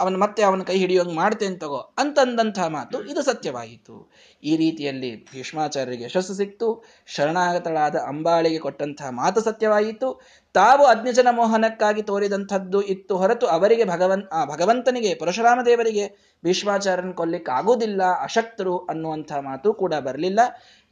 ಅವನು 0.00 0.18
ಮತ್ತೆ 0.18 0.42
ಅವನ 0.42 0.62
ಕೈ 0.62 0.78
ಹಿಡಿಯೋಂಗ್ 0.78 1.14
ಮಾಡ್ತೇನೆ 1.14 1.56
ತಗೋ 1.56 1.94
ಅಂತಂದಂತಹ 1.98 2.66
ಮಾತು 2.66 3.04
ಇದು 3.04 3.22
ಸತ್ಯವಾಯಿತು. 3.22 4.10
ಈ 4.44 4.56
ರೀತಿಯಲ್ಲಿ 4.56 5.24
ಭೀಷ್ಮಾಚಾರ್ಯರಿಗೆ 5.24 6.04
ಯಶಸ್ಸು 6.04 6.34
ಸಿಕ್ತು. 6.34 6.84
ಶರಣಾಗತಳಾದ 7.06 7.96
ಅಂಬಾಳಿಗೆ 7.96 8.58
ಕೊಟ್ಟಂತಹ 8.58 9.10
ಮಾತು 9.10 9.40
ಸತ್ಯವಾಯಿತು. 9.40 10.20
ತಾವು 10.54 10.84
ಅಗ್ನಿಜನ 10.84 11.28
ಮೋಹನಕ್ಕಾಗಿ 11.30 12.02
ತೋರಿದಂಥದ್ದು 12.02 12.82
ಇತ್ತು 12.82 13.16
ಹೊರತು 13.16 13.46
ಅವರಿಗೆ 13.46 13.84
ಭಗವನ್, 13.84 14.22
ಆ 14.32 14.44
ಭಗವಂತನಿಗೆ, 14.44 15.14
ಪರಶುರಾಮ 15.14 15.60
ದೇವರಿಗೆ 15.66 16.36
ಭೀಷ್ಮಾಚಾರ್ಯನ 16.44 17.10
ಕೊಲ್ಲಿಕ್ಕೆ 17.10 17.52
ಆಗುವುದಿಲ್ಲ, 17.52 18.02
ಅಶಕ್ತರು 18.22 18.78
ಅನ್ನುವಂಥ 18.78 19.32
ಮಾತು 19.40 19.74
ಕೂಡ 19.74 19.94
ಬರಲಿಲ್ಲ. 19.94 20.40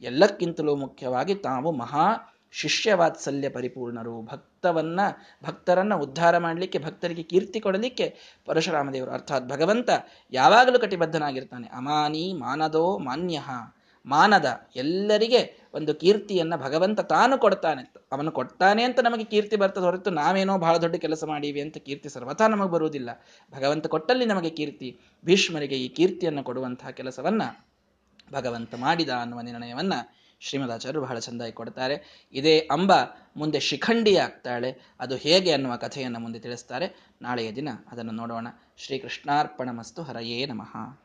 ಎಲ್ಲಕ್ಕಿಂತಲೂ 0.01 0.75
ಮುಖ್ಯವಾಗಿ 0.75 1.35
ತಾವು 1.35 1.71
ಮಹಾ 1.71 2.33
ಶಿಷ್ಯ 2.57 2.93
ವಾತ್ಸಲ್ಯ 2.93 3.49
ಪರಿಪೂರ್ಣರು. 3.49 4.21
ಭಕ್ತವನ್ನ, 4.21 4.99
ಭಕ್ತರನ್ನ 5.45 5.95
ಉದ್ಧಾರ 5.95 6.37
ಮಾಡಲಿಕ್ಕೆ, 6.37 6.79
ಭಕ್ತರಿಗೆ 6.79 7.23
ಕೀರ್ತಿ 7.23 7.59
ಕೊಡಲಿಕ್ಕೆ 7.59 8.15
ಪರಶುರಾಮ 8.45 8.91
ದೇವರು 8.91 9.11
ಅರ್ಥಾತ್ 9.11 9.49
ಭಗವಂತ 9.49 9.89
ಯಾವಾಗಲೂ 10.31 10.79
ಕಟಿಬದ್ಧನಾಗಿರ್ತಾನೆ. 10.79 11.67
ಅಮಾನಿ 11.67 12.33
ಮಾನದೋ 12.33 12.97
ಮಾನ್ಯ. 12.97 13.39
ಮಾನದ 14.05 14.45
ಎಲ್ಲರಿಗೆ 14.75 15.67
ಒಂದು 15.73 15.93
ಕೀರ್ತಿಯನ್ನ 15.93 16.55
ಭಗವಂತ 16.55 16.99
ತಾನು 16.99 17.37
ಕೊಡ್ತಾನೆ. 17.37 17.93
ಅವನು 18.11 18.31
ಕೊಡ್ತಾನೆ 18.31 18.83
ಅಂತ 18.83 18.99
ನಮಗೆ 18.99 19.23
ಕೀರ್ತಿ 19.23 19.55
ಬರ್ತದೆ 19.55 19.83
ಹೊರತು 19.83 20.09
ನಾವೇನೋ 20.09 20.57
ಬಹಳ 20.57 20.77
ದೊಡ್ಡ 20.77 20.95
ಕೆಲಸ 20.95 21.23
ಮಾಡೀವಿ 21.23 21.61
ಅಂತ 21.61 21.77
ಕೀರ್ತಿ 21.77 22.09
ಸರ್ವಥಾ 22.09 22.47
ನಮಗೆ 22.47 22.69
ಬರುವುದಿಲ್ಲ. 22.69 23.09
ಭಗವಂತ 23.55 23.87
ಕೊಟ್ಟಲ್ಲಿ 23.87 24.25
ನಮಗೆ 24.25 24.49
ಕೀರ್ತಿ. 24.49 24.99
ಭೀಷ್ಮರಿಗೆ 25.25 25.75
ಈ 25.75 25.87
ಕೀರ್ತಿಯನ್ನು 25.87 26.43
ಕೊಡುವಂತಹ 26.43 26.89
ಕೆಲಸವನ್ನ 26.89 27.41
ಭಗವಂತ 28.33 28.75
ಮಾಡಿದ 28.75 29.09
ಅನ್ನುವ 29.09 29.41
ನಿರ್ಣಯವನ್ನ 29.41 29.93
ಶ್ರೀಮದಾಚಾರ್ಯರು 30.39 31.01
ಬಹಳ 31.01 31.19
ಚೆಂದಾಗಿ 31.19 31.53
ಕೊಡ್ತಾರೆ. 31.53 32.27
ಇದೇ 32.33 32.59
ಅಂಬ 32.59 32.91
ಮುಂದೆ 33.35 33.59
ಶಿಖಂಡಿ 33.59 34.17
ಆಗ್ತಾಳೆ. 34.17 34.75
ಅದು 34.99 35.15
ಹೇಗೆ 35.15 35.51
ಅನ್ನುವ 35.51 35.75
ಕಥೆಯನ್ನು 35.75 36.19
ಮುಂದೆ 36.19 36.39
ತಿಳಿಸ್ತಾರೆ. 36.39 37.11
ನಾಳೆಯ 37.21 37.51
ದಿನ 37.51 37.69
ಅದನ್ನು 37.91 38.11
ನೋಡೋಣ. 38.11 38.47
ಶ್ರೀಕೃಷ್ಣಾರ್ಪಣ 38.77 39.69
ಮಸ್ತು 39.71 40.03
ಹರಯೇ 40.03 40.45
ನಮಃ. 40.45 40.95